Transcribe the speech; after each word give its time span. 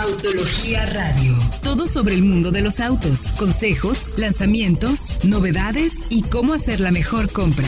Autología 0.00 0.86
Radio. 0.86 1.36
Todo 1.64 1.88
sobre 1.88 2.14
el 2.14 2.22
mundo 2.22 2.52
de 2.52 2.62
los 2.62 2.78
autos, 2.78 3.32
consejos, 3.32 4.16
lanzamientos, 4.16 5.18
novedades 5.24 6.06
y 6.10 6.22
cómo 6.22 6.52
hacer 6.52 6.78
la 6.78 6.92
mejor 6.92 7.32
compra. 7.32 7.66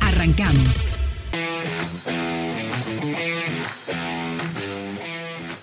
Arrancamos. 0.00 0.98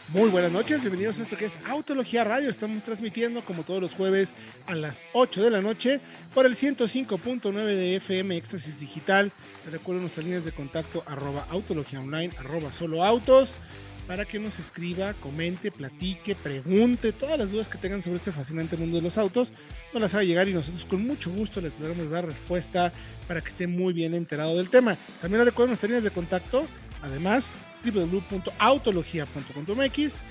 Muy 0.10 0.29
buenas 0.29 0.52
noches, 0.52 0.82
bienvenidos 0.82 1.19
a 1.19 1.24
esto 1.24 1.37
que 1.37 1.46
es 1.46 1.60
Autología 1.67 2.23
Radio. 2.23 2.49
Estamos 2.49 2.81
transmitiendo 2.81 3.46
como 3.46 3.63
todos 3.63 3.81
los 3.81 3.94
jueves 3.94 4.33
a 4.65 4.73
las 4.73 5.03
8 5.13 5.44
de 5.44 5.49
la 5.51 5.62
noche 5.62 6.01
por 6.33 6.47
el 6.47 6.55
105.9 6.55 7.51
de 7.65 7.96
FM 7.97 8.35
Éxtasis 8.37 8.79
Digital. 8.79 9.31
Recuerden 9.71 10.01
nuestras 10.01 10.25
líneas 10.25 10.46
de 10.46 10.53
contacto 10.53 11.03
arroba 11.05 11.46
autología 11.49 11.99
online, 11.99 12.31
arroba 12.37 12.71
solo 12.71 13.03
autos, 13.03 13.60
para 14.08 14.26
que 14.26 14.40
nos 14.40 14.58
escriba, 14.60 15.13
comente, 15.13 15.72
platique, 15.72 16.35
pregunte 16.35 17.13
todas 17.13 17.39
las 17.39 17.52
dudas 17.52 17.70
que 17.70 17.77
tengan 17.77 18.02
sobre 18.02 18.17
este 18.17 18.31
fascinante 18.31 18.76
mundo 18.76 18.98
de 18.98 19.02
los 19.02 19.17
autos. 19.17 19.53
Nos 19.93 20.02
las 20.02 20.13
haga 20.16 20.23
llegar 20.23 20.49
y 20.49 20.53
nosotros 20.53 20.85
con 20.85 21.05
mucho 21.05 21.31
gusto 21.31 21.62
le 21.62 21.70
tendremos 21.70 22.09
dar 22.09 22.26
respuesta 22.26 22.91
para 23.27 23.41
que 23.41 23.48
esté 23.48 23.67
muy 23.67 23.93
bien 23.93 24.13
enterado 24.13 24.57
del 24.57 24.70
tema. 24.70 24.98
También 25.21 25.45
recuerden 25.45 25.70
nuestras 25.70 25.89
líneas 25.89 26.03
de 26.03 26.12
contacto, 26.12 26.66
además 27.02 27.57
www.autologia.com.mx 27.84 30.23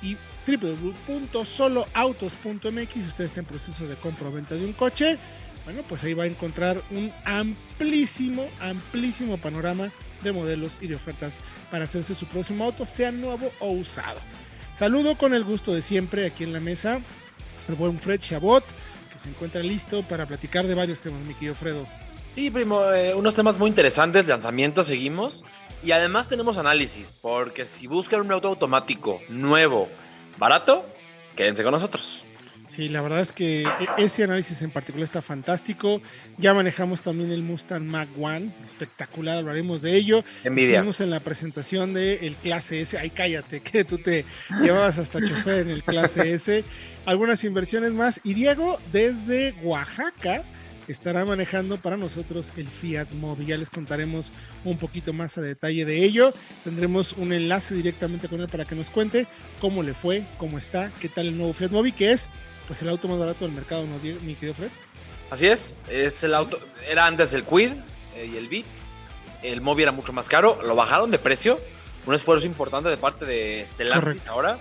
y 0.00 0.16
www.soloautos.mx 0.46 2.92
si 2.92 3.00
usted 3.00 3.24
está 3.24 3.40
en 3.40 3.46
proceso 3.46 3.84
de 3.86 3.96
compra 3.96 4.28
o 4.28 4.32
venta 4.32 4.54
de 4.54 4.64
un 4.64 4.72
coche. 4.72 5.18
Bueno, 5.64 5.82
pues 5.86 6.02
ahí 6.04 6.14
va 6.14 6.24
a 6.24 6.26
encontrar 6.26 6.82
un 6.90 7.12
amplísimo, 7.24 8.48
amplísimo 8.58 9.36
panorama 9.36 9.92
de 10.22 10.32
modelos 10.32 10.78
y 10.80 10.86
de 10.86 10.96
ofertas 10.96 11.38
para 11.70 11.84
hacerse 11.84 12.14
su 12.14 12.26
próximo 12.26 12.64
auto, 12.64 12.84
sea 12.84 13.12
nuevo 13.12 13.50
o 13.60 13.70
usado. 13.70 14.20
Saludo 14.74 15.16
con 15.16 15.34
el 15.34 15.44
gusto 15.44 15.74
de 15.74 15.82
siempre 15.82 16.26
aquí 16.26 16.44
en 16.44 16.52
la 16.52 16.60
mesa 16.60 17.00
el 17.68 17.74
buen 17.74 17.98
Fred 17.98 18.20
Chabot, 18.20 18.64
que 19.12 19.18
se 19.18 19.28
encuentra 19.28 19.62
listo 19.62 20.02
para 20.02 20.26
platicar 20.26 20.66
de 20.66 20.74
varios 20.74 21.00
temas, 21.00 21.20
mi 21.22 21.34
querido 21.34 21.54
Fredo. 21.54 21.86
Sí, 22.34 22.50
primo, 22.50 22.82
eh, 22.92 23.14
unos 23.14 23.34
temas 23.34 23.58
muy 23.58 23.68
interesantes, 23.68 24.26
lanzamientos, 24.26 24.86
seguimos. 24.86 25.44
Y 25.82 25.92
además 25.92 26.28
tenemos 26.28 26.58
análisis, 26.58 27.12
porque 27.12 27.66
si 27.66 27.86
buscan 27.86 28.20
un 28.20 28.32
auto 28.32 28.48
automático 28.48 29.20
nuevo, 29.28 29.88
barato, 30.36 30.84
quédense 31.36 31.62
con 31.62 31.72
nosotros. 31.72 32.24
Sí, 32.68 32.88
la 32.88 33.00
verdad 33.00 33.20
es 33.20 33.32
que 33.32 33.62
e- 33.62 33.66
ese 33.96 34.24
análisis 34.24 34.60
en 34.62 34.70
particular 34.70 35.04
está 35.04 35.22
fantástico. 35.22 36.02
Ya 36.36 36.52
manejamos 36.52 37.00
también 37.00 37.32
el 37.32 37.42
Mustang 37.42 37.84
Mach 37.86 38.08
One, 38.18 38.52
espectacular, 38.64 39.38
hablaremos 39.38 39.80
de 39.82 39.94
ello. 39.96 40.22
Envidia. 40.44 40.72
Estuvimos 40.76 41.00
en 41.00 41.10
la 41.10 41.20
presentación 41.20 41.94
del 41.94 42.18
el 42.22 42.36
Clase 42.36 42.82
S. 42.82 42.98
Ay, 42.98 43.10
cállate, 43.10 43.60
que 43.62 43.84
tú 43.84 43.98
te 43.98 44.24
llevabas 44.62 44.98
hasta 44.98 45.24
chofer 45.24 45.66
en 45.66 45.70
el 45.70 45.82
Clase 45.82 46.32
S. 46.34 46.62
Algunas 47.06 47.42
inversiones 47.44 47.92
más. 47.92 48.20
Y 48.22 48.34
Diego, 48.34 48.78
desde 48.92 49.54
Oaxaca, 49.62 50.44
estará 50.88 51.24
manejando 51.24 51.78
para 51.78 51.96
nosotros 51.96 52.52
el 52.58 52.68
Fiat 52.68 53.12
Mobi. 53.12 53.46
Ya 53.46 53.56
les 53.56 53.70
contaremos 53.70 54.30
un 54.64 54.76
poquito 54.76 55.14
más 55.14 55.38
a 55.38 55.40
detalle 55.40 55.86
de 55.86 56.04
ello. 56.04 56.34
Tendremos 56.64 57.14
un 57.14 57.32
enlace 57.32 57.74
directamente 57.74 58.28
con 58.28 58.42
él 58.42 58.48
para 58.48 58.66
que 58.66 58.74
nos 58.74 58.90
cuente 58.90 59.26
cómo 59.58 59.82
le 59.82 59.94
fue, 59.94 60.26
cómo 60.36 60.58
está, 60.58 60.90
qué 61.00 61.08
tal 61.08 61.28
el 61.28 61.36
nuevo 61.38 61.54
Fiat 61.54 61.70
Mobi, 61.70 61.92
que 61.92 62.12
es 62.12 62.28
pues 62.68 62.82
el 62.82 62.90
auto 62.90 63.08
más 63.08 63.18
barato 63.18 63.44
del 63.44 63.54
mercado, 63.54 63.84
¿no, 63.86 63.98
mi 63.98 64.34
querido 64.34 64.54
Fred? 64.54 64.68
Así 65.30 65.46
es, 65.46 65.76
es 65.88 66.22
el 66.22 66.34
auto, 66.34 66.60
era 66.88 67.06
antes 67.06 67.32
el 67.32 67.42
Quid 67.44 67.72
eh, 68.14 68.30
y 68.32 68.36
el 68.36 68.48
Beat. 68.48 68.66
El 69.42 69.60
Mobi 69.60 69.82
era 69.82 69.92
mucho 69.92 70.12
más 70.12 70.28
caro, 70.28 70.60
lo 70.62 70.74
bajaron 70.74 71.10
de 71.10 71.18
precio, 71.18 71.60
un 72.06 72.14
esfuerzo 72.14 72.46
importante 72.46 72.88
de 72.88 72.96
parte 72.96 73.24
de 73.24 73.64
Stellantis 73.66 74.00
Correcto. 74.00 74.32
ahora. 74.32 74.58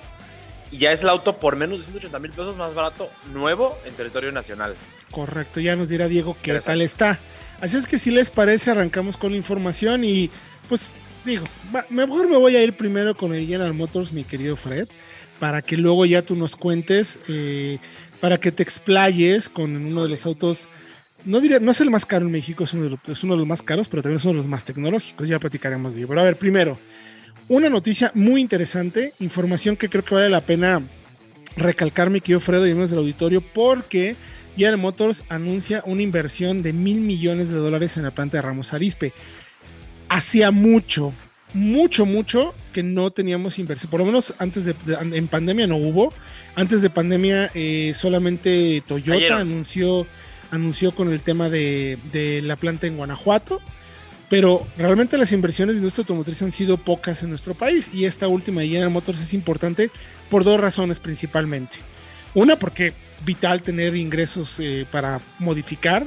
Y 0.72 0.78
ya 0.80 0.92
es 0.92 1.02
el 1.02 1.10
auto 1.10 1.40
por 1.40 1.56
menos 1.56 1.80
de 1.80 1.86
180 1.86 2.20
mil 2.20 2.32
pesos 2.32 2.58
más 2.58 2.74
barato, 2.74 3.10
nuevo 3.32 3.78
en 3.86 3.94
territorio 3.96 4.32
nacional. 4.32 4.76
Correcto, 5.12 5.60
ya 5.60 5.76
nos 5.76 5.90
dirá 5.90 6.08
Diego 6.08 6.36
qué 6.42 6.60
tal 6.60 6.82
está. 6.82 7.20
Así 7.62 7.78
es 7.78 7.88
que 7.88 7.98
si 8.00 8.12
les 8.12 8.30
parece, 8.30 8.72
arrancamos 8.72 9.18
con 9.18 9.32
la 9.32 9.38
información 9.38 10.04
y 10.04 10.30
pues 10.68 10.92
digo, 11.26 11.46
mejor 11.90 12.28
me 12.28 12.38
voy 12.38 12.56
a 12.56 12.64
ir 12.64 12.76
primero 12.76 13.16
con 13.16 13.34
el 13.34 13.48
General 13.48 13.74
Motors, 13.74 14.12
mi 14.12 14.24
querido 14.24 14.56
Fred, 14.56 14.88
para 15.40 15.62
que 15.62 15.78
luego 15.78 16.06
ya 16.06 16.22
tú 16.22 16.36
nos 16.36 16.56
cuentes, 16.56 17.20
eh, 17.28 17.80
para 18.20 18.40
que 18.40 18.52
te 18.52 18.64
explayes 18.64 19.50
con 19.50 19.76
uno 19.76 20.04
de 20.04 20.10
los 20.10 20.26
autos, 20.26 20.70
no 21.26 21.40
diré, 21.40 21.60
no 21.60 21.72
es 21.72 21.82
el 21.82 21.90
más 21.90 22.06
caro 22.06 22.26
en 22.26 22.32
México, 22.32 22.64
es 22.64 22.74
uno, 22.74 22.86
de 22.86 22.90
los, 22.92 23.00
es 23.08 23.24
uno 23.24 23.34
de 23.34 23.40
los 23.40 23.48
más 23.48 23.62
caros, 23.62 23.88
pero 23.88 24.02
también 24.02 24.18
es 24.18 24.24
uno 24.26 24.34
de 24.34 24.40
los 24.40 24.48
más 24.48 24.64
tecnológicos, 24.64 25.28
ya 25.28 25.40
platicaremos 25.40 25.94
de 25.94 26.00
ello. 26.00 26.08
Pero 26.08 26.22
a 26.22 26.24
ver, 26.24 26.38
primero, 26.38 26.80
una 27.48 27.70
noticia 27.70 28.12
muy 28.14 28.42
interesante, 28.42 29.14
información 29.20 29.76
que 29.78 29.90
creo 29.90 30.04
que 30.04 30.16
vale 30.16 30.30
la 30.30 30.42
pena 30.42 30.82
recalcar, 31.56 32.10
mi 32.10 32.22
querido 32.22 32.40
Fredo 32.40 32.66
y 32.66 32.70
miembros 32.70 32.92
del 32.92 33.00
auditorio, 33.00 33.42
porque 33.42 34.16
General 34.56 34.78
Motors 34.78 35.24
anuncia 35.30 35.84
una 35.86 36.02
inversión 36.02 36.64
de 36.64 36.74
mil 36.74 37.00
millones 37.00 37.50
de 37.50 37.58
dólares 37.58 37.98
en 37.98 38.04
la 38.04 38.12
planta 38.12 38.38
de 38.38 38.42
Ramos 38.42 38.74
Arizpe. 38.74 39.14
Hacía 40.10 40.52
mucho, 40.52 41.14
mucho, 41.54 42.06
mucho 42.06 42.54
que 42.74 42.84
no 42.84 43.12
teníamos 43.12 43.58
inversión. 43.60 43.90
Por 43.90 44.00
lo 44.02 44.06
menos 44.06 44.34
antes 44.38 44.66
de, 44.66 44.76
de- 44.86 45.18
en 45.18 45.28
pandemia 45.28 45.68
no 45.68 45.78
hubo. 45.78 46.14
Antes 46.56 46.82
de 46.82 46.90
pandemia 46.90 47.52
eh, 47.54 47.92
solamente 47.96 48.84
Toyota 48.88 49.38
anunció, 49.40 50.06
anunció 50.52 50.94
con 50.94 51.12
el 51.12 51.22
tema 51.22 51.50
de, 51.50 51.98
de 52.12 52.42
la 52.42 52.56
planta 52.56 52.88
en 52.88 52.98
Guanajuato. 52.98 53.62
Pero 54.30 54.68
realmente 54.78 55.18
las 55.18 55.32
inversiones 55.32 55.76
de 55.76 55.80
industria 55.80 56.02
automotriz 56.04 56.42
han 56.42 56.52
sido 56.52 56.76
pocas 56.78 57.24
en 57.24 57.30
nuestro 57.30 57.54
país 57.54 57.90
y 57.94 58.04
esta 58.04 58.28
última 58.28 58.60
de 58.60 58.68
General 58.68 58.90
Motors 58.90 59.22
es 59.24 59.34
importante 59.34 59.90
por 60.30 60.44
dos 60.44 60.60
razones 60.60 61.00
principalmente. 61.00 61.78
Una, 62.34 62.60
porque 62.60 62.94
vital 63.26 63.64
tener 63.64 63.96
ingresos 63.96 64.60
eh, 64.60 64.86
para 64.92 65.22
modificar. 65.40 66.06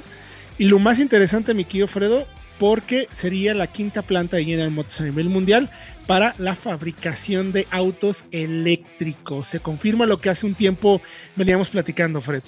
Y 0.59 0.65
lo 0.67 0.79
más 0.79 0.99
interesante, 0.99 1.55
mi 1.55 1.65
querido 1.65 1.89
Fredo, 1.89 2.27
porque 2.61 3.07
sería 3.11 3.55
la 3.55 3.69
quinta 3.69 4.03
planta 4.03 4.37
de 4.37 4.45
General 4.45 4.71
Motors 4.71 5.01
a 5.01 5.05
nivel 5.05 5.31
mundial 5.31 5.71
para 6.07 6.35
la 6.37 6.55
fabricación 6.55 7.53
de 7.53 7.67
autos 7.71 8.27
eléctricos. 8.33 9.49
Se 9.49 9.61
confirma 9.61 10.05
lo 10.05 10.21
que 10.21 10.29
hace 10.29 10.45
un 10.45 10.55
tiempo 10.55 11.01
veníamos 11.37 11.71
platicando, 11.71 12.21
Fred. 12.21 12.43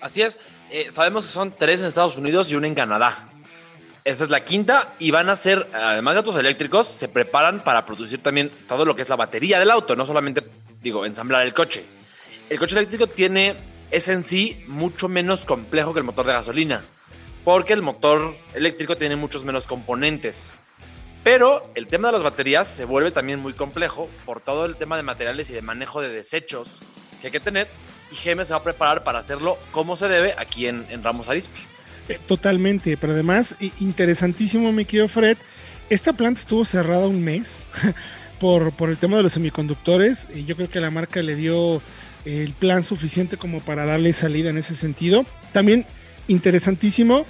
Así 0.00 0.22
es, 0.22 0.38
eh, 0.70 0.86
sabemos 0.90 1.26
que 1.26 1.32
son 1.32 1.52
tres 1.58 1.80
en 1.80 1.88
Estados 1.88 2.16
Unidos 2.16 2.52
y 2.52 2.54
una 2.54 2.68
en 2.68 2.76
Canadá. 2.76 3.30
Esa 4.04 4.22
es 4.22 4.30
la 4.30 4.44
quinta 4.44 4.94
y 5.00 5.10
van 5.10 5.28
a 5.28 5.34
ser, 5.34 5.66
además 5.74 6.14
de 6.14 6.18
autos 6.18 6.36
eléctricos, 6.36 6.86
se 6.86 7.08
preparan 7.08 7.64
para 7.64 7.84
producir 7.84 8.22
también 8.22 8.52
todo 8.68 8.84
lo 8.84 8.94
que 8.94 9.02
es 9.02 9.08
la 9.08 9.16
batería 9.16 9.58
del 9.58 9.72
auto, 9.72 9.96
no 9.96 10.06
solamente, 10.06 10.40
digo, 10.80 11.04
ensamblar 11.04 11.44
el 11.44 11.52
coche. 11.52 11.84
El 12.48 12.60
coche 12.60 12.76
eléctrico 12.76 13.08
tiene, 13.08 13.56
es 13.90 14.06
en 14.06 14.22
sí 14.22 14.62
mucho 14.68 15.08
menos 15.08 15.44
complejo 15.44 15.92
que 15.92 15.98
el 15.98 16.04
motor 16.04 16.26
de 16.26 16.32
gasolina, 16.32 16.84
porque 17.48 17.72
el 17.72 17.80
motor 17.80 18.34
eléctrico 18.52 18.98
tiene 18.98 19.16
muchos 19.16 19.42
menos 19.42 19.66
componentes. 19.66 20.52
Pero 21.24 21.66
el 21.74 21.86
tema 21.86 22.08
de 22.08 22.12
las 22.12 22.22
baterías 22.22 22.68
se 22.68 22.84
vuelve 22.84 23.10
también 23.10 23.40
muy 23.40 23.54
complejo 23.54 24.10
por 24.26 24.42
todo 24.42 24.66
el 24.66 24.76
tema 24.76 24.98
de 24.98 25.02
materiales 25.02 25.48
y 25.48 25.54
de 25.54 25.62
manejo 25.62 26.02
de 26.02 26.10
desechos 26.10 26.78
que 27.22 27.28
hay 27.28 27.32
que 27.32 27.40
tener. 27.40 27.68
Y 28.12 28.16
GM 28.16 28.44
se 28.44 28.52
va 28.52 28.58
a 28.58 28.62
preparar 28.62 29.02
para 29.02 29.20
hacerlo 29.20 29.56
como 29.72 29.96
se 29.96 30.10
debe 30.10 30.34
aquí 30.36 30.66
en, 30.66 31.02
Ramos 31.02 31.30
Arizpe. 31.30 31.58
Eh, 32.10 32.20
Totalmente, 32.26 32.98
pero 32.98 33.14
además, 33.14 33.56
interesantísimo, 33.80 34.70
mi 34.70 34.84
querido 34.84 35.08
Fred. 35.08 35.38
Esta 35.88 36.12
planta 36.12 36.42
estuvo 36.42 36.66
cerrada 36.66 37.06
un 37.06 37.24
mes 37.24 37.66
por, 38.40 38.72
por 38.72 38.90
el 38.90 38.98
tema 38.98 39.16
de 39.16 39.22
los 39.22 39.32
semiconductores. 39.32 40.28
Y 40.34 40.44
yo 40.44 40.54
creo 40.54 40.68
que 40.68 40.80
la 40.80 40.90
marca 40.90 41.22
le 41.22 41.34
dio 41.34 41.80
el 42.26 42.52
plan 42.52 42.84
suficiente 42.84 43.38
como 43.38 43.60
para 43.60 43.86
darle 43.86 44.12
salida 44.12 44.50
en 44.50 44.58
ese 44.58 44.74
sentido. 44.74 45.24
También 45.52 45.86
interesantísimo 46.28 47.24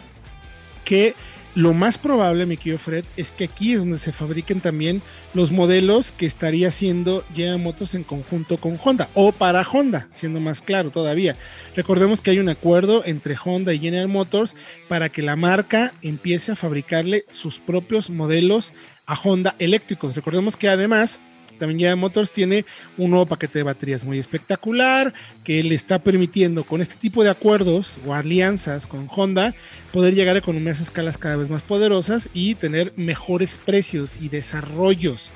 que 0.88 1.14
lo 1.54 1.74
más 1.74 1.98
probable, 1.98 2.46
mi 2.46 2.56
querido 2.56 2.78
Fred, 2.78 3.04
es 3.16 3.30
que 3.30 3.44
aquí 3.44 3.72
es 3.72 3.80
donde 3.80 3.98
se 3.98 4.10
fabriquen 4.12 4.62
también 4.62 5.02
los 5.34 5.52
modelos 5.52 6.12
que 6.12 6.24
estaría 6.24 6.68
haciendo 6.68 7.24
General 7.34 7.58
Motors 7.58 7.94
en 7.94 8.04
conjunto 8.04 8.56
con 8.56 8.78
Honda 8.82 9.10
o 9.12 9.32
para 9.32 9.60
Honda, 9.62 10.06
siendo 10.08 10.40
más 10.40 10.62
claro 10.62 10.90
todavía. 10.90 11.36
Recordemos 11.76 12.22
que 12.22 12.30
hay 12.30 12.38
un 12.38 12.48
acuerdo 12.48 13.02
entre 13.04 13.36
Honda 13.44 13.74
y 13.74 13.80
General 13.80 14.08
Motors 14.08 14.54
para 14.88 15.10
que 15.10 15.20
la 15.20 15.36
marca 15.36 15.92
empiece 16.00 16.52
a 16.52 16.56
fabricarle 16.56 17.24
sus 17.28 17.58
propios 17.58 18.08
modelos 18.08 18.72
a 19.04 19.14
Honda 19.14 19.54
eléctricos. 19.58 20.16
Recordemos 20.16 20.56
que 20.56 20.68
además 20.68 21.20
también 21.58 21.80
General 21.80 21.98
Motors 21.98 22.32
tiene 22.32 22.64
un 22.96 23.10
nuevo 23.10 23.26
paquete 23.26 23.58
de 23.58 23.62
baterías 23.64 24.04
muy 24.04 24.18
espectacular 24.18 25.12
que 25.44 25.62
le 25.62 25.74
está 25.74 25.98
permitiendo 25.98 26.64
con 26.64 26.80
este 26.80 26.96
tipo 26.96 27.22
de 27.22 27.30
acuerdos 27.30 27.98
o 28.06 28.14
alianzas 28.14 28.86
con 28.86 29.08
Honda 29.14 29.54
poder 29.92 30.14
llegar 30.14 30.36
a 30.36 30.40
economías 30.40 30.80
a 30.80 30.84
escalas 30.84 31.18
cada 31.18 31.36
vez 31.36 31.50
más 31.50 31.62
poderosas 31.62 32.30
y 32.32 32.54
tener 32.54 32.92
mejores 32.96 33.56
precios 33.56 34.18
y 34.20 34.28
desarrollos. 34.28 35.32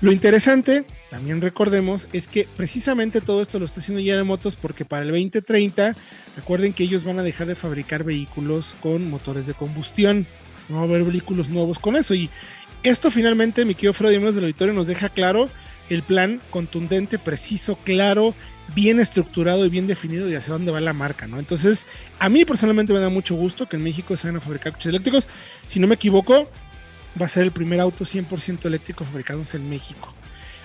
Lo 0.00 0.12
interesante, 0.12 0.84
también 1.08 1.40
recordemos, 1.40 2.08
es 2.12 2.28
que 2.28 2.46
precisamente 2.56 3.20
todo 3.20 3.40
esto 3.40 3.58
lo 3.58 3.64
está 3.64 3.80
haciendo 3.80 4.02
General 4.02 4.24
Motors 4.24 4.56
porque 4.56 4.84
para 4.84 5.04
el 5.04 5.10
2030, 5.10 5.96
recuerden 6.36 6.72
que 6.72 6.84
ellos 6.84 7.04
van 7.04 7.18
a 7.18 7.22
dejar 7.22 7.46
de 7.46 7.54
fabricar 7.54 8.04
vehículos 8.04 8.76
con 8.80 9.08
motores 9.08 9.46
de 9.46 9.54
combustión. 9.54 10.26
No 10.68 10.76
va 10.76 10.82
a 10.82 10.84
haber 10.84 11.04
vehículos 11.04 11.48
nuevos 11.48 11.78
con 11.78 11.96
eso. 11.96 12.14
Y 12.14 12.28
esto 12.84 13.10
finalmente, 13.10 13.64
mi 13.64 13.74
querido 13.74 13.94
Freddy, 13.94 14.12
miembros 14.12 14.34
del 14.34 14.44
auditorio, 14.44 14.74
nos 14.74 14.86
deja 14.86 15.08
claro 15.08 15.50
el 15.90 16.02
plan 16.02 16.40
contundente, 16.50 17.18
preciso, 17.18 17.76
claro, 17.84 18.34
bien 18.74 19.00
estructurado 19.00 19.66
y 19.66 19.70
bien 19.70 19.86
definido 19.86 20.26
de 20.26 20.36
hacia 20.36 20.52
dónde 20.52 20.70
va 20.70 20.80
la 20.80 20.92
marca, 20.92 21.26
¿no? 21.26 21.38
Entonces, 21.38 21.86
a 22.18 22.28
mí 22.28 22.44
personalmente 22.44 22.92
me 22.92 23.00
da 23.00 23.08
mucho 23.08 23.34
gusto 23.34 23.68
que 23.68 23.76
en 23.76 23.82
México 23.82 24.16
se 24.16 24.28
van 24.28 24.36
a 24.36 24.40
fabricar 24.40 24.72
coches 24.72 24.86
eléctricos. 24.86 25.28
Si 25.64 25.80
no 25.80 25.86
me 25.86 25.94
equivoco, 25.94 26.48
va 27.20 27.26
a 27.26 27.28
ser 27.28 27.44
el 27.44 27.52
primer 27.52 27.80
auto 27.80 28.04
100% 28.04 28.66
eléctrico 28.66 29.04
fabricado 29.04 29.42
en 29.52 29.68
México. 29.68 30.14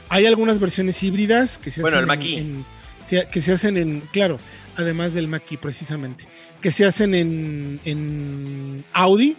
Hay 0.09 0.25
algunas 0.25 0.59
versiones 0.59 1.01
híbridas 1.03 1.57
que 1.57 1.71
se 1.71 1.81
bueno, 1.81 1.97
hacen 1.99 2.21
el 2.21 2.37
en, 2.37 2.65
que 3.31 3.41
se 3.41 3.53
hacen 3.53 3.77
en, 3.77 4.01
claro, 4.11 4.39
además 4.75 5.13
del 5.13 5.27
Maki 5.27 5.57
precisamente, 5.57 6.25
que 6.61 6.71
se 6.71 6.85
hacen 6.85 7.13
en, 7.13 7.79
en 7.85 8.83
Audi 8.93 9.37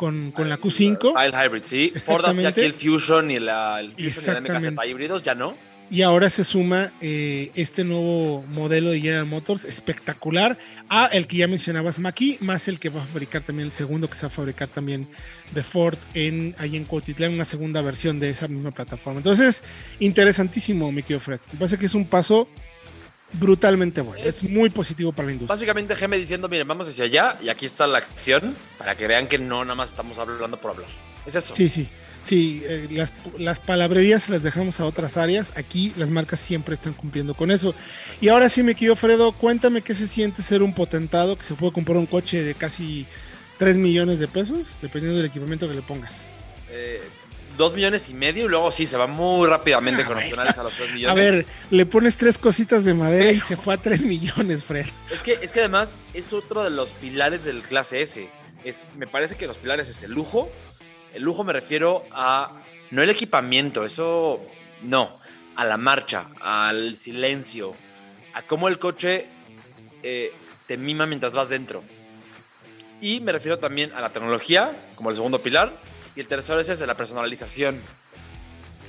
con, 0.00 0.32
con 0.32 0.48
la 0.48 0.58
Q5. 0.58 1.22
El 1.22 1.34
Hybrid, 1.34 1.62
sí. 1.64 1.92
Ford 1.98 2.24
aquí 2.24 2.62
el 2.62 2.72
Fusion 2.72 3.30
y 3.30 3.38
la, 3.38 3.80
el 3.80 3.92
Fusion 3.92 4.46
y 4.46 4.50
MKZ 4.50 4.88
híbridos, 4.88 5.22
ya 5.22 5.34
no. 5.34 5.54
Y 5.90 6.00
ahora 6.00 6.30
se 6.30 6.42
suma 6.42 6.92
eh, 7.02 7.50
este 7.54 7.84
nuevo 7.84 8.42
modelo 8.48 8.92
de 8.92 9.00
General 9.00 9.26
Motors 9.26 9.66
espectacular 9.66 10.56
a 10.88 11.06
el 11.06 11.26
que 11.26 11.36
ya 11.38 11.48
mencionabas 11.48 11.98
Maki, 11.98 12.38
más 12.40 12.66
el 12.68 12.78
que 12.78 12.88
va 12.88 13.02
a 13.02 13.04
fabricar 13.04 13.42
también 13.42 13.66
el 13.66 13.72
segundo 13.72 14.08
que 14.08 14.14
se 14.14 14.22
va 14.22 14.28
a 14.28 14.30
fabricar 14.30 14.68
también 14.68 15.06
de 15.52 15.62
Ford 15.62 15.98
en 16.14 16.54
ahí 16.56 16.76
en 16.76 16.86
Cuautitlán, 16.86 17.34
una 17.34 17.44
segunda 17.44 17.82
versión 17.82 18.18
de 18.18 18.30
esa 18.30 18.48
misma 18.48 18.70
plataforma. 18.70 19.18
Entonces, 19.18 19.62
interesantísimo, 19.98 20.90
mi 20.90 21.02
querido 21.02 21.20
Fred. 21.20 21.40
Me 21.52 21.58
parece 21.58 21.76
que 21.76 21.84
es 21.86 21.94
un 21.94 22.06
paso 22.06 22.48
brutalmente 23.32 24.00
bueno. 24.00 24.24
Es, 24.24 24.48
muy 24.48 24.70
positivo 24.70 25.12
para 25.12 25.26
la 25.26 25.32
industria. 25.32 25.54
Básicamente, 25.54 25.96
Geme 25.96 26.16
diciendo, 26.18 26.48
miren, 26.48 26.66
vamos 26.66 26.88
hacia 26.88 27.04
allá 27.04 27.36
y 27.40 27.48
aquí 27.48 27.66
está 27.66 27.86
la 27.86 27.98
acción 27.98 28.56
para 28.78 28.96
que 28.96 29.06
vean 29.06 29.26
que 29.26 29.38
no 29.38 29.64
nada 29.64 29.74
más 29.74 29.90
estamos 29.90 30.18
hablando 30.18 30.56
por 30.58 30.72
hablar. 30.72 30.88
Es 31.26 31.36
eso. 31.36 31.54
Sí, 31.54 31.68
sí. 31.68 31.88
Sí, 32.22 32.62
eh, 32.66 32.86
las, 32.90 33.14
las, 33.38 33.60
palabrerías 33.60 34.28
las 34.28 34.42
dejamos 34.42 34.78
a 34.80 34.84
otras 34.84 35.16
áreas. 35.16 35.52
Aquí 35.56 35.94
las 35.96 36.10
marcas 36.10 36.38
siempre 36.38 36.74
están 36.74 36.92
cumpliendo 36.92 37.34
con 37.34 37.50
eso. 37.50 37.74
Y 38.20 38.28
ahora 38.28 38.50
sí, 38.50 38.62
me 38.62 38.74
quiero, 38.74 38.94
Fredo, 38.94 39.32
cuéntame 39.32 39.80
qué 39.80 39.94
se 39.94 40.06
siente 40.06 40.42
ser 40.42 40.62
un 40.62 40.74
potentado 40.74 41.38
que 41.38 41.44
se 41.44 41.54
puede 41.54 41.72
comprar 41.72 41.96
un 41.96 42.04
coche 42.04 42.42
de 42.42 42.54
casi 42.54 43.06
3 43.56 43.78
millones 43.78 44.18
de 44.18 44.28
pesos, 44.28 44.78
dependiendo 44.82 45.16
del 45.16 45.26
equipamiento 45.26 45.66
que 45.66 45.74
le 45.74 45.82
pongas. 45.82 46.22
Eh, 46.70 47.02
dos 47.60 47.74
millones 47.74 48.08
y 48.08 48.14
medio 48.14 48.46
y 48.46 48.48
luego 48.48 48.70
sí, 48.70 48.86
se 48.86 48.96
va 48.96 49.06
muy 49.06 49.46
rápidamente 49.46 50.04
con 50.04 50.16
opcionales 50.16 50.58
a 50.58 50.62
los 50.64 50.72
tres 50.72 50.92
millones. 50.92 51.12
A 51.12 51.14
ver, 51.14 51.46
le 51.70 51.86
pones 51.86 52.16
tres 52.16 52.38
cositas 52.38 52.84
de 52.84 52.94
madera 52.94 53.30
y 53.30 53.40
se 53.40 53.56
fue 53.56 53.74
a 53.74 53.76
tres 53.76 54.04
millones, 54.04 54.64
Fred. 54.64 54.86
Es 55.12 55.22
que, 55.22 55.38
es 55.40 55.52
que 55.52 55.60
además 55.60 55.98
es 56.14 56.32
otro 56.32 56.64
de 56.64 56.70
los 56.70 56.90
pilares 56.90 57.44
del 57.44 57.62
clase 57.62 58.02
S. 58.02 58.28
Es, 58.64 58.88
me 58.96 59.06
parece 59.06 59.36
que 59.36 59.46
los 59.46 59.58
pilares 59.58 59.88
es 59.88 60.02
el 60.02 60.12
lujo. 60.12 60.50
El 61.14 61.22
lujo 61.22 61.44
me 61.44 61.52
refiero 61.52 62.04
a, 62.10 62.62
no 62.90 63.02
el 63.02 63.10
equipamiento, 63.10 63.84
eso 63.84 64.40
no, 64.82 65.20
a 65.54 65.64
la 65.64 65.76
marcha, 65.76 66.26
al 66.40 66.96
silencio, 66.96 67.74
a 68.32 68.42
cómo 68.42 68.68
el 68.68 68.78
coche 68.78 69.26
eh, 70.02 70.32
te 70.66 70.76
mima 70.78 71.06
mientras 71.06 71.34
vas 71.34 71.50
dentro. 71.50 71.82
Y 73.02 73.20
me 73.20 73.32
refiero 73.32 73.58
también 73.58 73.92
a 73.92 74.00
la 74.00 74.10
tecnología, 74.10 74.72
como 74.94 75.10
el 75.10 75.16
segundo 75.16 75.42
pilar, 75.42 75.74
y 76.16 76.20
el 76.20 76.26
tercero 76.26 76.60
es 76.60 76.68
ese, 76.68 76.86
la 76.86 76.96
personalización. 76.96 77.80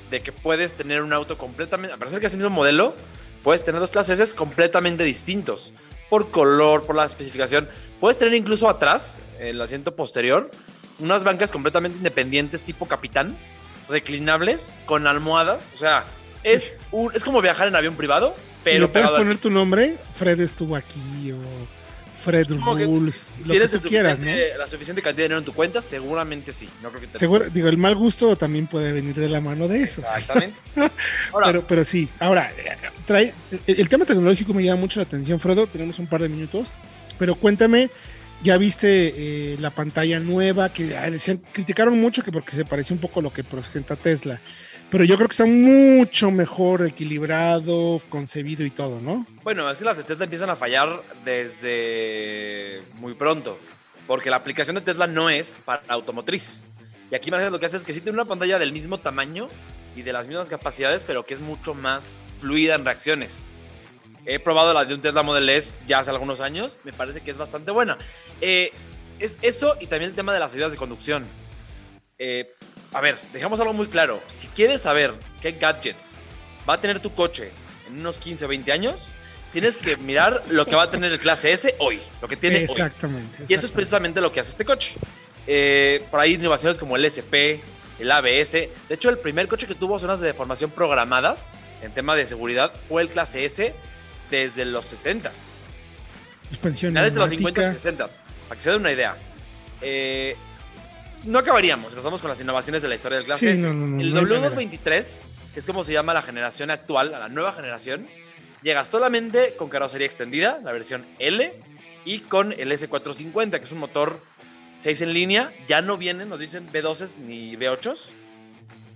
De 0.09 0.21
que 0.21 0.31
puedes 0.31 0.73
tener 0.73 1.01
un 1.01 1.13
auto 1.13 1.37
completamente, 1.37 1.93
a 1.93 1.97
pesar 1.97 2.15
de 2.15 2.19
que 2.19 2.27
es 2.27 2.33
el 2.33 2.39
mismo 2.39 2.49
modelo, 2.49 2.95
puedes 3.43 3.63
tener 3.63 3.79
dos 3.79 3.91
clases 3.91 4.35
completamente 4.35 5.03
distintos. 5.03 5.73
Por 6.09 6.29
color, 6.31 6.85
por 6.85 6.97
la 6.97 7.05
especificación. 7.05 7.69
Puedes 8.01 8.17
tener 8.17 8.33
incluso 8.33 8.67
atrás, 8.67 9.17
el 9.39 9.61
asiento 9.61 9.95
posterior, 9.95 10.51
unas 10.99 11.23
bancas 11.23 11.51
completamente 11.51 11.97
independientes 11.97 12.63
tipo 12.63 12.87
capitán, 12.87 13.37
reclinables, 13.87 14.73
con 14.85 15.07
almohadas. 15.07 15.71
O 15.73 15.77
sea, 15.77 16.05
es, 16.43 16.77
un, 16.91 17.13
es 17.15 17.23
como 17.23 17.41
viajar 17.41 17.69
en 17.69 17.75
avión 17.77 17.95
privado, 17.95 18.35
pero... 18.65 18.85
¿Y 18.85 18.87
puedes 18.89 19.09
poner 19.11 19.39
tu 19.39 19.49
nombre? 19.49 19.97
Fred 20.13 20.39
estuvo 20.41 20.75
aquí 20.75 21.31
o 21.31 21.37
Fred 22.21 22.47
Rules, 22.49 23.31
lo 23.43 23.53
que 23.53 23.67
tú 23.67 23.79
quieras, 23.81 24.19
¿no? 24.19 24.31
La 24.57 24.67
suficiente 24.67 25.01
cantidad 25.01 25.17
de 25.17 25.23
dinero 25.23 25.39
en 25.39 25.45
tu 25.45 25.53
cuenta, 25.53 25.81
seguramente 25.81 26.51
sí. 26.51 26.69
No 26.81 26.89
creo 26.89 27.09
que 27.09 27.17
Seguro, 27.17 27.49
digo, 27.49 27.67
el 27.67 27.77
mal 27.77 27.95
gusto 27.95 28.35
también 28.35 28.67
puede 28.67 28.93
venir 28.93 29.15
de 29.15 29.27
la 29.27 29.41
mano 29.41 29.67
de 29.67 29.81
eso. 29.81 30.01
Exactamente. 30.01 30.57
pero, 31.45 31.65
pero 31.67 31.83
sí, 31.83 32.07
ahora, 32.19 32.53
trae, 33.05 33.33
el, 33.65 33.89
tema 33.89 34.05
tecnológico 34.05 34.53
me 34.53 34.63
llama 34.63 34.81
mucho 34.81 34.99
la 34.99 35.05
atención, 35.05 35.39
Fredo. 35.39 35.67
Tenemos 35.67 35.99
un 35.99 36.07
par 36.07 36.21
de 36.21 36.29
minutos, 36.29 36.73
pero 37.17 37.35
cuéntame. 37.35 37.89
Ya 38.43 38.57
viste 38.57 39.13
eh, 39.15 39.57
la 39.59 39.69
pantalla 39.69 40.19
nueva 40.19 40.73
que 40.73 40.85
decían, 40.85 41.43
criticaron 41.53 41.99
mucho 42.01 42.23
que 42.23 42.31
porque 42.31 42.53
se 42.55 42.65
parecía 42.65 42.95
un 42.95 42.99
poco 42.99 43.19
a 43.19 43.23
lo 43.23 43.31
que 43.31 43.43
presenta 43.43 43.95
Tesla 43.95 44.41
pero 44.91 45.05
yo 45.05 45.15
creo 45.15 45.29
que 45.29 45.33
está 45.33 45.45
mucho 45.45 46.31
mejor 46.31 46.85
equilibrado, 46.85 48.01
concebido 48.09 48.65
y 48.65 48.69
todo, 48.69 48.99
¿no? 48.99 49.25
Bueno, 49.41 49.69
es 49.69 49.77
que 49.77 49.85
las 49.85 49.97
de 49.97 50.03
Tesla 50.03 50.25
empiezan 50.25 50.49
a 50.49 50.57
fallar 50.57 51.01
desde 51.23 52.81
muy 52.95 53.13
pronto, 53.13 53.57
porque 54.05 54.29
la 54.29 54.35
aplicación 54.35 54.75
de 54.75 54.81
Tesla 54.81 55.07
no 55.07 55.29
es 55.29 55.61
para 55.63 55.81
automotriz. 55.87 56.63
Y 57.09 57.15
aquí 57.15 57.31
Mercedes 57.31 57.53
lo 57.53 57.59
que 57.59 57.67
hace 57.67 57.77
es 57.77 57.85
que 57.85 57.93
sí 57.93 58.01
tiene 58.01 58.17
una 58.17 58.27
pantalla 58.27 58.59
del 58.59 58.73
mismo 58.73 58.99
tamaño 58.99 59.47
y 59.95 60.01
de 60.01 60.11
las 60.11 60.27
mismas 60.27 60.49
capacidades, 60.49 61.05
pero 61.05 61.25
que 61.25 61.33
es 61.33 61.41
mucho 61.41 61.73
más 61.73 62.19
fluida 62.37 62.75
en 62.75 62.83
reacciones. 62.83 63.45
He 64.25 64.39
probado 64.39 64.73
la 64.73 64.83
de 64.83 64.93
un 64.93 65.01
Tesla 65.01 65.23
Model 65.23 65.49
S 65.49 65.77
ya 65.87 65.99
hace 65.99 66.11
algunos 66.11 66.41
años, 66.41 66.77
me 66.83 66.91
parece 66.91 67.21
que 67.21 67.31
es 67.31 67.37
bastante 67.37 67.71
buena. 67.71 67.97
Eh, 68.41 68.73
es 69.19 69.39
eso 69.41 69.77
y 69.79 69.87
también 69.87 70.09
el 70.09 70.15
tema 70.15 70.33
de 70.33 70.39
las 70.41 70.53
ideas 70.53 70.73
de 70.73 70.77
conducción. 70.77 71.25
Eh, 72.17 72.53
a 72.93 73.01
ver, 73.01 73.17
dejamos 73.33 73.59
algo 73.59 73.73
muy 73.73 73.87
claro. 73.87 74.21
Si 74.27 74.47
quieres 74.47 74.81
saber 74.81 75.13
qué 75.41 75.53
gadgets 75.53 76.21
va 76.69 76.75
a 76.75 76.81
tener 76.81 76.99
tu 76.99 77.13
coche 77.13 77.51
en 77.87 77.99
unos 77.99 78.19
15 78.19 78.45
o 78.45 78.47
20 78.47 78.71
años, 78.71 79.09
tienes 79.51 79.77
que 79.77 79.95
mirar 79.97 80.43
lo 80.49 80.65
que 80.65 80.75
va 80.75 80.83
a 80.83 80.91
tener 80.91 81.11
el 81.11 81.19
clase 81.19 81.51
S 81.53 81.75
hoy, 81.79 81.99
lo 82.21 82.27
que 82.27 82.35
tiene 82.35 82.63
exactamente, 82.63 83.45
Y 83.47 83.53
eso 83.53 83.65
es 83.65 83.71
precisamente 83.71 84.21
lo 84.21 84.31
que 84.31 84.39
hace 84.39 84.51
este 84.51 84.65
coche. 84.65 84.95
Eh, 85.47 86.03
por 86.11 86.19
ahí 86.19 86.33
innovaciones 86.33 86.77
como 86.77 86.95
el 86.95 87.05
SP, 87.05 87.63
el 87.99 88.11
ABS. 88.11 88.51
De 88.51 88.71
hecho, 88.89 89.09
el 89.09 89.17
primer 89.17 89.47
coche 89.47 89.67
que 89.67 89.75
tuvo 89.75 89.97
zonas 89.97 90.19
de 90.19 90.27
deformación 90.27 90.71
programadas 90.71 91.53
en 91.81 91.93
tema 91.93 92.15
de 92.15 92.25
seguridad 92.25 92.73
fue 92.87 93.01
el 93.01 93.09
clase 93.09 93.45
S 93.45 93.73
desde 94.29 94.65
los 94.65 94.85
60 94.85 95.31
Suspensión. 96.49 96.93
Desde 96.93 97.17
los 97.17 97.29
50 97.29 97.61
y 97.61 97.63
60 97.63 98.07
Para 98.47 98.57
que 98.57 98.61
se 98.61 98.71
den 98.71 98.81
una 98.81 98.91
idea. 98.91 99.15
Eh, 99.81 100.35
no 101.23 101.39
acabaríamos. 101.39 101.91
Empezamos 101.91 102.21
con 102.21 102.29
las 102.29 102.41
innovaciones 102.41 102.81
de 102.81 102.87
la 102.87 102.95
historia 102.95 103.17
del 103.17 103.25
clase. 103.25 103.51
el 103.51 104.13
W223, 104.13 105.19
que 105.53 105.59
es 105.59 105.65
como 105.65 105.83
se 105.83 105.93
llama 105.93 106.13
la 106.13 106.21
generación 106.21 106.71
actual, 106.71 107.11
la 107.11 107.29
nueva 107.29 107.53
generación, 107.53 108.07
llega 108.61 108.85
solamente 108.85 109.55
con 109.57 109.69
carrocería 109.69 110.07
extendida, 110.07 110.59
la 110.63 110.71
versión 110.71 111.05
L, 111.19 111.53
y 112.05 112.19
con 112.19 112.51
el 112.53 112.71
S450, 112.71 113.51
que 113.51 113.65
es 113.65 113.71
un 113.71 113.79
motor 113.79 114.19
6 114.77 115.01
en 115.01 115.13
línea. 115.13 115.53
Ya 115.67 115.81
no 115.81 115.97
vienen, 115.97 116.29
nos 116.29 116.39
dicen 116.39 116.67
B12s 116.71 117.17
ni 117.17 117.55
B8s. 117.55 118.09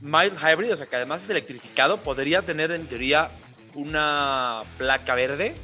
Mild 0.02 0.38
Hybrid, 0.40 0.74
o 0.74 0.78
sea 0.78 0.86
que 0.86 0.96
además 0.96 1.24
es 1.24 1.30
electrificado, 1.30 1.98
podría 1.98 2.42
tener 2.42 2.72
en 2.72 2.88
teoría 2.88 3.32
una 3.74 4.64
placa 4.78 5.16
verde 5.16 5.56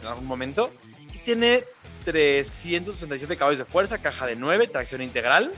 en 0.00 0.06
algún 0.06 0.26
momento. 0.26 0.72
Y 1.14 1.18
tiene 1.18 1.64
367 2.04 3.36
caballos 3.36 3.58
de 3.58 3.64
fuerza, 3.64 3.98
caja 3.98 4.26
de 4.26 4.36
9, 4.36 4.68
tracción 4.68 5.02
integral. 5.02 5.52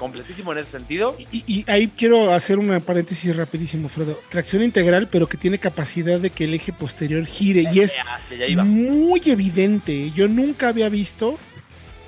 Completísimo 0.00 0.52
en 0.52 0.58
ese 0.58 0.70
sentido. 0.70 1.14
Y, 1.30 1.62
ahí 1.70 1.92
quiero 1.94 2.32
hacer 2.32 2.58
una 2.58 2.80
paréntesis 2.80 3.36
rapidísimo, 3.36 3.90
Fredo. 3.90 4.18
Tracción 4.30 4.62
integral, 4.62 5.08
pero 5.10 5.28
que 5.28 5.36
tiene 5.36 5.58
capacidad 5.58 6.18
de 6.18 6.30
que 6.30 6.44
el 6.44 6.54
eje 6.54 6.72
posterior 6.72 7.26
gire. 7.26 7.66
y 7.70 7.80
es 7.80 7.98
muy 8.64 9.20
evidente. 9.26 10.10
Yo 10.12 10.26
nunca 10.26 10.68
había 10.68 10.88
visto 10.88 11.38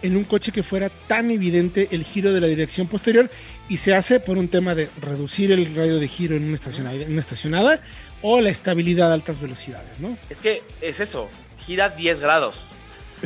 en 0.01 0.17
un 0.17 0.25
coche 0.25 0.53
que 0.53 0.63
fuera 0.63 0.89
tan 0.89 1.31
evidente 1.31 1.89
el 1.91 2.03
giro 2.03 2.33
de 2.33 2.41
la 2.41 2.47
dirección 2.47 2.87
posterior 2.87 3.29
y 3.69 3.77
se 3.77 3.95
hace 3.95 4.21
por 4.21 4.39
un 4.39 4.49
tema 4.49 4.75
de 4.75 4.89
reducir 4.99 5.53
el 5.53 5.75
radio 5.75 5.99
de 5.99 6.09
giro 6.09 6.35
en 6.35 6.45
una 6.45 6.55
estacionada, 6.55 6.97
en 6.97 7.11
una 7.13 7.21
estacionada 7.21 7.83
o 8.23 8.41
la 8.41 8.49
estabilidad 8.49 9.11
a 9.11 9.15
altas 9.15 9.39
velocidades, 9.39 10.01
¿no? 10.01 10.17
Es 10.31 10.41
que 10.41 10.63
es 10.81 11.01
eso, 11.01 11.29
gira 11.59 11.91
10 11.91 12.21
grados. 12.21 12.69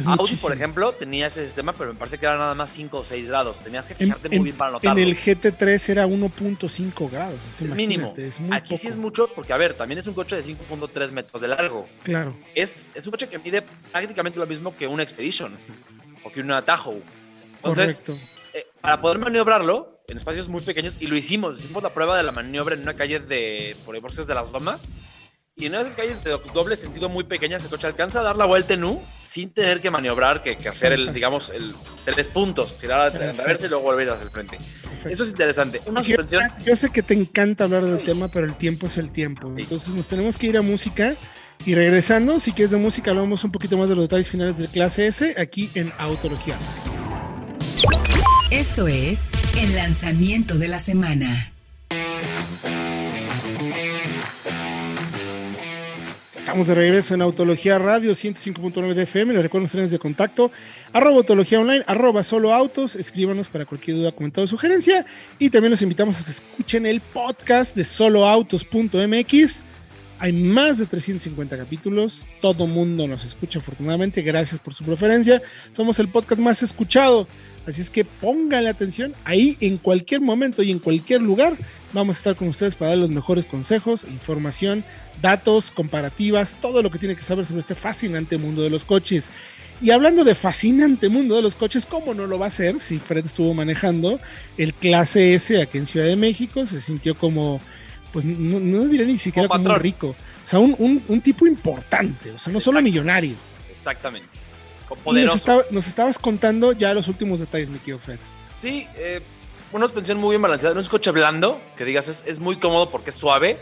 Audi, 0.05 0.37
por 0.37 0.53
ejemplo, 0.53 0.93
tenía 0.93 1.27
ese 1.27 1.45
sistema, 1.45 1.73
pero 1.73 1.93
me 1.93 1.99
parece 1.99 2.19
que 2.19 2.27
era 2.27 2.37
nada 2.37 2.55
más 2.55 2.71
5 2.71 2.99
o 2.99 3.05
6 3.05 3.29
grados. 3.29 3.59
Tenías 3.59 3.87
que 3.87 3.95
fijarte 3.95 4.29
muy 4.29 4.41
bien 4.41 4.57
para 4.57 4.73
notarlo. 4.73 5.01
En 5.01 5.09
el 5.09 5.17
GT3 5.17 5.89
era 5.89 6.07
1.5 6.07 7.11
grados. 7.11 7.41
Es 7.47 7.75
mínimo. 7.75 8.15
Aquí 8.51 8.77
sí 8.77 8.89
es 8.89 8.97
mucho, 8.97 9.29
porque 9.35 9.53
a 9.53 9.57
ver, 9.57 9.75
también 9.75 9.99
es 9.99 10.07
un 10.07 10.15
coche 10.15 10.37
de 10.37 10.43
5.3 10.43 11.13
metros 11.13 11.41
de 11.41 11.49
largo. 11.49 11.89
Claro. 12.03 12.35
Es, 12.55 12.89
es 12.95 13.07
un 13.07 13.13
coche 13.13 13.29
que 13.29 13.39
mide 13.39 13.63
prácticamente 13.93 14.39
lo 14.39 14.47
mismo 14.47 14.77
que 14.77 14.87
un 14.87 15.01
Expedition 15.01 15.57
o 16.25 16.31
que 16.31 16.41
un 16.41 16.49
Tahoe. 16.65 17.03
Entonces, 17.57 18.01
eh, 18.55 18.67
para 18.81 19.01
poder 19.01 19.19
maniobrarlo 19.19 20.01
en 20.09 20.17
espacios 20.17 20.49
muy 20.49 20.61
pequeños, 20.61 20.99
y 21.01 21.07
lo 21.07 21.17
hicimos, 21.17 21.59
hicimos 21.59 21.83
la 21.83 21.93
prueba 21.93 22.17
de 22.17 22.23
la 22.23 22.33
maniobra 22.33 22.75
en 22.75 22.83
una 22.83 22.95
calle 22.95 23.19
de, 23.21 23.77
por 23.85 24.01
de 24.01 24.35
las 24.35 24.53
Lomas, 24.53 24.89
y 25.59 25.65
en 25.67 25.75
esas 25.75 25.97
calles 25.97 26.23
de 26.23 26.37
doble 26.53 26.77
sentido 26.77 27.09
muy 27.09 27.25
pequeñas, 27.25 27.65
el 27.65 27.71
coche 27.71 27.87
alcanza 27.87 28.21
a 28.21 28.23
dar 28.23 28.37
la 28.37 28.45
vuelta 28.45 28.75
en 28.75 28.85
U 28.85 29.01
sin 29.23 29.49
tener 29.49 29.81
que 29.81 29.91
maniobrar, 29.91 30.43
que, 30.43 30.57
hacer 30.69 30.93
el, 30.93 31.15
digamos, 31.15 31.49
el 31.49 31.75
tres 32.05 32.29
puntos, 32.29 32.75
girar 32.79 33.01
a 33.01 33.09
reversa 33.09 33.65
y 33.65 33.71
luego 33.71 33.85
volver 33.85 34.11
hacia 34.11 34.25
el 34.25 34.31
frente. 34.31 34.59
Perfecto. 34.59 35.09
Eso 35.09 35.23
es 35.23 35.31
interesante. 35.31 35.81
Una 35.87 36.03
Yo, 36.03 36.17
suspensión. 36.17 36.43
yo 36.63 36.77
sé 36.77 36.91
que 36.91 37.03
te 37.03 37.15
encanta 37.15 37.65
hablar 37.65 37.87
del 37.87 38.05
tema, 38.05 38.29
pero 38.29 38.45
el 38.45 38.55
tiempo 38.55 38.87
es 38.87 38.99
el 38.99 39.11
tiempo. 39.11 39.51
Entonces 39.57 39.89
nos 39.89 40.07
tenemos 40.07 40.37
que 40.37 40.47
ir 40.49 40.59
a 40.59 40.63
música. 40.63 41.17
Y 41.65 41.75
regresando, 41.75 42.39
si 42.39 42.53
quieres 42.53 42.71
de 42.71 42.77
música, 42.77 43.13
hablamos 43.13 43.43
un 43.43 43.51
poquito 43.51 43.79
más 43.79 43.89
de 43.89 43.95
los 43.95 44.05
detalles 44.05 44.29
finales 44.29 44.59
del 44.59 44.69
clase 44.69 45.07
S 45.07 45.37
aquí 45.39 45.71
en 45.75 45.91
Autología. 45.97 46.59
Esto 48.51 48.87
es 48.89 49.31
el 49.57 49.75
lanzamiento 49.75 50.59
de 50.59 50.69
la 50.69 50.79
semana. 50.81 51.51
Estamos 56.47 56.69
de 56.69 56.77
regreso 56.77 57.13
en 57.13 57.23
Autología 57.23 57.77
Radio 57.77 58.13
105.9 58.13 58.95
de 58.95 59.03
FM. 59.03 59.35
Les 59.35 59.43
recuerdo 59.43 59.65
los 59.65 59.73
trenes 59.73 59.91
de 59.91 59.99
contacto. 59.99 60.53
Arroba 60.93 61.17
Autología 61.17 61.59
Online, 61.59 61.83
arroba 61.89 62.23
Solo 62.23 62.55
Autos. 62.55 62.95
Escríbanos 62.95 63.49
para 63.49 63.67
cualquier 63.67 63.97
duda, 63.97 64.13
comentario 64.13 64.45
o 64.45 64.47
sugerencia. 64.47 65.05
Y 65.41 65.51
también 65.51 65.73
los 65.73 65.83
invitamos 65.83 66.21
a 66.21 66.25
que 66.25 66.31
escuchen 66.31 66.87
el 66.87 67.01
podcast 67.01 67.75
de 67.75 67.83
soloautos.mx. 67.83 69.65
Hay 70.21 70.33
más 70.33 70.79
de 70.79 70.87
350 70.87 71.59
capítulos. 71.59 72.29
Todo 72.41 72.69
mundo 72.69 73.09
nos 73.09 73.25
escucha, 73.25 73.59
afortunadamente. 73.59 74.23
Gracias 74.23 74.61
por 74.61 74.73
su 74.73 74.85
preferencia. 74.85 75.43
Somos 75.73 75.99
el 75.99 76.09
podcast 76.09 76.41
más 76.41 76.63
escuchado. 76.63 77.27
Así 77.67 77.81
es 77.81 77.91
que 77.91 78.05
pónganle 78.05 78.71
atención. 78.71 79.15
Ahí 79.25 79.57
en 79.61 79.77
cualquier 79.79 80.21
momento 80.21 80.63
y 80.63 80.71
en 80.71 80.79
cualquier 80.79 81.21
lugar 81.21 81.57
vamos 81.93 82.17
a 82.17 82.19
estar 82.19 82.37
con 82.37 82.49
ustedes 82.49 82.77
para 82.77 82.91
dar 82.91 82.99
los 82.99 83.11
mejores 83.11 83.45
consejos, 83.45 84.05
información, 84.05 84.85
datos, 85.21 85.73
comparativas, 85.73 86.57
todo 86.61 86.81
lo 86.83 86.91
que 86.91 86.99
tiene 86.99 87.17
que 87.17 87.23
saber 87.23 87.45
sobre 87.45 87.61
este 87.61 87.75
fascinante 87.75 88.39
mundo 88.39 88.63
de 88.63 88.71
los 88.71 88.85
coches. 88.85 89.29
Y 89.83 89.91
hablando 89.91 90.25
de 90.25 90.35
fascinante 90.35 91.09
mundo 91.09 91.35
de 91.37 91.43
los 91.43 91.55
coches, 91.57 91.85
¿cómo 91.87 92.15
no 92.15 92.27
lo 92.27 92.39
va 92.39 92.47
a 92.47 92.49
hacer 92.49 92.81
si 92.81 92.99
Fred 92.99 93.27
estuvo 93.27 93.53
manejando 93.53 94.19
el 94.57 94.73
clase 94.73 95.35
S 95.35 95.61
aquí 95.61 95.77
en 95.79 95.87
Ciudad 95.87 96.07
de 96.07 96.17
México? 96.17 96.65
Se 96.67 96.81
sintió 96.81 97.15
como, 97.19 97.61
pues 98.13 98.25
no, 98.25 98.59
no 98.61 98.85
diré 98.87 99.05
ni 99.07 99.19
siquiera 99.19 99.49
Como 99.49 99.59
como, 99.59 99.65
un 99.65 99.69
patrón. 99.75 99.83
rico. 99.83 100.09
O 100.45 100.49
sea, 100.49 100.61
un, 100.61 100.75
un- 100.79 101.03
un 101.09 101.21
tipo 101.21 101.47
importante, 101.47 102.31
o 102.31 102.39
sea, 102.39 102.53
no 102.53 102.61
solo 102.61 102.81
millonario. 102.81 103.35
Exactamente. 103.71 104.29
Con 104.89 104.99
Y 105.19 105.23
nos, 105.23 105.43
Poderoso. 105.43 105.69
nos 105.71 105.87
estabas 105.87 106.19
contando 106.19 106.73
ya 106.73 106.95
los 106.95 107.09
últimos 107.09 107.41
detalles, 107.41 107.71
mi 107.71 107.79
tío 107.79 107.99
Fred. 107.99 108.19
Sí, 108.57 108.87
eh, 108.97 109.21
una 109.73 109.87
suspensión 109.87 110.19
muy 110.19 110.31
bien 110.31 110.43
balanceada. 110.43 110.75
No 110.75 110.81
es 110.81 110.87
un 110.87 110.91
coche 110.93 111.11
blando, 111.11 111.61
que 111.77 111.85
digas, 111.85 112.09
es, 112.09 112.25
es 112.27 112.39
muy 112.39 112.57
cómodo 112.57 112.91
porque 112.91 113.11
es 113.11 113.17
suave. 113.17 113.59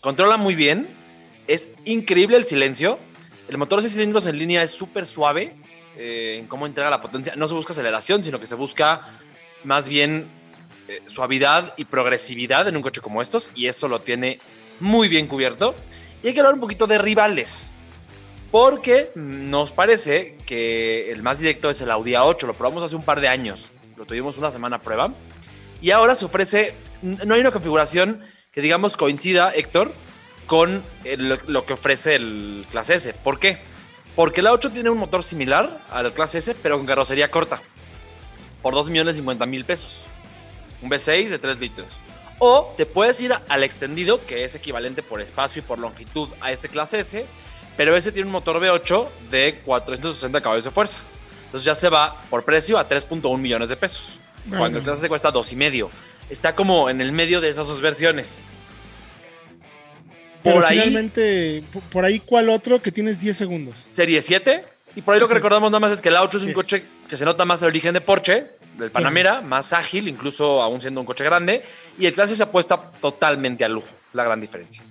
Controla 0.00 0.36
muy 0.36 0.54
bien. 0.54 0.88
Es 1.46 1.70
increíble 1.84 2.36
el 2.36 2.44
silencio. 2.44 2.98
El 3.48 3.58
motor 3.58 3.80
de 3.80 3.88
6 3.88 3.94
cilindros 3.94 4.26
en 4.26 4.38
línea 4.38 4.62
es 4.62 4.70
súper 4.70 5.06
suave 5.06 5.54
eh, 5.96 6.36
en 6.38 6.46
cómo 6.46 6.66
entrega 6.66 6.88
la 6.90 7.00
potencia. 7.00 7.34
No 7.36 7.48
se 7.48 7.54
busca 7.54 7.72
aceleración, 7.72 8.22
sino 8.22 8.40
que 8.40 8.46
se 8.46 8.54
busca 8.54 9.08
más 9.64 9.88
bien 9.88 10.26
eh, 10.88 11.02
suavidad 11.06 11.74
y 11.76 11.84
progresividad 11.84 12.66
en 12.68 12.76
un 12.76 12.82
coche 12.82 13.00
como 13.00 13.20
estos. 13.20 13.50
Y 13.54 13.66
eso 13.66 13.88
lo 13.88 14.00
tiene 14.00 14.38
muy 14.80 15.08
bien 15.08 15.26
cubierto. 15.26 15.74
Y 16.22 16.28
hay 16.28 16.34
que 16.34 16.40
hablar 16.40 16.54
un 16.54 16.60
poquito 16.60 16.86
de 16.86 16.98
rivales. 16.98 17.71
Porque 18.52 19.10
nos 19.16 19.72
parece 19.72 20.36
que 20.46 21.10
el 21.10 21.22
más 21.22 21.40
directo 21.40 21.70
es 21.70 21.80
el 21.80 21.90
Audi 21.90 22.12
A8. 22.12 22.46
Lo 22.46 22.54
probamos 22.54 22.84
hace 22.84 22.94
un 22.94 23.04
par 23.04 23.20
de 23.20 23.26
años. 23.26 23.70
Lo 23.96 24.04
tuvimos 24.06 24.38
una 24.38 24.52
semana 24.52 24.76
a 24.76 24.82
prueba. 24.82 25.12
Y 25.80 25.90
ahora 25.90 26.14
se 26.14 26.26
ofrece. 26.26 26.74
No 27.00 27.34
hay 27.34 27.40
una 27.40 27.50
configuración 27.50 28.20
que, 28.52 28.60
digamos, 28.60 28.96
coincida, 28.96 29.52
Héctor, 29.54 29.92
con 30.46 30.84
el- 31.04 31.40
lo 31.48 31.64
que 31.64 31.72
ofrece 31.72 32.14
el 32.14 32.66
Clase 32.70 32.94
S. 32.96 33.14
¿Por 33.14 33.40
qué? 33.40 33.58
Porque 34.14 34.40
el 34.42 34.46
A8 34.46 34.70
tiene 34.70 34.90
un 34.90 34.98
motor 34.98 35.24
similar 35.24 35.80
al 35.90 36.12
Clase 36.12 36.38
S, 36.38 36.54
pero 36.62 36.76
con 36.76 36.86
carrocería 36.86 37.30
corta. 37.30 37.62
Por 38.60 38.74
2 38.74 38.90
millones 38.90 39.16
50 39.16 39.46
mil 39.46 39.64
pesos. 39.64 40.04
Un 40.82 40.90
V6 40.90 41.30
de 41.30 41.38
3 41.38 41.58
litros. 41.58 42.00
O 42.38 42.74
te 42.76 42.84
puedes 42.84 43.18
ir 43.22 43.34
al 43.48 43.64
extendido, 43.64 44.24
que 44.26 44.44
es 44.44 44.54
equivalente 44.54 45.02
por 45.02 45.22
espacio 45.22 45.60
y 45.60 45.64
por 45.64 45.78
longitud 45.78 46.28
a 46.42 46.52
este 46.52 46.68
Clase 46.68 47.00
S, 47.00 47.24
pero 47.76 47.96
ese 47.96 48.12
tiene 48.12 48.26
un 48.26 48.32
motor 48.32 48.60
V8 48.60 49.08
de 49.30 49.60
460 49.64 50.40
caballos 50.40 50.64
de 50.64 50.70
fuerza. 50.70 51.00
Entonces 51.46 51.64
ya 51.64 51.74
se 51.74 51.88
va 51.88 52.22
por 52.30 52.44
precio 52.44 52.78
a 52.78 52.88
3.1 52.88 53.38
millones 53.38 53.68
de 53.68 53.76
pesos. 53.76 54.18
Cuando 54.48 54.78
el 54.78 54.84
Clase 54.84 55.00
S 55.00 55.08
cuesta 55.08 55.32
2,5. 55.32 55.88
Está 56.30 56.54
como 56.54 56.88
en 56.90 57.00
el 57.00 57.12
medio 57.12 57.40
de 57.40 57.48
esas 57.48 57.66
dos 57.66 57.80
versiones. 57.80 58.44
Pero 60.42 60.56
Por 60.56 60.64
ahí, 60.64 61.64
por 61.92 62.04
ahí, 62.04 62.18
¿cuál 62.18 62.48
otro 62.48 62.82
que 62.82 62.90
tienes 62.90 63.20
10 63.20 63.36
segundos? 63.36 63.76
Serie 63.88 64.20
7. 64.20 64.64
Y 64.96 65.02
por 65.02 65.14
ahí 65.14 65.20
lo 65.20 65.28
que 65.28 65.34
recordamos 65.34 65.70
nada 65.70 65.78
más 65.80 65.92
es 65.92 66.02
que 66.02 66.08
el 66.08 66.16
A8 66.16 66.34
es 66.36 66.42
un 66.42 66.48
Sí. 66.48 66.52
coche 66.54 66.84
que 67.08 67.16
se 67.16 67.24
nota 67.24 67.44
más 67.44 67.62
el 67.62 67.68
origen 67.68 67.94
de 67.94 68.00
Porsche, 68.00 68.46
del 68.76 68.90
Panamera, 68.90 69.40
más 69.40 69.72
ágil, 69.72 70.08
incluso 70.08 70.60
aún 70.60 70.80
siendo 70.80 71.00
un 71.00 71.06
coche 71.06 71.22
grande. 71.24 71.62
Y 71.98 72.06
el 72.06 72.12
Clase 72.12 72.34
se 72.34 72.42
apuesta 72.42 72.76
totalmente 73.00 73.64
al 73.64 73.72
lujo, 73.72 73.88
la 74.14 74.24
gran 74.24 74.40
diferencia. 74.40 74.82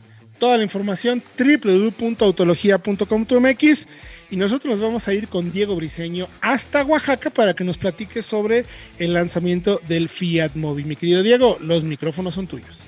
Toda 0.42 0.58
la 0.58 0.64
información 0.64 1.24
www.autologia.com.mx 1.38 3.88
y 4.32 4.38
nosotros 4.38 4.72
nos 4.72 4.82
vamos 4.82 5.08
a 5.08 5.14
ir 5.14 5.28
con 5.28 5.52
Diego 5.52 5.76
Briseño 5.76 6.30
hasta 6.42 6.84
Oaxaca 6.84 7.30
para 7.30 7.54
que 7.54 7.64
nos 7.64 7.78
platique 7.78 8.24
sobre 8.24 8.66
el 8.98 9.14
lanzamiento 9.14 9.80
del 9.88 10.10
Fiat 10.10 10.56
Mobi. 10.56 10.84
Mi 10.84 10.96
querido 10.96 11.22
Diego, 11.22 11.58
los 11.60 11.84
micrófonos 11.84 12.34
son 12.34 12.48
tuyos. 12.48 12.80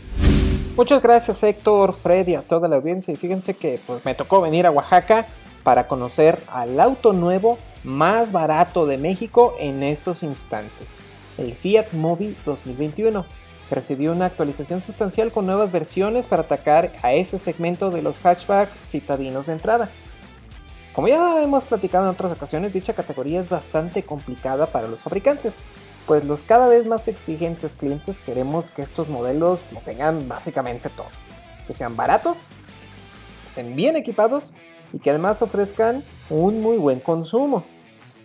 Muchas 0.75 1.03
gracias 1.03 1.43
Héctor, 1.43 1.95
Fred 2.01 2.27
y 2.29 2.33
a 2.33 2.41
toda 2.41 2.67
la 2.67 2.77
audiencia. 2.77 3.13
Y 3.13 3.17
fíjense 3.17 3.53
que 3.53 3.79
pues 3.86 4.03
me 4.03 4.15
tocó 4.15 4.41
venir 4.41 4.65
a 4.65 4.72
Oaxaca 4.72 5.27
para 5.62 5.88
conocer 5.88 6.39
al 6.48 6.79
auto 6.79 7.13
nuevo 7.13 7.60
más 7.83 8.31
barato 8.31 8.88
de 8.88 8.98
México 8.98 9.55
en 9.60 9.83
estos 9.83 10.24
instantes, 10.24 10.88
el 11.38 11.53
Fiat 11.53 11.91
Mobi 11.91 12.36
2021. 12.45 13.42
Recibió 13.73 14.11
una 14.11 14.27
actualización 14.27 14.83
sustancial 14.83 15.31
con 15.31 15.47
nuevas 15.47 15.71
versiones 15.71 16.27
para 16.27 16.43
atacar 16.43 16.93
a 17.01 17.13
ese 17.13 17.39
segmento 17.39 17.89
de 17.89 18.03
los 18.03 18.19
hatchback 18.19 18.69
citadinos 18.87 19.47
de 19.47 19.53
entrada. 19.53 19.89
Como 20.93 21.07
ya 21.07 21.41
hemos 21.41 21.63
platicado 21.63 22.03
en 22.05 22.11
otras 22.11 22.31
ocasiones, 22.33 22.71
dicha 22.71 22.93
categoría 22.93 23.41
es 23.41 23.49
bastante 23.49 24.03
complicada 24.03 24.67
para 24.67 24.87
los 24.87 24.99
fabricantes, 24.99 25.55
pues 26.05 26.23
los 26.23 26.43
cada 26.43 26.67
vez 26.67 26.85
más 26.85 27.07
exigentes 27.07 27.73
clientes 27.73 28.19
queremos 28.19 28.69
que 28.69 28.83
estos 28.83 29.09
modelos 29.09 29.59
lo 29.71 29.79
tengan 29.79 30.27
básicamente 30.27 30.89
todo. 30.89 31.07
Que 31.65 31.73
sean 31.73 31.95
baratos, 31.95 32.37
estén 33.47 33.75
bien 33.75 33.95
equipados 33.95 34.53
y 34.91 34.99
que 34.99 35.09
además 35.09 35.41
ofrezcan 35.41 36.03
un 36.29 36.61
muy 36.61 36.77
buen 36.77 36.99
consumo. 36.99 37.63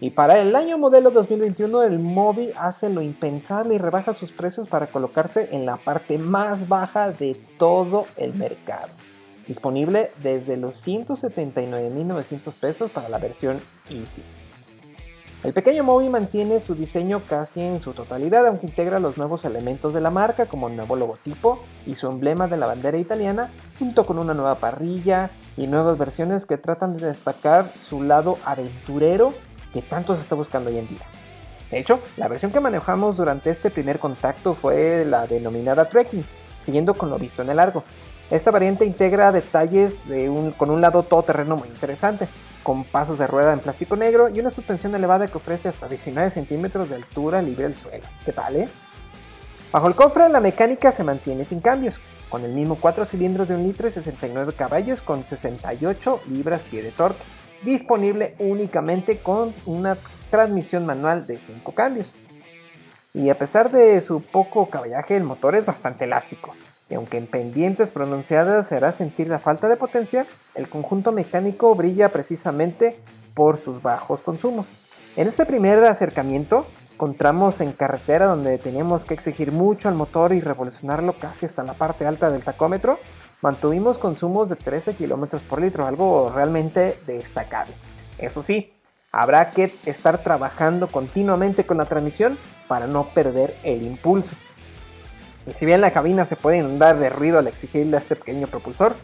Y 0.01 0.11
para 0.11 0.39
el 0.39 0.55
año 0.55 0.79
modelo 0.79 1.11
2021 1.11 1.83
el 1.83 1.99
Mobi 1.99 2.51
hace 2.57 2.89
lo 2.89 3.03
impensable 3.03 3.75
y 3.75 3.79
rebaja 3.79 4.15
sus 4.15 4.31
precios 4.31 4.69
para 4.69 4.87
colocarse 4.87 5.49
en 5.51 5.67
la 5.67 5.77
parte 5.77 6.19
más 6.19 6.69
baja 6.69 7.11
de 7.11 7.37
todo 7.59 8.05
el 8.17 8.33
mercado. 8.35 8.89
Disponible 9.49 10.11
desde 10.23 10.57
los 10.57 10.87
179.900 10.87 12.55
pesos 12.61 12.91
para 12.93 13.09
la 13.09 13.19
versión 13.19 13.61
Easy. 13.91 14.23
El 15.43 15.53
pequeño 15.53 15.83
Mobi 15.85 16.09
mantiene 16.09 16.61
su 16.61 16.75
diseño 16.75 17.23
casi 17.29 17.61
en 17.61 17.81
su 17.81 17.93
totalidad, 17.93 18.47
aunque 18.47 18.67
integra 18.67 18.99
los 18.99 19.19
nuevos 19.19 19.45
elementos 19.45 19.95
de 19.95 20.01
la 20.01 20.11
marca, 20.11 20.47
como 20.47 20.69
el 20.69 20.77
nuevo 20.77 20.97
logotipo 20.97 21.61
y 21.87 21.95
su 21.95 22.09
emblema 22.09 22.49
de 22.49 22.57
la 22.57 22.67
bandera 22.67 22.99
italiana, 22.99 23.51
junto 23.79 24.05
con 24.05 24.19
una 24.19 24.35
nueva 24.35 24.57
parrilla 24.57 25.31
y 25.57 25.67
nuevas 25.69 25.97
versiones 25.97 26.45
que 26.45 26.59
tratan 26.59 26.97
de 26.97 27.07
destacar 27.07 27.71
su 27.89 28.03
lado 28.03 28.37
aventurero 28.45 29.33
que 29.73 29.83
tanto 29.83 30.15
se 30.15 30.23
está 30.23 30.35
buscando 30.35 30.71
hoy 30.71 30.79
en 30.79 30.89
día. 30.89 31.07
De 31.71 31.79
hecho, 31.79 32.01
la 32.17 32.29
versión 32.29 32.51
que 32.51 32.61
manejamos 32.61 33.17
durante 33.17 33.51
este 33.51 33.71
primer 33.71 33.99
contacto 33.99 34.55
fue 34.55 35.05
la 35.05 35.27
denominada 35.27 35.89
Trekking, 35.89 36.25
siguiendo 36.65 36.95
con 36.95 37.11
lo 37.11 37.19
visto 37.19 37.43
en 37.43 37.51
el 37.51 37.57
largo. 37.57 37.85
Esta 38.31 38.51
variante 38.51 38.85
integra 38.85 39.33
detalles 39.33 39.99
con 40.57 40.71
un 40.71 40.81
lado 40.81 41.03
todoterreno 41.03 41.57
muy 41.57 41.69
interesante, 41.69 42.29
con 42.63 42.85
pasos 42.85 43.19
de 43.19 43.27
rueda 43.27 43.53
en 43.53 43.61
plástico 43.61 43.97
negro 43.97 44.29
y 44.29 44.41
una 44.41 44.51
suspensión 44.51 44.95
elevada 44.95 45.27
que 45.29 45.39
ofrece 45.39 45.69
hasta 45.69 45.89
19 45.89 46.31
centímetros 46.31 46.89
de 46.91 46.97
altura 46.97 47.41
libre 47.41 47.65
del 47.65 47.77
suelo. 47.77 48.05
¿Qué 48.25 48.33
tal, 48.33 48.57
eh? 48.57 48.69
Bajo 49.73 49.89
el 49.89 49.95
cofre 49.95 50.29
la 50.29 50.41
mecánica 50.41 50.93
se 50.93 51.05
mantiene 51.05 51.45
sin 51.45 51.61
cambios, 51.61 51.99
con 52.29 52.45
el 52.45 52.53
mismo 52.53 52.77
4 52.77 53.07
cilindros 53.07 53.49
de 53.49 53.55
1 53.55 53.65
litro 53.65 53.89
y 53.89 53.93
69 53.93 54.53
caballos 54.53 55.01
con 55.01 55.25
68 55.25 56.21
libras 56.29 56.61
pie 56.63 56.83
de 56.83 56.91
torque, 56.91 57.23
disponible 57.63 58.35
únicamente 58.39 59.19
con 59.19 59.53
una 59.67 59.97
transmisión 60.31 60.87
manual 60.87 61.27
de 61.27 61.39
5 61.39 61.73
cambios. 61.73 62.13
Y 63.15 63.31
a 63.31 63.39
pesar 63.39 63.71
de 63.71 64.01
su 64.01 64.23
poco 64.23 64.69
caballaje, 64.69 65.17
el 65.17 65.25
motor 65.25 65.57
es 65.57 65.67
bastante 65.67 66.05
elástico, 66.05 66.55
y 66.91 66.95
aunque 66.95 67.17
en 67.19 67.27
pendientes 67.27 67.89
pronunciadas 67.89 68.69
se 68.69 68.77
hará 68.77 68.93
sentir 68.93 69.29
la 69.29 69.39
falta 69.39 69.69
de 69.69 69.77
potencia, 69.77 70.27
el 70.55 70.69
conjunto 70.69 71.13
mecánico 71.13 71.75
brilla 71.75 72.11
precisamente 72.11 72.99
por 73.35 73.59
sus 73.61 73.83
bajos 73.83 74.21
consumos. 74.21 74.67
En 75.17 75.27
este 75.27 75.47
primer 75.47 75.83
acercamiento, 75.85 76.67
encontramos 76.95 77.61
en 77.61 77.73
carretera 77.73 78.27
donde 78.27 78.59
teníamos 78.59 79.05
que 79.05 79.15
exigir 79.15 79.53
mucho 79.53 79.89
al 79.89 79.95
motor 79.95 80.33
y 80.33 80.41
revolucionarlo 80.41 81.15
casi 81.15 81.47
hasta 81.47 81.63
la 81.63 81.75
parte 81.75 82.07
alta 82.07 82.31
del 82.31 82.43
tacómetro, 82.43 82.99
mantuvimos 83.43 83.99
consumos 83.99 84.49
de 84.49 84.57
13 84.57 84.95
km 84.95 85.41
por 85.41 85.61
litro, 85.61 85.87
algo 85.87 86.31
realmente 86.35 86.99
destacable. 87.07 87.75
Eso 88.19 88.43
sí, 88.43 88.73
habrá 89.13 89.51
que 89.51 89.73
estar 89.87 90.19
trabajando 90.19 90.89
continuamente 90.89 91.65
con 91.65 91.79
la 91.79 91.87
transmisión 91.87 92.39
para 92.67 92.87
no 92.87 93.05
perder 93.09 93.57
el 93.63 93.83
impulso. 93.83 94.35
Si 95.55 95.65
bien 95.65 95.81
la 95.81 95.93
cabina 95.93 96.27
se 96.27 96.37
puede 96.37 96.59
inundar 96.59 96.99
de 96.99 97.09
ruido 97.09 97.39
al 97.39 97.47
exigirle 97.47 97.97
a 97.97 98.01
este 98.01 98.17
pequeño 98.17 98.49
propulsor, 98.49 98.95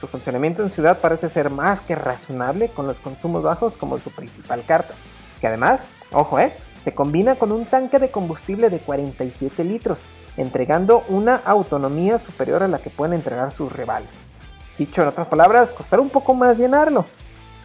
su 0.00 0.08
funcionamiento 0.08 0.62
en 0.62 0.70
ciudad 0.70 1.00
parece 1.00 1.28
ser 1.28 1.50
más 1.50 1.80
que 1.80 1.94
razonable 1.94 2.68
con 2.68 2.86
los 2.86 2.96
consumos 2.96 3.42
bajos 3.42 3.76
como 3.76 3.98
su 3.98 4.10
principal 4.10 4.64
carta, 4.66 4.94
que 5.40 5.46
además, 5.46 5.86
ojo 6.12 6.38
eh, 6.38 6.52
se 6.82 6.94
combina 6.94 7.36
con 7.36 7.52
un 7.52 7.64
tanque 7.64 7.98
de 7.98 8.10
combustible 8.10 8.70
de 8.70 8.80
47 8.80 9.62
litros, 9.64 10.02
entregando 10.36 11.04
una 11.08 11.36
autonomía 11.36 12.18
superior 12.18 12.62
a 12.62 12.68
la 12.68 12.78
que 12.78 12.90
pueden 12.90 13.14
entregar 13.14 13.52
sus 13.52 13.72
rivales. 13.72 14.10
Dicho 14.78 15.02
en 15.02 15.08
otras 15.08 15.28
palabras, 15.28 15.70
costará 15.70 16.02
un 16.02 16.10
poco 16.10 16.34
más 16.34 16.58
llenarlo, 16.58 17.06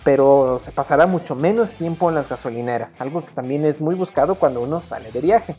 pero 0.03 0.59
se 0.63 0.71
pasará 0.71 1.07
mucho 1.07 1.35
menos 1.35 1.73
tiempo 1.73 2.09
en 2.09 2.15
las 2.15 2.29
gasolineras, 2.29 2.99
algo 2.99 3.25
que 3.25 3.33
también 3.33 3.65
es 3.65 3.81
muy 3.81 3.95
buscado 3.95 4.35
cuando 4.35 4.61
uno 4.61 4.81
sale 4.81 5.11
de 5.11 5.21
viaje. 5.21 5.55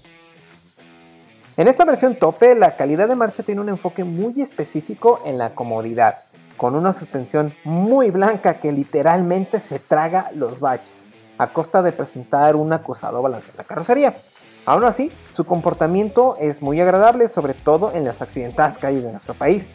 En 1.57 1.69
esta 1.69 1.85
versión 1.85 2.17
tope, 2.17 2.55
la 2.55 2.77
calidad 2.77 3.09
de 3.09 3.17
marcha 3.17 3.43
tiene 3.43 3.61
un 3.61 3.69
enfoque 3.69 4.05
muy 4.05 4.41
específico 4.41 5.21
en 5.27 5.37
la 5.37 5.55
comodidad, 5.55 6.15
con 6.57 6.75
una 6.75 6.95
suspensión 6.95 7.53
muy 7.65 8.11
blanca 8.11 8.61
que 8.61 8.71
literalmente 8.71 9.61
se 9.61 9.79
traga 9.79 10.31
los 10.35 10.61
baches, 10.61 11.07
a 11.37 11.53
costa 11.53 11.83
de 11.83 11.93
presentar 11.93 12.55
un 12.55 12.73
acusado 12.73 13.21
balance 13.21 13.51
en 13.51 13.57
la 13.57 13.65
carrocería. 13.65 14.15
Aún 14.67 14.85
así, 14.85 15.11
su 15.33 15.45
comportamiento 15.45 16.37
es 16.39 16.63
muy 16.63 16.81
agradable, 16.81 17.29
sobre 17.29 17.55
todo 17.55 17.93
en 17.93 18.05
las 18.05 18.23
accidentadas 18.23 18.79
calles 18.79 19.03
de 19.03 19.13
nuestro 19.13 19.35
país. 19.35 19.71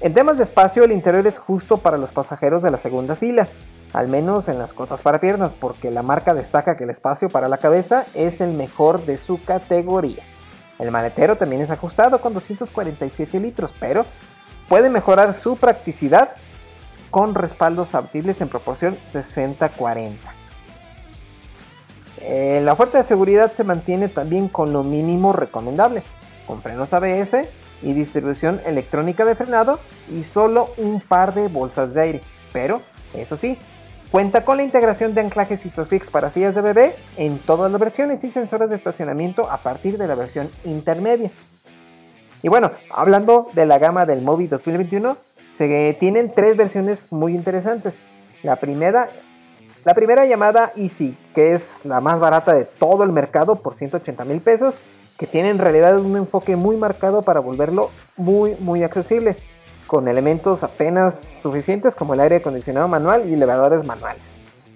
En 0.00 0.12
temas 0.12 0.36
de 0.36 0.42
espacio, 0.42 0.84
el 0.84 0.92
interior 0.92 1.26
es 1.26 1.38
justo 1.38 1.78
para 1.78 1.96
los 1.96 2.12
pasajeros 2.12 2.62
de 2.62 2.70
la 2.70 2.78
segunda 2.78 3.16
fila, 3.16 3.48
al 3.94 4.08
menos 4.08 4.48
en 4.48 4.58
las 4.58 4.72
cotas 4.72 5.00
para 5.00 5.20
piernas, 5.20 5.52
porque 5.58 5.90
la 5.90 6.02
marca 6.02 6.34
destaca 6.34 6.76
que 6.76 6.84
el 6.84 6.90
espacio 6.90 7.28
para 7.28 7.48
la 7.48 7.58
cabeza 7.58 8.04
es 8.12 8.40
el 8.40 8.52
mejor 8.52 9.06
de 9.06 9.18
su 9.18 9.42
categoría. 9.42 10.22
El 10.78 10.90
maletero 10.90 11.36
también 11.36 11.62
es 11.62 11.70
ajustado 11.70 12.20
con 12.20 12.34
247 12.34 13.40
litros, 13.40 13.72
pero 13.78 14.04
puede 14.68 14.90
mejorar 14.90 15.34
su 15.34 15.56
practicidad 15.56 16.32
con 17.10 17.34
respaldos 17.34 17.94
abatibles 17.94 18.40
en 18.40 18.48
proporción 18.48 18.98
60-40. 19.04 20.18
Eh, 22.26 22.62
la 22.64 22.72
oferta 22.72 22.98
de 22.98 23.04
seguridad 23.04 23.52
se 23.52 23.64
mantiene 23.64 24.08
también 24.08 24.48
con 24.48 24.72
lo 24.72 24.82
mínimo 24.82 25.32
recomendable, 25.32 26.02
con 26.46 26.62
frenos 26.62 26.94
ABS 26.94 27.36
y 27.82 27.92
distribución 27.92 28.60
electrónica 28.64 29.26
de 29.26 29.34
frenado 29.34 29.78
y 30.10 30.24
solo 30.24 30.70
un 30.78 31.00
par 31.00 31.34
de 31.34 31.48
bolsas 31.48 31.92
de 31.92 32.00
aire. 32.00 32.20
Pero, 32.52 32.80
eso 33.12 33.36
sí, 33.36 33.58
cuenta 34.10 34.44
con 34.44 34.56
la 34.56 34.62
integración 34.62 35.12
de 35.12 35.20
anclajes 35.20 35.66
ISOFIX 35.66 36.08
para 36.08 36.30
sillas 36.30 36.54
de 36.54 36.62
bebé 36.62 36.96
en 37.18 37.38
todas 37.38 37.70
las 37.70 37.80
versiones 37.80 38.24
y 38.24 38.30
sensores 38.30 38.70
de 38.70 38.76
estacionamiento 38.76 39.50
a 39.50 39.58
partir 39.58 39.98
de 39.98 40.06
la 40.06 40.14
versión 40.14 40.48
intermedia. 40.64 41.30
Y 42.42 42.48
bueno, 42.48 42.72
hablando 42.90 43.48
de 43.52 43.66
la 43.66 43.78
gama 43.78 44.06
del 44.06 44.22
Mobi 44.22 44.46
2021, 44.46 45.16
se 45.50 45.96
tienen 46.00 46.32
tres 46.34 46.56
versiones 46.56 47.12
muy 47.12 47.34
interesantes. 47.34 48.00
La 48.42 48.56
primera, 48.56 49.08
la 49.84 49.94
primera 49.94 50.24
llamada 50.24 50.72
Easy, 50.76 51.16
que 51.34 51.52
es 51.52 51.76
la 51.84 52.00
más 52.00 52.18
barata 52.18 52.54
de 52.54 52.64
todo 52.64 53.04
el 53.04 53.12
mercado 53.12 53.56
por 53.56 53.74
180 53.74 54.24
mil 54.24 54.40
pesos, 54.40 54.80
que 55.18 55.26
tiene 55.26 55.50
en 55.50 55.58
realidad 55.58 55.98
un 55.98 56.16
enfoque 56.16 56.56
muy 56.56 56.76
marcado 56.76 57.22
para 57.22 57.40
volverlo 57.40 57.90
muy 58.16 58.56
muy 58.56 58.82
accesible, 58.82 59.36
con 59.86 60.08
elementos 60.08 60.62
apenas 60.62 61.20
suficientes 61.42 61.94
como 61.94 62.14
el 62.14 62.20
aire 62.20 62.36
acondicionado 62.36 62.88
manual 62.88 63.28
y 63.28 63.34
elevadores 63.34 63.84
manuales. 63.84 64.22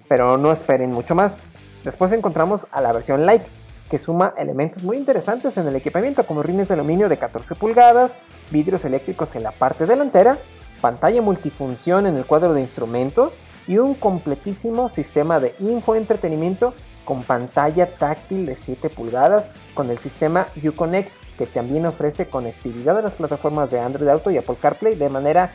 Pero 0.07 0.37
no 0.37 0.51
esperen 0.51 0.93
mucho 0.93 1.15
más. 1.15 1.41
Después 1.83 2.11
encontramos 2.11 2.67
a 2.71 2.79
la 2.79 2.93
versión 2.93 3.25
Lite, 3.25 3.45
que 3.89 3.97
suma 3.97 4.33
elementos 4.37 4.83
muy 4.83 4.97
interesantes 4.97 5.57
en 5.57 5.67
el 5.67 5.75
equipamiento 5.75 6.25
como 6.25 6.43
rines 6.43 6.67
de 6.67 6.75
aluminio 6.75 7.09
de 7.09 7.17
14 7.17 7.55
pulgadas, 7.55 8.15
vidrios 8.51 8.85
eléctricos 8.85 9.35
en 9.35 9.43
la 9.43 9.51
parte 9.51 9.87
delantera, 9.87 10.37
pantalla 10.81 11.21
multifunción 11.21 12.05
en 12.05 12.17
el 12.17 12.25
cuadro 12.25 12.53
de 12.53 12.61
instrumentos 12.61 13.41
y 13.67 13.77
un 13.77 13.93
completísimo 13.93 14.89
sistema 14.89 15.39
de 15.39 15.55
infoentretenimiento 15.59 16.73
con 17.05 17.23
pantalla 17.23 17.95
táctil 17.97 18.45
de 18.45 18.55
7 18.55 18.89
pulgadas 18.89 19.51
con 19.73 19.89
el 19.89 19.99
sistema 19.99 20.47
Uconnect 20.63 21.11
que 21.37 21.45
también 21.45 21.85
ofrece 21.85 22.27
conectividad 22.27 22.97
a 22.97 23.01
las 23.01 23.13
plataformas 23.13 23.71
de 23.71 23.79
Android 23.79 24.09
Auto 24.09 24.29
y 24.29 24.37
Apple 24.37 24.57
CarPlay 24.61 24.95
de 24.95 25.09
manera 25.09 25.51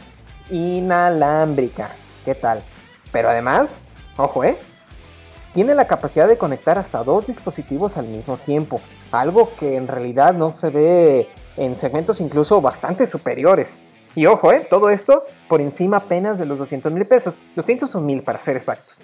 inalámbrica. 0.51 1.91
¿Qué 2.25 2.35
tal? 2.35 2.63
Pero 3.13 3.29
además, 3.29 3.77
ojo, 4.17 4.45
¿eh? 4.45 4.57
tiene 5.53 5.75
la 5.75 5.87
capacidad 5.87 6.27
de 6.27 6.37
conectar 6.37 6.79
hasta 6.79 7.05
dos 7.05 7.27
dispositivos 7.27 7.97
al 7.97 8.07
mismo 8.07 8.39
tiempo, 8.39 8.81
algo 9.13 9.51
que 9.59 9.77
en 9.77 9.87
realidad 9.87 10.35
no 10.35 10.53
se 10.53 10.71
ve 10.71 11.29
en 11.57 11.77
segmentos 11.77 12.21
incluso 12.21 12.61
bastante 12.61 13.07
superiores. 13.07 13.79
Y 14.15 14.27
ojo, 14.27 14.53
¿eh? 14.53 14.67
todo 14.71 14.91
esto 14.91 15.25
por 15.49 15.61
encima 15.61 15.99
apenas 15.99 16.39
de 16.39 16.47
los 16.47 16.59
200 16.59 16.93
mil 16.93 17.05
pesos, 17.07 17.37
201 17.57 18.07
mil 18.07 18.23
para 18.23 18.41
ser 18.41 18.57
exactos. 18.57 18.95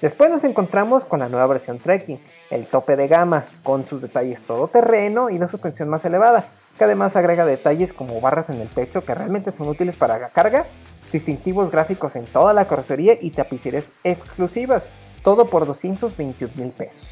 Después 0.00 0.30
nos 0.30 0.44
encontramos 0.44 1.06
con 1.06 1.20
la 1.20 1.28
nueva 1.28 1.46
versión 1.46 1.78
Trekking, 1.78 2.20
el 2.50 2.66
tope 2.66 2.96
de 2.96 3.08
gama, 3.08 3.46
con 3.62 3.86
sus 3.86 4.02
detalles 4.02 4.42
todoterreno 4.42 5.30
y 5.30 5.38
la 5.38 5.48
suspensión 5.48 5.88
más 5.88 6.04
elevada, 6.04 6.44
que 6.76 6.84
además 6.84 7.16
agrega 7.16 7.46
detalles 7.46 7.94
como 7.94 8.20
barras 8.20 8.50
en 8.50 8.60
el 8.60 8.68
pecho 8.68 9.04
que 9.04 9.14
realmente 9.14 9.50
son 9.50 9.68
útiles 9.68 9.96
para 9.96 10.18
la 10.18 10.28
carga, 10.28 10.66
distintivos 11.12 11.70
gráficos 11.70 12.14
en 12.14 12.26
toda 12.26 12.52
la 12.52 12.68
carrocería 12.68 13.16
y 13.20 13.30
tapicerías 13.30 13.92
exclusivas, 14.04 14.88
todo 15.22 15.48
por 15.48 15.66
221 15.66 16.52
mil 16.56 16.72
pesos. 16.72 17.10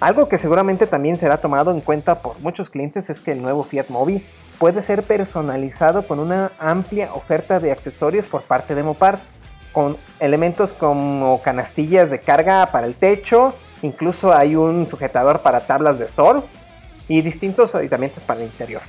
Algo 0.00 0.28
que 0.28 0.38
seguramente 0.38 0.86
también 0.86 1.16
será 1.16 1.40
tomado 1.40 1.72
en 1.72 1.80
cuenta 1.80 2.20
por 2.22 2.38
muchos 2.40 2.70
clientes 2.70 3.10
es 3.10 3.20
que 3.20 3.32
el 3.32 3.42
nuevo 3.42 3.64
Fiat 3.64 3.88
Mobi 3.88 4.24
puede 4.58 4.82
ser 4.82 5.04
personalizado 5.04 6.06
con 6.06 6.18
una 6.18 6.52
amplia 6.58 7.12
oferta 7.14 7.60
de 7.60 7.72
accesorios 7.72 8.26
por 8.26 8.42
parte 8.42 8.74
de 8.74 8.82
Mopar, 8.82 9.18
con 9.72 9.96
elementos 10.20 10.72
como 10.72 11.40
canastillas 11.42 12.10
de 12.10 12.20
carga 12.20 12.66
para 12.66 12.86
el 12.86 12.94
techo, 12.94 13.54
incluso 13.82 14.32
hay 14.32 14.56
un 14.56 14.88
sujetador 14.88 15.40
para 15.40 15.66
tablas 15.66 15.98
de 15.98 16.08
surf 16.08 16.44
y 17.06 17.22
distintos 17.22 17.74
aditamentos 17.74 18.22
para 18.22 18.40
el 18.40 18.46
interior. 18.46 18.82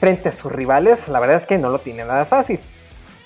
Frente 0.00 0.28
a 0.28 0.32
sus 0.32 0.52
rivales, 0.52 1.06
la 1.08 1.20
verdad 1.20 1.36
es 1.36 1.46
que 1.46 1.58
no 1.58 1.70
lo 1.70 1.78
tiene 1.78 2.04
nada 2.04 2.24
fácil 2.24 2.60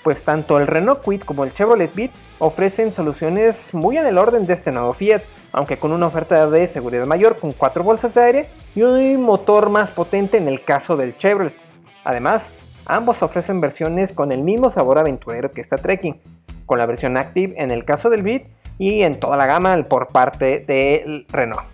pues 0.03 0.23
tanto 0.23 0.57
el 0.59 0.67
Renault 0.67 1.01
Kwid 1.01 1.21
como 1.21 1.43
el 1.43 1.53
Chevrolet 1.53 1.93
Beat 1.93 2.11
ofrecen 2.39 2.93
soluciones 2.93 3.73
muy 3.73 3.97
en 3.97 4.05
el 4.05 4.17
orden 4.17 4.45
de 4.45 4.53
este 4.53 4.71
nuevo 4.71 4.93
Fiat, 4.93 5.21
aunque 5.53 5.77
con 5.77 5.91
una 5.91 6.07
oferta 6.07 6.49
de 6.49 6.67
seguridad 6.67 7.05
mayor 7.05 7.39
con 7.39 7.51
4 7.51 7.83
bolsas 7.83 8.13
de 8.13 8.21
aire 8.21 8.49
y 8.75 8.81
un 8.81 9.21
motor 9.23 9.69
más 9.69 9.91
potente 9.91 10.37
en 10.37 10.47
el 10.47 10.63
caso 10.63 10.95
del 10.97 11.17
Chevrolet. 11.17 11.55
Además, 12.03 12.43
ambos 12.85 13.21
ofrecen 13.21 13.61
versiones 13.61 14.11
con 14.11 14.31
el 14.31 14.41
mismo 14.41 14.71
sabor 14.71 14.97
aventurero 14.97 15.51
que 15.51 15.61
esta 15.61 15.77
Trekking, 15.77 16.19
con 16.65 16.77
la 16.77 16.85
versión 16.85 17.17
Active 17.17 17.53
en 17.57 17.71
el 17.71 17.85
caso 17.85 18.09
del 18.09 18.23
Beat 18.23 18.43
y 18.77 19.03
en 19.03 19.19
toda 19.19 19.37
la 19.37 19.45
gama 19.45 19.75
por 19.83 20.07
parte 20.07 20.59
del 20.59 21.25
Renault. 21.29 21.67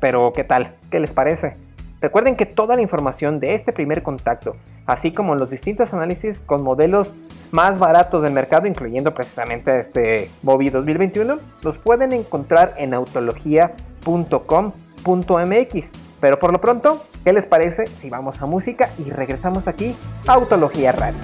Pero, 0.00 0.32
¿qué 0.32 0.42
tal? 0.42 0.74
¿Qué 0.90 0.98
les 0.98 1.12
parece? 1.12 1.52
Recuerden 2.00 2.34
que 2.34 2.46
toda 2.46 2.74
la 2.74 2.82
información 2.82 3.38
de 3.38 3.54
este 3.54 3.72
primer 3.72 4.02
contacto, 4.02 4.56
así 4.86 5.12
como 5.12 5.36
los 5.36 5.50
distintos 5.50 5.94
análisis 5.94 6.40
con 6.40 6.64
modelos 6.64 7.14
más 7.52 7.78
baratos 7.78 8.22
del 8.22 8.32
mercado, 8.32 8.66
incluyendo 8.66 9.14
precisamente 9.14 9.78
este 9.78 10.28
Mobi 10.42 10.70
2021, 10.70 11.38
los 11.62 11.78
pueden 11.78 12.12
encontrar 12.12 12.74
en 12.78 12.94
autología.com.mx. 12.94 15.90
Pero 16.20 16.38
por 16.38 16.52
lo 16.52 16.60
pronto, 16.60 17.04
¿qué 17.24 17.32
les 17.32 17.46
parece 17.46 17.86
si 17.86 18.10
vamos 18.10 18.42
a 18.42 18.46
música 18.46 18.90
y 18.98 19.10
regresamos 19.10 19.68
aquí 19.68 19.94
a 20.26 20.32
Autología 20.32 20.90
Radio? 20.92 21.18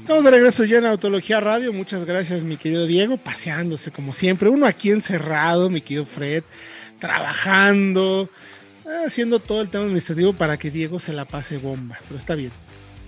Estamos 0.00 0.24
de 0.24 0.30
regreso 0.30 0.64
ya 0.64 0.78
en 0.78 0.86
Autología 0.86 1.40
Radio. 1.40 1.72
Muchas 1.72 2.04
gracias, 2.04 2.44
mi 2.44 2.58
querido 2.58 2.86
Diego, 2.86 3.16
paseándose 3.16 3.90
como 3.90 4.12
siempre. 4.12 4.50
Uno 4.50 4.66
aquí 4.66 4.90
encerrado, 4.90 5.70
mi 5.70 5.80
querido 5.80 6.04
Fred, 6.04 6.42
trabajando, 6.98 8.28
haciendo 9.04 9.38
todo 9.38 9.60
el 9.60 9.70
tema 9.70 9.84
administrativo 9.84 10.32
para 10.32 10.58
que 10.58 10.70
Diego 10.70 10.98
se 10.98 11.12
la 11.12 11.24
pase 11.24 11.58
bomba, 11.58 11.98
pero 12.06 12.18
está 12.18 12.34
bien. 12.34 12.52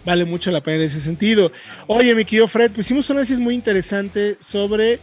Vale 0.05 0.25
mucho 0.25 0.51
la 0.51 0.61
pena 0.61 0.77
en 0.77 0.83
ese 0.83 1.01
sentido. 1.01 1.51
Oye, 1.87 2.14
mi 2.14 2.25
querido 2.25 2.46
Fred, 2.46 2.70
pues 2.72 2.87
hicimos 2.87 3.11
un 3.11 3.16
análisis 3.16 3.40
muy 3.40 3.55
interesante 3.55 4.37
sobre. 4.40 5.01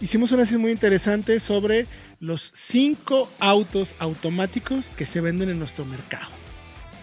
Hicimos 0.00 0.30
un 0.30 0.36
análisis 0.36 0.58
muy 0.58 0.70
interesante 0.70 1.40
sobre 1.40 1.86
los 2.20 2.50
cinco 2.54 3.28
autos 3.40 3.96
automáticos 3.98 4.90
que 4.90 5.04
se 5.04 5.20
venden 5.20 5.50
en 5.50 5.58
nuestro 5.58 5.84
mercado. 5.84 6.28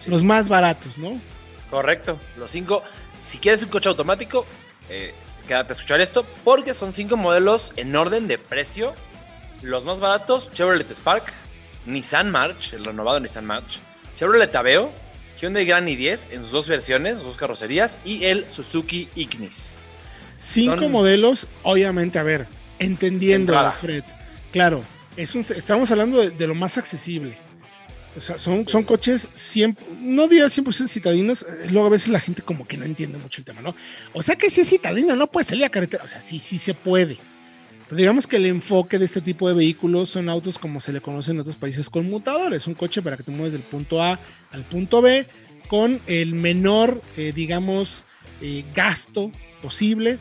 Los 0.06 0.24
más 0.24 0.48
baratos, 0.48 0.96
¿no? 0.96 1.20
Correcto, 1.70 2.18
los 2.38 2.50
cinco. 2.50 2.82
Si 3.20 3.36
quieres 3.36 3.62
un 3.62 3.68
coche 3.68 3.90
automático, 3.90 4.46
eh, 4.88 5.12
quédate 5.46 5.72
a 5.72 5.74
escuchar 5.74 6.00
esto, 6.00 6.24
porque 6.42 6.72
son 6.72 6.94
cinco 6.94 7.18
modelos 7.18 7.72
en 7.76 7.94
orden 7.94 8.28
de 8.28 8.38
precio 8.38 8.94
los 9.62 9.84
más 9.84 10.00
baratos, 10.00 10.50
Chevrolet 10.52 10.90
Spark, 10.90 11.32
Nissan 11.86 12.30
March, 12.30 12.72
el 12.74 12.84
renovado 12.84 13.20
Nissan 13.20 13.46
March, 13.46 13.80
Chevrolet 14.16 14.54
Aveo, 14.54 14.92
Hyundai 15.40 15.64
Grand 15.64 15.88
i10 15.88 16.26
en 16.30 16.42
sus 16.42 16.52
dos 16.52 16.68
versiones, 16.68 17.18
sus 17.18 17.26
dos 17.26 17.36
carrocerías, 17.36 17.98
y 18.04 18.24
el 18.24 18.48
Suzuki 18.48 19.08
Ignis. 19.14 19.80
Cinco 20.36 20.88
modelos, 20.88 21.48
obviamente, 21.62 22.18
a 22.18 22.22
ver, 22.22 22.46
entendiendo, 22.78 23.72
Fred, 23.72 24.04
claro, 24.52 24.82
es 25.16 25.34
un, 25.34 25.42
estamos 25.42 25.90
hablando 25.90 26.18
de, 26.18 26.30
de 26.30 26.46
lo 26.46 26.54
más 26.54 26.78
accesible. 26.78 27.36
O 28.16 28.20
sea, 28.20 28.38
son, 28.38 28.66
son 28.66 28.82
coches 28.82 29.28
100, 29.34 29.78
no 30.00 30.26
diría 30.26 30.46
100% 30.46 30.88
citadinos, 30.88 31.46
luego 31.70 31.86
a 31.86 31.90
veces 31.90 32.08
la 32.08 32.18
gente 32.18 32.42
como 32.42 32.66
que 32.66 32.76
no 32.76 32.84
entiende 32.84 33.18
mucho 33.18 33.40
el 33.40 33.44
tema, 33.44 33.60
¿no? 33.60 33.76
O 34.12 34.22
sea 34.22 34.34
que 34.34 34.50
si 34.50 34.62
es 34.62 34.68
citadino, 34.68 35.14
no 35.14 35.28
puede 35.28 35.46
salir 35.46 35.64
a 35.64 35.68
carretera, 35.68 36.04
o 36.04 36.08
sea, 36.08 36.20
sí, 36.20 36.40
sí 36.40 36.58
se 36.58 36.74
puede. 36.74 37.18
Pero 37.90 37.98
digamos 37.98 38.28
que 38.28 38.36
el 38.36 38.46
enfoque 38.46 39.00
de 39.00 39.04
este 39.04 39.20
tipo 39.20 39.48
de 39.48 39.54
vehículos 39.54 40.10
son 40.10 40.28
autos 40.28 40.60
como 40.60 40.80
se 40.80 40.92
le 40.92 41.00
conoce 41.00 41.32
en 41.32 41.40
otros 41.40 41.56
países 41.56 41.90
conmutadores, 41.90 42.68
un 42.68 42.74
coche 42.74 43.02
para 43.02 43.16
que 43.16 43.24
te 43.24 43.32
mueves 43.32 43.52
del 43.52 43.62
punto 43.62 44.00
A 44.00 44.20
al 44.52 44.62
punto 44.62 45.02
B 45.02 45.26
con 45.66 46.00
el 46.06 46.36
menor, 46.36 47.02
eh, 47.16 47.32
digamos, 47.34 48.04
eh, 48.42 48.64
gasto 48.76 49.32
posible, 49.60 50.18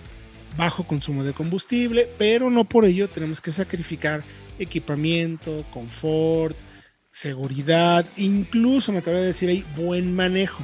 bajo 0.57 0.87
consumo 0.87 1.23
de 1.23 1.33
combustible, 1.33 2.09
pero 2.17 2.49
no 2.49 2.63
por 2.63 2.85
ello 2.85 3.07
tenemos 3.07 3.39
que 3.39 3.51
sacrificar 3.51 4.23
equipamiento, 4.57 5.63
confort, 5.69 6.57
seguridad, 7.11 8.03
incluso 8.17 8.91
me 8.91 8.97
atrevo 8.97 9.19
a 9.19 9.21
decir 9.21 9.47
ahí 9.47 9.63
buen 9.77 10.15
manejo, 10.15 10.63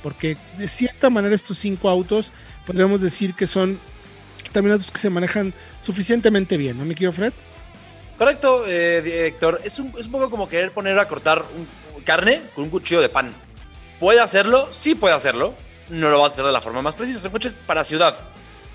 porque 0.00 0.36
de 0.56 0.68
cierta 0.68 1.10
manera 1.10 1.34
estos 1.34 1.58
cinco 1.58 1.88
autos 1.88 2.30
podríamos 2.64 3.00
decir 3.00 3.34
que 3.34 3.48
son 3.48 3.80
también 4.56 4.72
autos 4.72 4.90
que 4.90 4.98
se 4.98 5.10
manejan 5.10 5.52
suficientemente 5.80 6.56
bien, 6.56 6.78
¿no 6.78 6.84
me 6.86 6.94
quiero 6.94 7.12
Fred? 7.12 7.32
Correcto, 8.16 8.64
eh, 8.66 9.26
Héctor. 9.26 9.60
Es 9.62 9.78
un, 9.78 9.92
es 9.98 10.06
un 10.06 10.12
poco 10.12 10.30
como 10.30 10.48
querer 10.48 10.72
poner 10.72 10.98
a 10.98 11.06
cortar 11.06 11.44
un- 11.54 11.68
carne 12.04 12.40
con 12.54 12.64
un 12.64 12.70
cuchillo 12.70 13.00
de 13.02 13.08
pan. 13.10 13.32
¿Puede 14.00 14.20
hacerlo? 14.20 14.68
Sí 14.72 14.94
puede 14.94 15.14
hacerlo. 15.14 15.54
No 15.90 16.08
lo 16.10 16.18
va 16.18 16.24
a 16.24 16.28
hacer 16.28 16.44
de 16.44 16.52
la 16.52 16.60
forma 16.62 16.80
más 16.80 16.94
precisa. 16.94 17.18
Son 17.20 17.30
coches 17.32 17.58
para 17.66 17.84
ciudad, 17.84 18.16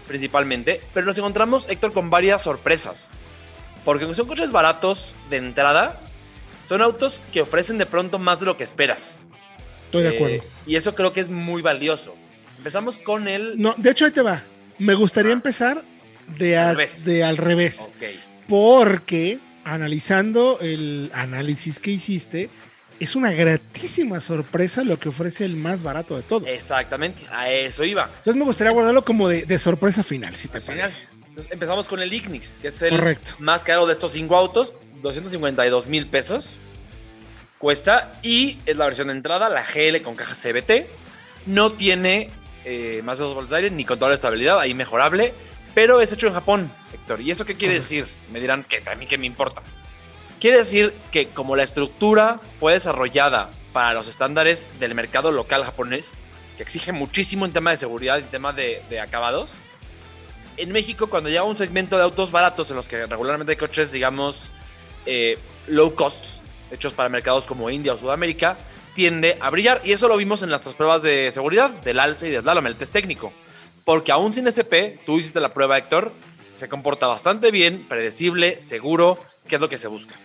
principalmente. 0.08 0.82
Pero 0.94 1.06
nos 1.08 1.18
encontramos, 1.18 1.68
Héctor, 1.70 1.92
con 1.94 2.10
varias 2.12 2.44
sorpresas. 2.44 3.12
Porque 3.84 4.12
son 4.14 4.28
coches 4.28 4.52
baratos 4.52 5.16
de 5.32 5.38
entrada, 5.38 6.00
son 6.64 6.82
autos 6.84 7.22
que 7.34 7.42
ofrecen 7.42 7.78
de 7.80 7.86
pronto 7.88 8.20
más 8.20 8.40
de 8.42 8.46
lo 8.46 8.58
que 8.58 8.64
esperas. 8.64 9.20
Estoy 9.86 10.04
de 10.04 10.10
Eh, 10.10 10.16
acuerdo. 10.16 10.44
y 10.68 10.76
eso 10.76 10.94
creo 10.94 11.14
que 11.14 11.20
es 11.22 11.30
muy 11.30 11.62
valioso. 11.64 12.14
Empezamos 12.58 13.00
con 13.00 13.28
el... 13.28 13.60
No, 13.60 13.74
de 13.78 13.90
hecho 13.90 14.06
ahí 14.06 14.12
te 14.12 14.22
va. 14.22 14.44
Me 14.82 14.96
gustaría 14.96 15.32
empezar 15.32 15.84
de 16.40 16.58
Al 16.58 16.76
revés. 16.76 17.06
de 17.06 17.24
al 17.24 17.38
revés. 17.38 17.90
Porque 18.48 19.40
analizando 19.64 20.58
el 20.60 21.12
análisis 21.14 21.80
que 21.80 21.92
hiciste, 21.92 22.50
es 23.00 23.16
una 23.16 23.32
gratísima 23.32 24.20
sorpresa 24.20 24.84
lo 24.84 25.00
que 25.00 25.10
ofrece 25.10 25.46
el 25.46 25.56
más 25.56 25.84
barato 25.84 26.16
de 26.18 26.24
todos. 26.24 26.48
Exactamente, 26.48 27.24
a 27.32 27.50
eso 27.50 27.84
iba. 27.84 28.06
Entonces 28.06 28.36
me 28.36 28.44
gustaría 28.44 28.72
guardarlo 28.72 29.06
como 29.06 29.28
de, 29.30 29.46
de 29.46 29.60
sorpresa 29.60 30.04
final, 30.04 30.36
si 30.36 30.48
te 30.48 30.58
Al 30.58 30.64
final. 30.64 30.80
parece. 30.80 31.04
Entonces, 31.30 31.52
empezamos 31.52 31.88
con 31.88 32.02
el 32.02 32.12
Ignix, 32.12 32.60
que 32.60 32.68
es 32.70 32.82
el 32.82 32.90
Correcto. 32.90 33.34
más 33.40 33.64
caro 33.64 33.86
de 33.86 33.94
estos 33.94 34.12
cinco 34.12 34.36
autos, 34.36 34.74
252 35.04 35.88
mil 35.88 36.08
pesos. 36.08 36.56
Cuesta 37.60 38.20
y 38.24 38.58
es 38.66 38.76
la 38.78 38.86
versión 38.86 39.08
de 39.08 39.14
entrada, 39.14 39.48
la 39.48 39.64
GL 39.64 40.02
con 40.02 40.16
caja 40.16 40.34
CBT. 40.36 40.88
No 41.46 41.72
tiene 41.74 42.30
eh, 42.66 43.02
más 43.04 43.20
de 43.20 43.26
de 43.26 43.56
aire 43.56 43.72
ni 43.72 43.86
control 43.86 44.12
de 44.12 44.16
estabilidad, 44.16 44.60
ahí 44.60 44.74
mejorable, 44.74 45.34
pero 45.74 46.02
es 46.02 46.12
hecho 46.12 46.28
en 46.28 46.34
Japón, 46.34 46.72
Héctor. 46.94 47.22
¿Y 47.22 47.32
eso 47.32 47.46
qué 47.46 47.56
quiere 47.56 47.76
decir? 47.76 48.06
Me 48.32 48.40
dirán 48.40 48.64
que 48.64 48.84
a 48.86 48.96
mí 48.96 49.08
qué 49.08 49.18
me 49.18 49.28
importa. 49.28 49.62
Quiere 50.40 50.58
decir 50.58 50.94
que 51.12 51.30
como 51.30 51.56
la 51.56 51.64
estructura 51.64 52.40
fue 52.60 52.74
desarrollada 52.74 53.52
para 53.74 53.94
los 53.94 54.08
estándares 54.08 54.70
del 54.80 54.96
mercado 54.96 55.32
local 55.32 55.64
japonés, 55.64 56.18
que 56.58 56.64
exige 56.64 56.92
muchísimo 56.92 57.46
en 57.46 57.54
tema 57.54 57.72
de 57.72 57.78
seguridad 57.78 58.18
y 58.18 58.22
en 58.22 58.28
tema 58.28 58.52
de, 58.52 58.84
de 58.90 59.00
acabados, 59.00 59.54
en 60.58 60.72
México 60.72 61.08
cuando 61.08 61.30
llega 61.30 61.44
un 61.44 61.58
segmento 61.58 61.98
de 61.98 62.04
autos 62.04 62.32
baratos 62.32 62.70
en 62.70 62.76
los 62.76 62.88
que 62.88 63.06
regularmente 63.06 63.52
hay 63.52 63.58
coches, 63.58 63.92
digamos, 63.92 64.50
eh, 65.06 65.40
low 65.68 65.96
cost, 65.96 66.24
hechos 66.72 66.94
para 66.94 67.10
mercados 67.10 67.46
como 67.46 67.70
India 67.70 67.94
o 67.94 67.98
Sudamérica, 67.98 68.58
tiende 68.94 69.38
a 69.40 69.50
brillar. 69.50 69.82
Y 69.84 69.92
eso 69.92 70.08
lo 70.08 70.18
vimos 70.18 70.44
en 70.44 70.52
las 70.52 70.64
tres 70.64 70.76
pruebas 70.76 71.04
de 71.04 71.32
seguridad 71.32 71.70
del 71.70 72.00
alce 72.00 72.28
y 72.28 72.32
de 72.32 72.42
slalom, 72.42 72.68
el 72.68 72.76
test 72.76 72.94
técnico. 72.94 73.34
Porque 73.84 74.12
aún 74.12 74.34
sin 74.34 74.48
SP, 74.48 75.00
tú 75.06 75.18
hiciste 75.18 75.40
la 75.40 75.54
prueba, 75.54 75.78
Héctor, 75.78 76.14
se 76.54 76.70
comporta 76.70 77.08
bastante 77.08 77.52
bien, 77.52 77.88
predecible, 77.88 78.62
seguro, 78.62 79.18
que 79.48 79.56
es 79.56 79.62
lo 79.62 79.70
que 79.70 79.78
se 79.78 79.88
busca. 79.88 80.16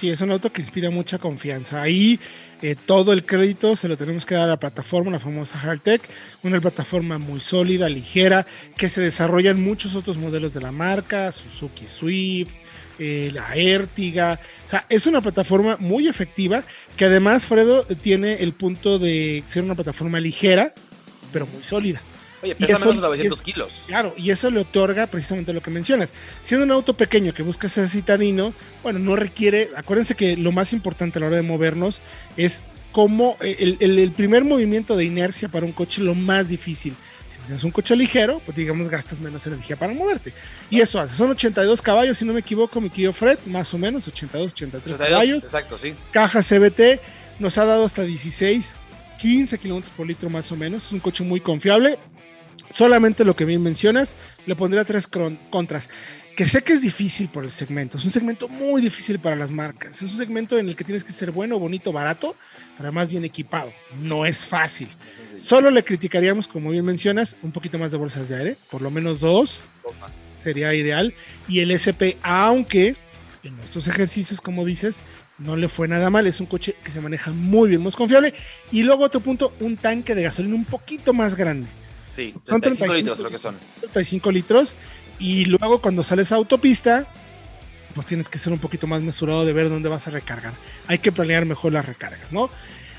Sí, 0.00 0.08
es 0.08 0.22
un 0.22 0.30
auto 0.30 0.50
que 0.50 0.62
inspira 0.62 0.88
mucha 0.88 1.18
confianza. 1.18 1.82
Ahí 1.82 2.18
eh, 2.62 2.74
todo 2.86 3.12
el 3.12 3.26
crédito 3.26 3.76
se 3.76 3.86
lo 3.86 3.98
tenemos 3.98 4.24
que 4.24 4.34
dar 4.34 4.44
a 4.44 4.52
la 4.52 4.58
plataforma, 4.58 5.10
la 5.10 5.18
famosa 5.18 5.58
Hardtech, 5.58 6.00
una 6.42 6.58
plataforma 6.58 7.18
muy 7.18 7.38
sólida, 7.38 7.86
ligera, 7.86 8.46
que 8.78 8.88
se 8.88 9.02
desarrollan 9.02 9.60
muchos 9.60 9.96
otros 9.96 10.16
modelos 10.16 10.54
de 10.54 10.62
la 10.62 10.72
marca, 10.72 11.30
Suzuki 11.32 11.86
Swift, 11.86 12.54
eh, 12.98 13.28
la 13.34 13.54
Ertiga. 13.54 14.40
O 14.64 14.68
sea, 14.68 14.86
es 14.88 15.06
una 15.06 15.20
plataforma 15.20 15.76
muy 15.78 16.08
efectiva 16.08 16.64
que 16.96 17.04
además, 17.04 17.44
Fredo, 17.44 17.84
tiene 17.84 18.36
el 18.42 18.54
punto 18.54 18.98
de 18.98 19.42
ser 19.44 19.64
una 19.64 19.74
plataforma 19.74 20.18
ligera, 20.18 20.72
pero 21.30 21.46
muy 21.46 21.62
sólida. 21.62 22.00
Oye, 22.42 22.54
pesa 22.54 22.72
eso- 22.74 22.86
menos 22.86 23.02
de 23.02 23.06
y 23.06 23.10
900 23.10 23.38
es- 23.38 23.42
kilos. 23.42 23.84
Claro, 23.86 24.14
y 24.16 24.30
eso 24.30 24.50
le 24.50 24.60
otorga 24.60 25.06
precisamente 25.06 25.52
lo 25.52 25.62
que 25.62 25.70
mencionas. 25.70 26.14
Siendo 26.42 26.64
un 26.64 26.72
auto 26.72 26.94
pequeño 26.94 27.34
que 27.34 27.42
busca 27.42 27.68
ser 27.68 27.88
citadino, 27.88 28.54
bueno, 28.82 28.98
no 28.98 29.16
requiere, 29.16 29.70
acuérdense 29.76 30.14
que 30.14 30.36
lo 30.36 30.52
más 30.52 30.72
importante 30.72 31.18
a 31.18 31.20
la 31.20 31.26
hora 31.28 31.36
de 31.36 31.42
movernos 31.42 32.00
es 32.36 32.62
cómo 32.92 33.36
eh, 33.40 33.56
el, 33.60 33.76
el- 33.80 33.98
el 33.98 34.12
primer 34.12 34.44
movimiento 34.44 34.96
de 34.96 35.04
inercia 35.04 35.48
para 35.48 35.64
un 35.66 35.72
coche 35.72 36.00
lo 36.02 36.14
más 36.14 36.48
difícil. 36.48 36.94
Si 37.28 37.38
tienes 37.38 37.62
un 37.62 37.70
coche 37.70 37.94
ligero, 37.94 38.40
pues 38.44 38.56
digamos 38.56 38.88
gastas 38.88 39.20
menos 39.20 39.46
energía 39.46 39.76
para 39.76 39.92
moverte. 39.94 40.32
Y 40.68 40.80
eso 40.80 40.98
hace, 40.98 41.14
son 41.14 41.30
82 41.30 41.80
caballos, 41.80 42.18
si 42.18 42.24
no 42.24 42.32
me 42.32 42.40
equivoco, 42.40 42.80
mi 42.80 42.90
querido 42.90 43.12
Fred, 43.12 43.38
más 43.46 43.72
o 43.72 43.78
menos, 43.78 44.08
82, 44.08 44.52
83 44.52 44.94
82, 44.96 45.08
caballos 45.08 45.44
Exacto, 45.44 45.78
sí. 45.78 45.94
caja 46.10 46.42
CBT, 46.42 47.00
nos 47.38 47.56
ha 47.58 47.64
dado 47.66 47.84
hasta 47.84 48.02
16, 48.02 48.76
15 49.20 49.58
kilómetros 49.58 49.92
por 49.96 50.08
litro 50.08 50.28
más 50.28 50.50
o 50.50 50.56
menos. 50.56 50.86
Es 50.86 50.92
un 50.92 50.98
coche 50.98 51.22
muy 51.22 51.40
confiable. 51.40 51.98
Solamente 52.72 53.24
lo 53.24 53.34
que 53.34 53.44
bien 53.44 53.62
mencionas, 53.62 54.16
le 54.46 54.56
pondría 54.56 54.84
tres 54.84 55.08
contras. 55.50 55.90
Que 56.36 56.46
sé 56.46 56.62
que 56.62 56.72
es 56.72 56.80
difícil 56.80 57.28
por 57.28 57.44
el 57.44 57.50
segmento, 57.50 57.98
es 57.98 58.04
un 58.04 58.10
segmento 58.10 58.48
muy 58.48 58.80
difícil 58.80 59.18
para 59.18 59.36
las 59.36 59.50
marcas. 59.50 59.96
Es 59.96 60.12
un 60.12 60.16
segmento 60.16 60.58
en 60.58 60.68
el 60.68 60.76
que 60.76 60.84
tienes 60.84 61.04
que 61.04 61.12
ser 61.12 61.32
bueno, 61.32 61.58
bonito, 61.58 61.92
barato, 61.92 62.34
además 62.78 63.10
bien 63.10 63.24
equipado. 63.24 63.72
No 64.00 64.24
es 64.24 64.46
fácil. 64.46 64.88
Solo 65.40 65.70
le 65.70 65.84
criticaríamos, 65.84 66.48
como 66.48 66.70
bien 66.70 66.84
mencionas, 66.84 67.36
un 67.42 67.52
poquito 67.52 67.78
más 67.78 67.90
de 67.90 67.98
bolsas 67.98 68.28
de 68.28 68.36
aire, 68.36 68.56
por 68.70 68.80
lo 68.80 68.90
menos 68.90 69.20
dos, 69.20 69.66
sería 70.42 70.72
ideal. 70.74 71.14
Y 71.48 71.60
el 71.60 71.72
SP, 71.72 72.16
aunque 72.22 72.96
en 73.42 73.56
nuestros 73.56 73.88
ejercicios, 73.88 74.40
como 74.40 74.64
dices, 74.64 75.02
no 75.38 75.56
le 75.56 75.68
fue 75.68 75.88
nada 75.88 76.10
mal. 76.10 76.26
Es 76.26 76.40
un 76.40 76.46
coche 76.46 76.76
que 76.84 76.90
se 76.90 77.00
maneja 77.00 77.32
muy 77.32 77.68
bien, 77.68 77.82
más 77.82 77.96
confiable. 77.96 78.34
Y 78.70 78.82
luego 78.82 79.04
otro 79.04 79.20
punto, 79.20 79.52
un 79.60 79.76
tanque 79.76 80.14
de 80.14 80.22
gasolina 80.22 80.54
un 80.54 80.64
poquito 80.64 81.12
más 81.12 81.36
grande, 81.36 81.68
Sí, 82.10 82.34
Son 82.44 82.60
35 82.60 82.92
35 82.92 82.94
litros 82.94 83.18
creo 83.18 83.30
que 83.30 83.38
son. 83.38 83.56
35 83.80 84.32
litros. 84.32 84.76
Y 85.18 85.44
luego 85.46 85.80
cuando 85.80 86.02
sales 86.02 86.32
a 86.32 86.36
autopista, 86.36 87.06
pues 87.94 88.06
tienes 88.06 88.28
que 88.28 88.38
ser 88.38 88.52
un 88.52 88.58
poquito 88.58 88.86
más 88.86 89.00
mesurado 89.02 89.44
de 89.44 89.52
ver 89.52 89.68
dónde 89.68 89.88
vas 89.88 90.06
a 90.08 90.10
recargar. 90.10 90.54
Hay 90.86 90.98
que 90.98 91.12
planear 91.12 91.44
mejor 91.44 91.72
las 91.72 91.84
recargas, 91.86 92.32
¿no? 92.32 92.50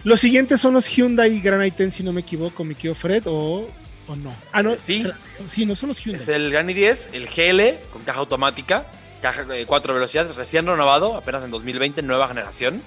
Los 0.04 0.20
siguientes 0.20 0.60
son 0.62 0.74
los 0.74 0.88
Hyundai 0.88 1.40
Grand 1.42 1.62
i10, 1.64 1.92
si 1.92 2.04
no 2.04 2.12
me 2.14 2.22
equivoco, 2.22 2.64
mi 2.64 2.74
querido 2.76 2.96
Fred, 2.96 3.24
o, 3.28 3.68
o 4.08 4.16
no. 4.16 4.34
Ah, 4.52 4.64
no, 4.64 4.76
Sí. 4.78 5.06
sí, 5.48 5.66
no 5.66 5.76
son 5.76 5.90
los 5.90 6.00
Hyundai. 6.00 6.22
Es 6.22 6.30
el 6.30 6.50
Gran 6.52 6.68
i10, 6.68 7.10
el 7.14 7.28
GL 7.28 7.80
con 7.92 8.02
caja 8.04 8.20
automática, 8.20 8.86
caja 9.22 9.44
de 9.44 9.66
cuatro 9.66 9.94
velocidades, 9.94 10.36
recién 10.36 10.66
renovado, 10.66 11.16
apenas 11.16 11.44
en 11.44 11.52
2020, 11.52 12.02
nueva 12.02 12.28
generación. 12.28 12.82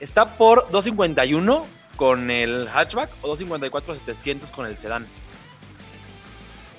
Está 0.00 0.36
por 0.36 0.68
251 0.70 1.66
con 1.96 2.30
el 2.30 2.68
hatchback 2.68 3.10
o 3.22 3.28
254 3.28 3.94
700 3.94 4.50
con 4.50 4.66
el 4.66 4.76
sedán. 4.76 5.06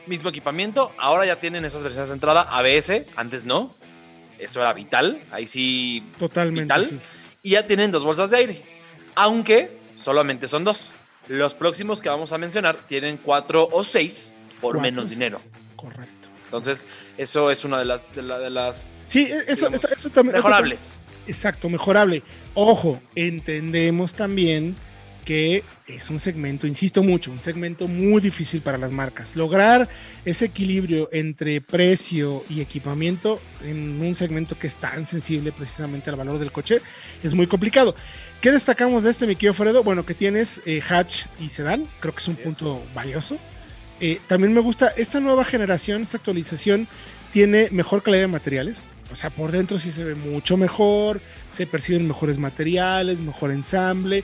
Mismo 0.07 0.29
equipamiento, 0.29 0.91
ahora 0.97 1.25
ya 1.25 1.39
tienen 1.39 1.65
esas 1.65 1.83
versiones 1.83 2.09
de 2.09 2.15
entrada 2.15 2.41
ABS, 2.49 3.03
antes 3.15 3.45
no. 3.45 3.75
Eso 4.39 4.61
era 4.61 4.71
vital, 4.73 5.21
ahí 5.31 5.47
sí. 5.47 6.03
Totalmente. 6.19 6.61
¿Vital? 6.63 6.85
sí. 6.85 6.99
Y 7.43 7.51
ya 7.51 7.67
tienen 7.67 7.91
dos 7.91 8.03
bolsas 8.03 8.31
de 8.31 8.37
aire, 8.37 8.65
aunque 9.15 9.77
solamente 9.95 10.47
son 10.47 10.63
dos. 10.63 10.91
Los 11.27 11.53
próximos 11.55 12.01
que 12.01 12.09
vamos 12.09 12.31
a 12.33 12.37
mencionar 12.37 12.77
tienen 12.87 13.17
cuatro 13.17 13.67
o 13.71 13.83
seis 13.83 14.35
por 14.61 14.75
Cuatro, 14.75 14.79
menos 14.81 15.09
dinero. 15.09 15.39
Correcto. 15.75 16.29
Entonces, 16.45 16.87
eso 17.17 17.51
es 17.51 17.65
una 17.65 17.79
de 17.79 17.85
las, 17.85 18.13
de 18.15 18.21
la- 18.21 18.39
de 18.39 18.49
las 18.49 18.97
Sí, 19.05 19.23
e- 19.23 19.51
eso, 19.51 19.67
Digamos, 19.69 19.91
eso 19.97 20.09
también. 20.09 20.35
mejorables. 20.37 20.99
Exacto, 21.27 21.69
mejorable. 21.69 22.23
Ojo, 22.53 23.01
entendemos 23.15 24.13
también 24.13 24.75
que 25.27 25.65
es 25.87 26.09
un 26.09 26.21
segmento, 26.21 26.67
insisto 26.67 27.03
mucho, 27.03 27.33
un 27.33 27.41
segmento 27.41 27.89
muy 27.89 28.21
difícil 28.21 28.61
para 28.61 28.77
las 28.77 28.93
marcas. 28.93 29.35
Lograr 29.35 29.89
ese 30.23 30.45
equilibrio 30.45 31.09
entre 31.11 31.59
precio 31.59 32.45
y 32.49 32.61
equipamiento 32.61 33.41
en 33.61 34.01
un 34.01 34.15
segmento 34.15 34.57
que 34.57 34.67
es 34.67 34.75
tan 34.75 35.05
sensible 35.05 35.51
precisamente 35.51 36.09
al 36.09 36.15
valor 36.15 36.39
del 36.39 36.53
coche 36.53 36.79
es 37.21 37.33
muy 37.33 37.45
complicado. 37.45 37.93
¿Qué 38.39 38.53
destacamos 38.53 39.03
de 39.03 39.09
este, 39.09 39.27
mi 39.27 39.35
querido 39.35 39.53
Fredo? 39.53 39.83
Bueno, 39.83 40.05
que 40.05 40.13
tienes 40.13 40.61
eh, 40.65 40.81
hatch 40.87 41.25
y 41.41 41.49
sedán, 41.49 41.89
creo 41.99 42.13
que 42.13 42.19
es 42.21 42.27
un 42.29 42.35
Así 42.35 42.43
es. 42.43 42.47
punto 42.47 42.85
valioso. 42.95 43.37
Eh, 43.99 44.21
también 44.27 44.53
me 44.53 44.61
gusta 44.61 44.93
esta 44.95 45.19
nueva 45.19 45.43
generación, 45.43 46.03
esta 46.03 46.15
actualización 46.15 46.87
tiene 47.33 47.67
mejor 47.71 48.01
calidad 48.01 48.21
de 48.21 48.27
materiales. 48.27 48.81
O 49.11 49.15
sea, 49.17 49.29
por 49.29 49.51
dentro 49.51 49.77
sí 49.77 49.91
se 49.91 50.05
ve 50.05 50.15
mucho 50.15 50.55
mejor, 50.55 51.19
se 51.49 51.67
perciben 51.67 52.07
mejores 52.07 52.37
materiales, 52.37 53.19
mejor 53.21 53.51
ensamble. 53.51 54.23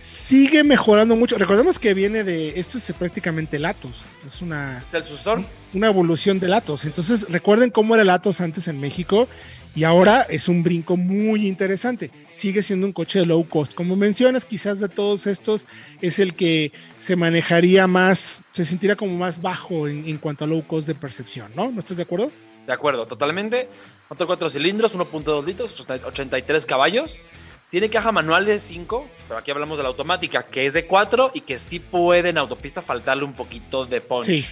Sigue 0.00 0.64
mejorando 0.64 1.14
mucho. 1.14 1.36
Recordemos 1.36 1.78
que 1.78 1.92
viene 1.92 2.24
de. 2.24 2.58
Esto 2.58 2.78
es 2.78 2.90
prácticamente 2.98 3.58
Latos. 3.58 4.06
Es 4.26 4.40
una. 4.40 4.78
Es 4.80 4.94
el 4.94 5.04
sucesor. 5.04 5.44
Una 5.74 5.88
evolución 5.88 6.40
de 6.40 6.48
Latos. 6.48 6.86
Entonces, 6.86 7.26
recuerden 7.28 7.68
cómo 7.68 7.94
era 7.94 8.02
Latos 8.02 8.40
antes 8.40 8.66
en 8.68 8.80
México. 8.80 9.28
Y 9.76 9.84
ahora 9.84 10.22
es 10.22 10.48
un 10.48 10.62
brinco 10.62 10.96
muy 10.96 11.46
interesante. 11.46 12.10
Sigue 12.32 12.62
siendo 12.62 12.86
un 12.86 12.94
coche 12.94 13.18
de 13.18 13.26
low 13.26 13.46
cost. 13.46 13.74
Como 13.74 13.94
mencionas, 13.94 14.46
quizás 14.46 14.80
de 14.80 14.88
todos 14.88 15.26
estos 15.26 15.66
es 16.00 16.18
el 16.18 16.32
que 16.32 16.72
se 16.96 17.14
manejaría 17.14 17.86
más, 17.86 18.42
se 18.52 18.64
sentiría 18.64 18.96
como 18.96 19.14
más 19.18 19.42
bajo 19.42 19.86
en, 19.86 20.08
en 20.08 20.16
cuanto 20.16 20.44
a 20.44 20.46
low 20.48 20.66
cost 20.66 20.88
de 20.88 20.94
percepción, 20.94 21.52
¿no? 21.54 21.70
¿No 21.70 21.78
estás 21.78 21.98
de 21.98 22.04
acuerdo? 22.04 22.32
De 22.66 22.72
acuerdo, 22.72 23.04
totalmente. 23.04 23.68
Motor 24.08 24.26
4 24.26 24.48
cilindros, 24.48 24.96
1.2 24.96 25.44
litros, 25.44 25.78
83 25.78 26.66
caballos. 26.66 27.22
Tiene 27.70 27.88
caja 27.88 28.10
manual 28.10 28.46
de 28.46 28.58
5, 28.58 29.08
pero 29.28 29.38
aquí 29.38 29.52
hablamos 29.52 29.78
de 29.78 29.84
la 29.84 29.90
automática, 29.90 30.42
que 30.42 30.66
es 30.66 30.72
de 30.72 30.86
4 30.86 31.30
y 31.34 31.42
que 31.42 31.56
sí 31.56 31.78
puede 31.78 32.30
en 32.30 32.38
autopista 32.38 32.82
faltarle 32.82 33.22
un 33.22 33.32
poquito 33.32 33.86
de 33.86 34.00
punch. 34.00 34.24
Sí, 34.24 34.44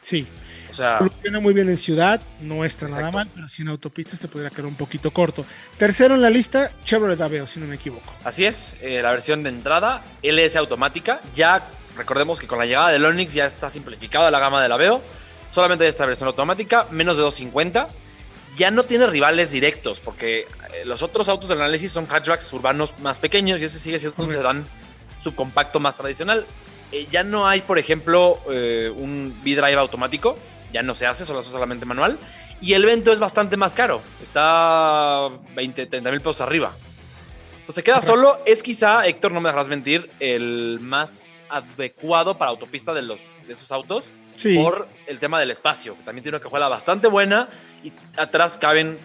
sí. 0.00 0.26
O 0.70 0.74
sea, 0.74 0.98
Funciona 0.98 1.40
muy 1.40 1.52
bien 1.52 1.68
en 1.68 1.76
ciudad, 1.76 2.20
no 2.40 2.64
está 2.64 2.86
nada 2.86 3.10
mal, 3.10 3.28
pero 3.34 3.48
si 3.48 3.62
en 3.62 3.68
autopista 3.68 4.16
se 4.16 4.28
podría 4.28 4.50
quedar 4.50 4.66
un 4.66 4.76
poquito 4.76 5.10
corto. 5.10 5.44
Tercero 5.78 6.14
en 6.14 6.22
la 6.22 6.30
lista, 6.30 6.70
Chevrolet 6.84 7.20
Aveo, 7.20 7.44
si 7.48 7.58
no 7.58 7.66
me 7.66 7.74
equivoco. 7.74 8.14
Así 8.22 8.44
es, 8.46 8.76
eh, 8.80 9.02
la 9.02 9.10
versión 9.10 9.42
de 9.42 9.50
entrada, 9.50 10.04
LS 10.22 10.56
automática. 10.56 11.22
Ya 11.34 11.68
recordemos 11.96 12.38
que 12.38 12.46
con 12.46 12.60
la 12.60 12.66
llegada 12.66 12.90
del 12.90 13.04
Onix 13.04 13.34
ya 13.34 13.46
está 13.46 13.68
simplificada 13.68 14.30
la 14.30 14.38
gama 14.38 14.62
del 14.62 14.70
Aveo. 14.70 15.02
Solamente 15.50 15.88
esta 15.88 16.06
versión 16.06 16.28
automática, 16.28 16.86
menos 16.92 17.16
de 17.16 17.24
250. 17.24 17.88
Ya 18.56 18.70
no 18.70 18.82
tiene 18.82 19.06
rivales 19.06 19.52
directos, 19.52 20.00
porque 20.00 20.40
eh, 20.40 20.84
los 20.84 21.02
otros 21.02 21.28
autos 21.28 21.48
del 21.48 21.60
análisis 21.60 21.92
son 21.92 22.06
hatchbacks 22.06 22.52
urbanos 22.52 22.98
más 22.98 23.18
pequeños 23.18 23.60
y 23.60 23.64
ese 23.64 23.78
sigue 23.78 23.98
siendo 23.98 24.22
un 24.22 24.32
sedán 24.32 24.66
subcompacto 25.18 25.80
más 25.80 25.96
tradicional. 25.96 26.46
Eh, 26.92 27.06
ya 27.10 27.22
no 27.22 27.46
hay, 27.46 27.60
por 27.60 27.78
ejemplo, 27.78 28.40
eh, 28.50 28.92
un 28.94 29.38
V-Drive 29.44 29.78
automático. 29.78 30.36
Ya 30.72 30.82
no 30.82 30.94
se 30.94 31.06
hace, 31.06 31.24
solo 31.24 31.42
solamente 31.42 31.84
manual. 31.84 32.18
Y 32.60 32.74
el 32.74 32.84
Vento 32.84 33.12
es 33.12 33.20
bastante 33.20 33.56
más 33.56 33.74
caro. 33.74 34.02
Está 34.22 35.28
20, 35.54 35.86
30 35.86 36.10
mil 36.10 36.20
pesos 36.20 36.40
arriba. 36.40 36.74
Entonces 37.60 37.74
se 37.76 37.82
queda 37.82 38.02
solo. 38.02 38.40
Es 38.46 38.62
quizá, 38.62 39.06
Héctor, 39.06 39.32
no 39.32 39.40
me 39.40 39.48
dejarás 39.48 39.68
mentir, 39.68 40.10
el 40.18 40.78
más 40.80 41.42
adecuado 41.48 42.36
para 42.36 42.50
autopista 42.50 42.92
de, 42.92 43.02
los, 43.02 43.20
de 43.46 43.52
esos 43.52 43.70
autos 43.72 44.12
Sí, 44.36 44.56
por 44.56 44.88
el 45.06 45.18
tema 45.18 45.38
del 45.38 45.50
espacio, 45.50 45.96
que 45.96 46.02
también 46.02 46.22
tiene 46.22 46.36
una 46.36 46.42
cajuela 46.42 46.68
bastante 46.68 47.08
buena 47.08 47.48
y 47.84 47.92
atrás 48.16 48.56
caben 48.58 48.98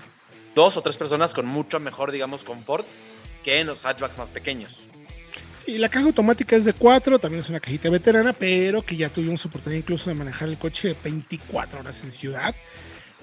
dos 0.56 0.78
o 0.78 0.82
tres 0.82 0.96
personas 0.96 1.34
con 1.34 1.46
mucho 1.46 1.80
mejor, 1.80 2.12
digamos, 2.12 2.44
confort 2.44 2.88
que 3.44 3.60
en 3.60 3.68
los 3.68 3.86
hatchbacks 3.86 4.18
más 4.18 4.32
pequeños. 4.32 4.88
sí, 5.58 5.78
la 5.78 5.90
caja 5.90 6.06
automática 6.06 6.56
es 6.56 6.66
de 6.66 6.74
4, 6.74 7.20
también 7.20 7.42
es 7.42 7.50
una 7.50 7.60
cajita 7.60 7.90
veterana, 7.90 8.34
pero 8.34 8.84
que 8.84 8.96
ya 8.96 9.10
tuvimos 9.10 9.46
oportunidad 9.46 9.80
incluso 9.80 10.10
de 10.10 10.16
manejar 10.16 10.48
el 10.48 10.58
coche 10.58 10.96
24 11.04 11.82
horas 11.82 12.04
en 12.04 12.12
ciudad. 12.12 12.56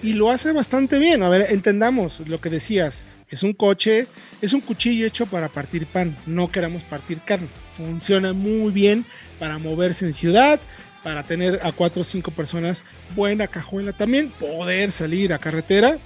Y 0.00 0.14
lo 0.14 0.30
hace 0.30 0.52
bastante 0.52 0.98
bien. 0.98 1.22
A 1.22 1.28
ver, 1.28 1.46
entendamos 1.50 2.20
lo 2.26 2.40
que 2.40 2.50
decías. 2.50 3.04
Es 3.28 3.42
un 3.42 3.52
coche, 3.52 4.06
es 4.40 4.52
un 4.52 4.60
cuchillo 4.60 5.06
hecho 5.06 5.26
para 5.26 5.48
partir 5.48 5.86
pan. 5.86 6.16
No 6.26 6.50
queramos 6.50 6.84
partir 6.84 7.20
carne. 7.20 7.48
Funciona 7.76 8.32
muy 8.32 8.72
bien 8.72 9.04
para 9.38 9.58
moverse 9.58 10.06
en 10.06 10.12
ciudad, 10.12 10.60
para 11.02 11.22
tener 11.22 11.60
a 11.62 11.72
cuatro 11.72 12.02
o 12.02 12.04
cinco 12.04 12.30
personas. 12.30 12.84
Buena 13.14 13.46
cajuela 13.46 13.92
también. 13.92 14.30
Poder 14.30 14.90
salir 14.92 15.32
a 15.32 15.38
carretera 15.38 15.98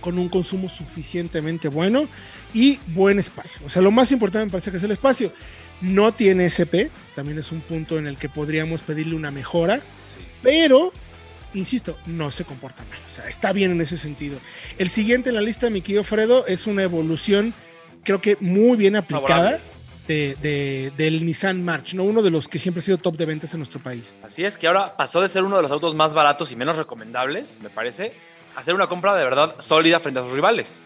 con 0.00 0.18
un 0.18 0.28
consumo 0.28 0.68
suficientemente 0.68 1.68
bueno 1.68 2.08
y 2.54 2.78
buen 2.88 3.18
espacio. 3.18 3.60
O 3.66 3.70
sea, 3.70 3.82
lo 3.82 3.90
más 3.90 4.12
importante 4.12 4.46
me 4.46 4.50
parece 4.50 4.70
que 4.70 4.76
es 4.76 4.84
el 4.84 4.92
espacio. 4.92 5.32
No 5.80 6.12
tiene 6.12 6.46
SP, 6.50 6.90
también 7.14 7.38
es 7.38 7.52
un 7.52 7.60
punto 7.60 7.98
en 7.98 8.06
el 8.06 8.16
que 8.16 8.28
podríamos 8.28 8.82
pedirle 8.82 9.14
una 9.14 9.30
mejora, 9.30 9.80
pero, 10.42 10.92
insisto, 11.54 11.96
no 12.06 12.30
se 12.30 12.44
comporta 12.44 12.84
mal. 12.84 12.98
O 13.06 13.10
sea, 13.10 13.26
está 13.28 13.52
bien 13.52 13.70
en 13.72 13.80
ese 13.80 13.96
sentido. 13.98 14.38
El 14.78 14.90
siguiente 14.90 15.30
en 15.30 15.34
la 15.36 15.40
lista, 15.40 15.70
mi 15.70 15.80
querido 15.82 16.04
Fredo, 16.04 16.46
es 16.46 16.66
una 16.66 16.82
evolución, 16.82 17.54
creo 18.04 18.20
que 18.20 18.36
muy 18.40 18.76
bien 18.76 18.96
aplicada 18.96 19.60
de- 20.06 20.92
del 20.96 21.26
Nissan 21.26 21.62
March, 21.62 21.92
¿no? 21.94 22.04
uno 22.04 22.22
de 22.22 22.30
los 22.30 22.48
que 22.48 22.58
siempre 22.58 22.80
ha 22.80 22.84
sido 22.84 22.96
top 22.98 23.16
de 23.18 23.26
ventas 23.26 23.52
en 23.52 23.60
nuestro 23.60 23.78
país. 23.80 24.14
Así 24.22 24.42
es 24.44 24.56
que 24.56 24.66
ahora 24.66 24.96
pasó 24.96 25.20
de 25.20 25.28
ser 25.28 25.42
uno 25.44 25.56
de 25.56 25.62
los 25.62 25.70
autos 25.70 25.94
más 25.94 26.14
baratos 26.14 26.50
y 26.50 26.56
menos 26.56 26.76
recomendables, 26.78 27.58
me 27.62 27.68
parece, 27.68 28.14
a 28.56 28.62
ser 28.62 28.74
una 28.74 28.86
compra 28.86 29.14
de 29.16 29.24
verdad 29.24 29.54
sólida 29.58 30.00
frente 30.00 30.20
a 30.20 30.22
sus 30.22 30.32
rivales. 30.32 30.82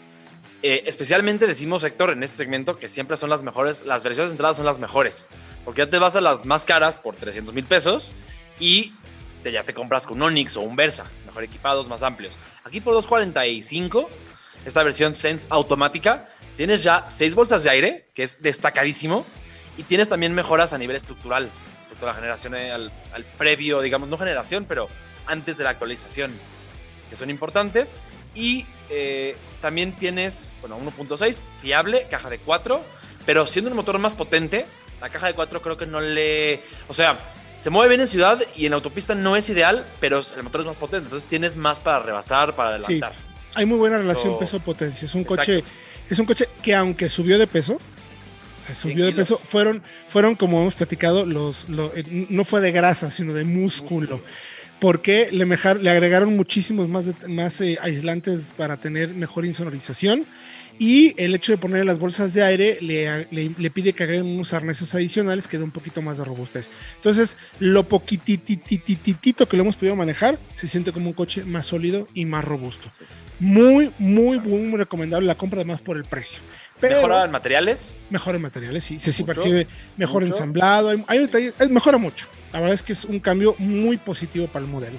Eh, 0.65 0.83
especialmente 0.87 1.47
decimos, 1.47 1.83
Héctor, 1.85 2.11
en 2.11 2.23
este 2.23 2.37
segmento 2.37 2.79
que 2.79 2.89
siempre 2.89 3.17
son 3.17 3.31
las 3.31 3.43
mejores, 3.43 3.85
las 3.85 4.03
versiones 4.05 4.31
de 4.31 4.35
entrada 4.35 4.55
son 4.55 4.65
las 4.67 4.79
mejores, 4.79 5.27
porque 5.65 5.83
ya 5.83 5.91
te 5.91 5.99
vas 5.99 6.15
a 6.17 6.21
las 6.21 6.45
más 6.45 6.65
caras 6.65 6.99
por 6.99 7.17
300 7.17 7.53
mil 7.55 7.65
pesos 7.65 8.13
y 8.61 8.93
te- 9.43 9.53
ya 9.53 9.65
te 9.65 9.75
compras 9.75 10.07
con 10.07 10.17
un 10.19 10.23
Onix 10.25 10.57
o 10.57 10.61
un 10.63 10.77
Versa, 10.77 11.05
mejor 11.27 11.45
equipados, 11.45 11.89
más 11.89 12.03
amplios. 12.03 12.37
Aquí 12.65 12.81
por 12.81 12.95
245, 12.95 14.11
esta 14.65 14.83
versión 14.83 15.15
Sense 15.15 15.47
automática, 15.51 16.29
tienes 16.57 16.83
ya 16.83 17.07
seis 17.09 17.35
bolsas 17.35 17.65
de 17.65 17.71
aire, 17.71 18.07
que 18.15 18.23
es 18.23 18.43
destacadísimo, 18.43 19.25
y 19.77 19.83
tienes 19.85 20.09
también 20.09 20.35
mejoras 20.35 20.75
a 20.75 20.79
nivel 20.79 20.97
estructural 20.97 21.51
respecto 21.79 22.05
a 22.07 22.11
la 22.11 22.15
generación 22.15 22.55
eh, 22.55 22.71
al, 22.73 22.93
al 23.13 23.25
previo, 23.25 23.81
digamos, 23.81 24.09
no 24.09 24.19
generación, 24.19 24.67
pero 24.69 24.89
antes 25.27 25.59
de 25.59 25.65
la 25.65 25.71
actualización, 25.71 26.33
que 27.09 27.17
son 27.17 27.31
importantes. 27.31 27.95
Y 28.35 28.65
eh, 28.89 29.37
también 29.61 29.95
tienes, 29.95 30.55
bueno, 30.61 30.79
1.6, 30.79 31.43
fiable, 31.61 32.07
caja 32.11 32.31
de 32.31 32.39
4, 32.39 32.83
pero 33.27 33.47
siendo 33.47 33.71
un 33.71 33.77
motor 33.77 33.99
más 33.99 34.15
potente, 34.15 34.65
la 35.03 35.11
caja 35.11 35.27
de 35.27 35.35
4 35.35 35.61
creo 35.61 35.77
que 35.77 35.85
no 35.87 36.01
le... 36.01 36.63
O 36.89 36.95
sea, 36.95 37.19
se 37.63 37.71
mueve 37.71 37.91
bien 37.91 38.01
en 38.01 38.09
ciudad 38.09 38.43
y 38.57 38.67
en 38.67 38.73
autopista 38.73 39.15
no 39.15 39.37
es 39.37 39.49
ideal, 39.49 39.87
pero 40.01 40.21
el 40.37 40.43
motor 40.43 40.63
es 40.63 40.67
más 40.67 40.75
potente, 40.77 41.05
entonces 41.05 41.29
tienes 41.29 41.55
más 41.55 41.79
para 41.79 42.01
rebasar, 42.01 42.57
para 42.57 42.79
Sí. 42.83 42.95
adelantar. 42.95 43.15
Hay 43.55 43.67
muy 43.67 43.79
buena 43.79 43.99
relación 43.99 44.33
So- 44.33 44.39
peso-potencia. 44.41 45.05
Es 45.07 45.15
un 45.15 45.21
Exacto. 45.21 45.43
coche, 45.43 45.65
es 46.11 46.19
un 46.19 46.27
coche 46.27 46.49
que 46.61 46.75
aunque 46.75 47.09
subió 47.09 47.39
de 47.39 47.47
peso, 47.47 47.75
o 47.75 48.65
sea, 48.65 48.75
subió 48.75 49.05
de 49.07 49.13
peso, 49.13 49.39
fueron, 49.39 49.81
fueron 50.09 50.35
como 50.35 50.61
hemos 50.61 50.75
platicado, 50.75 51.25
los, 51.25 51.69
lo- 51.69 51.93
eh, 51.95 52.27
no 52.31 52.43
fue 52.45 52.61
de 52.61 52.73
grasa, 52.73 53.11
sino 53.11 53.33
de 53.33 53.45
músculo. 53.45 54.21
Porque 54.81 55.29
le, 55.31 55.47
mejar- 55.47 55.81
le 55.81 55.91
agregaron 55.91 56.35
muchísimos 56.37 56.89
más, 56.89 57.07
de- 57.07 57.29
más 57.29 57.61
eh, 57.61 57.79
aislantes 57.81 58.53
para 58.57 58.77
tener 58.79 59.11
mejor 59.11 59.47
insonorización. 59.47 60.27
Y 60.79 61.15
el 61.23 61.35
hecho 61.35 61.53
de 61.53 61.59
poner 61.59 61.85
las 61.87 61.99
bolsas 61.99 62.35
de 62.35 62.43
aire 62.43 62.79
le, 62.81 63.27
le- 63.31 63.55
le 63.57 63.71
pide 63.71 63.93
que 63.93 64.03
agreguen 64.03 64.27
unos 64.27 64.53
arneses 64.53 64.95
adicionales 64.95 65.47
que 65.47 65.57
den 65.57 65.65
un 65.65 65.71
poquito 65.71 66.03
más 66.03 66.19
de 66.19 66.25
robustez. 66.25 66.69
Entonces, 66.97 67.37
lo 67.61 67.89
poquititititito 67.89 69.49
que 69.49 69.57
lo 69.57 69.63
hemos 69.63 69.77
podido 69.77 69.97
manejar 69.97 70.39
se 70.55 70.67
siente 70.67 70.93
como 70.93 71.09
un 71.09 71.13
coche 71.13 71.45
más 71.45 71.67
sólido 71.67 72.09
y 72.15 72.25
más 72.25 72.45
robusto. 72.45 72.91
Muy, 73.39 73.93
muy, 73.99 74.39
muy 74.39 74.77
recomendable 74.79 75.27
la 75.27 75.35
compra, 75.37 75.61
además 75.61 75.81
por 75.81 75.97
el 75.97 76.05
precio. 76.05 76.43
Pero 76.81 76.97
Mejora 76.97 77.25
en 77.25 77.31
materiales, 77.31 77.97
mejor 78.11 78.35
en 78.37 78.43
materiales, 78.43 78.85
sí. 78.85 78.99
Se 78.99 79.13
sí 79.13 79.25
percibe 79.25 79.67
mejor 79.97 80.23
mucho. 80.23 80.35
ensamblado. 80.35 80.89
Hay, 80.91 81.05
hay 81.07 81.19
detalles, 81.21 81.55
es- 81.59 81.71
mejora 81.71 81.99
mucho. 81.99 82.27
La 82.53 82.61
verdad 82.61 82.75
es 82.75 82.83
que 82.83 82.93
es 82.93 83.05
un 83.05 83.19
cambio 83.21 83.55
muy 83.59 83.97
positivo 83.97 84.47
para 84.49 84.65
el 84.65 84.71
modelo. 84.71 84.99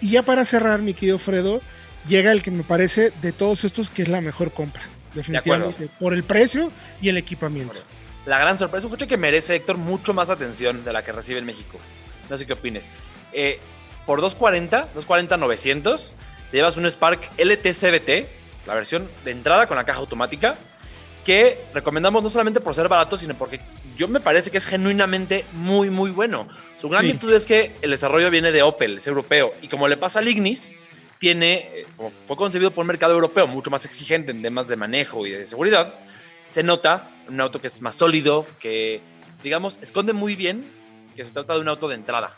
Y 0.00 0.10
ya 0.10 0.22
para 0.22 0.44
cerrar, 0.44 0.80
mi 0.82 0.94
querido 0.94 1.18
Fredo, 1.18 1.60
llega 2.06 2.32
el 2.32 2.42
que 2.42 2.50
me 2.50 2.62
parece 2.64 3.12
de 3.22 3.32
todos 3.32 3.64
estos 3.64 3.90
que 3.90 4.02
es 4.02 4.08
la 4.08 4.20
mejor 4.20 4.52
compra. 4.52 4.82
Definitivamente. 5.14 5.88
Por 5.98 6.14
el 6.14 6.24
precio 6.24 6.70
y 7.00 7.08
el 7.08 7.16
equipamiento. 7.16 7.74
la 8.26 8.38
gran 8.38 8.56
sorpresa, 8.56 8.86
un 8.86 8.92
coche 8.92 9.06
que 9.06 9.16
merece, 9.16 9.56
Héctor, 9.56 9.76
mucho 9.78 10.14
más 10.14 10.30
atención 10.30 10.84
de 10.84 10.92
la 10.92 11.02
que 11.04 11.10
recibe 11.12 11.38
en 11.40 11.44
México. 11.46 11.78
No 12.30 12.36
sé 12.36 12.46
qué 12.46 12.52
opines. 12.52 12.88
Eh, 13.32 13.58
por 14.06 14.20
240, 14.20 14.78
240 14.94 15.36
900, 15.36 16.12
te 16.50 16.56
llevas 16.56 16.76
un 16.76 16.86
Spark 16.90 17.30
LT 17.38 17.72
CVT, 17.72 18.28
la 18.66 18.74
versión 18.74 19.08
de 19.24 19.30
entrada 19.32 19.66
con 19.66 19.76
la 19.76 19.84
caja 19.84 19.98
automática, 19.98 20.56
que 21.24 21.64
recomendamos 21.74 22.22
no 22.22 22.30
solamente 22.30 22.60
por 22.60 22.74
ser 22.74 22.88
barato, 22.88 23.16
sino 23.16 23.34
porque 23.34 23.60
yo 23.96 24.06
me 24.08 24.20
parece 24.20 24.50
que 24.50 24.58
es 24.58 24.66
genuinamente 24.66 25.44
muy, 25.52 25.90
muy 25.90 26.10
bueno. 26.10 26.46
Su 26.76 26.88
gran 26.88 27.02
Sí. 27.02 27.08
virtud 27.12 27.32
es 27.32 27.44
que 27.46 27.72
el 27.82 27.90
desarrollo 27.90 28.30
viene 28.30 28.50
de 28.52 28.62
Opel, 28.62 28.98
es 28.98 29.06
europeo, 29.06 29.52
y 29.62 29.68
como 29.68 29.86
le 29.88 29.96
pasa 29.96 30.18
al 30.20 30.28
Ignis, 30.28 30.74
tiene, 31.22 31.68
eh, 31.72 31.86
fue 32.26 32.36
concebido 32.36 32.72
por 32.72 32.82
un 32.82 32.88
mercado 32.88 33.12
europeo 33.14 33.46
mucho 33.46 33.70
más 33.70 33.84
exigente 33.84 34.32
en 34.32 34.42
temas 34.42 34.66
de 34.66 34.74
manejo 34.74 35.24
y 35.24 35.30
de 35.30 35.46
seguridad, 35.46 35.94
se 36.48 36.64
nota 36.64 37.08
un 37.28 37.40
auto 37.40 37.60
que 37.60 37.68
es 37.68 37.80
más 37.80 37.94
sólido, 37.94 38.44
que, 38.58 39.00
digamos, 39.40 39.78
esconde 39.80 40.12
muy 40.14 40.34
bien 40.34 40.66
que 41.14 41.24
se 41.24 41.32
trata 41.32 41.54
de 41.54 41.60
un 41.60 41.68
auto 41.68 41.86
de 41.86 41.94
entrada. 41.94 42.36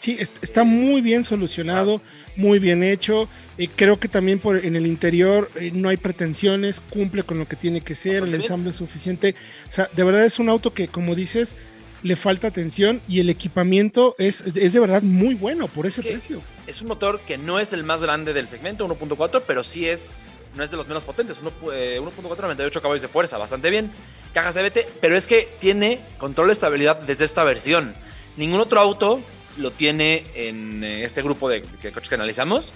Sí, 0.00 0.16
est- 0.18 0.42
está 0.42 0.64
muy 0.64 1.02
bien 1.02 1.22
solucionado, 1.22 2.02
muy 2.34 2.58
bien 2.58 2.82
hecho. 2.82 3.28
Eh, 3.58 3.68
creo 3.76 4.00
que 4.00 4.08
también 4.08 4.40
por, 4.40 4.56
en 4.56 4.74
el 4.74 4.88
interior 4.88 5.48
eh, 5.54 5.70
no 5.72 5.88
hay 5.88 5.96
pretensiones, 5.96 6.80
cumple 6.80 7.22
con 7.22 7.38
lo 7.38 7.46
que 7.46 7.54
tiene 7.54 7.80
que 7.80 7.94
ser, 7.94 8.24
el 8.24 8.34
ensamble 8.34 8.70
es 8.70 8.76
suficiente. 8.76 9.36
O 9.68 9.72
sea, 9.72 9.88
de 9.94 10.02
verdad 10.02 10.24
es 10.24 10.40
un 10.40 10.48
auto 10.48 10.74
que, 10.74 10.88
como 10.88 11.14
dices, 11.14 11.56
le 12.02 12.16
falta 12.16 12.48
atención 12.48 13.00
y 13.08 13.20
el 13.20 13.28
equipamiento 13.30 14.14
es, 14.18 14.40
es 14.40 14.72
de 14.72 14.80
verdad 14.80 15.02
muy 15.02 15.34
bueno 15.34 15.68
por 15.68 15.86
ese 15.86 16.02
precio. 16.02 16.42
Es 16.66 16.80
un 16.80 16.88
motor 16.88 17.20
que 17.20 17.38
no 17.38 17.60
es 17.60 17.72
el 17.72 17.84
más 17.84 18.02
grande 18.02 18.32
del 18.32 18.48
segmento, 18.48 18.88
1.4, 18.88 19.42
pero 19.46 19.64
sí 19.64 19.88
es 19.88 20.26
no 20.54 20.64
es 20.64 20.70
de 20.70 20.76
los 20.76 20.88
menos 20.88 21.04
potentes, 21.04 21.40
1.498 21.40 22.80
caballos 22.80 23.02
de 23.02 23.08
fuerza, 23.08 23.38
bastante 23.38 23.70
bien. 23.70 23.92
Caja 24.32 24.52
CBT, 24.52 24.78
pero 25.00 25.16
es 25.16 25.26
que 25.26 25.56
tiene 25.60 26.00
control 26.18 26.48
de 26.48 26.54
estabilidad 26.54 26.96
desde 27.00 27.24
esta 27.24 27.44
versión. 27.44 27.94
Ningún 28.36 28.60
otro 28.60 28.80
auto 28.80 29.20
lo 29.56 29.70
tiene 29.70 30.24
en 30.34 30.82
eh, 30.84 31.04
este 31.04 31.22
grupo 31.22 31.48
de, 31.48 31.62
coches 31.62 32.08
que 32.08 32.14
analizamos 32.14 32.72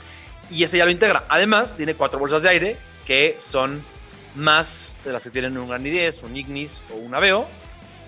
y 0.51 0.63
este 0.63 0.79
ya 0.79 0.85
lo 0.85 0.91
integra. 0.91 1.25
Además, 1.29 1.77
tiene 1.77 1.95
cuatro 1.95 2.19
bolsas 2.19 2.43
de 2.43 2.49
aire 2.49 2.77
que 3.07 3.37
son 3.39 3.83
más 4.35 4.97
de 5.05 5.13
las 5.13 5.25
que 5.25 5.31
tienen 5.31 5.57
un 5.57 5.69
Gran 5.69 5.85
i10, 5.85 6.25
un 6.25 6.37
Ignis 6.37 6.83
o 6.93 6.97
un 6.97 7.15
Aveo. 7.15 7.47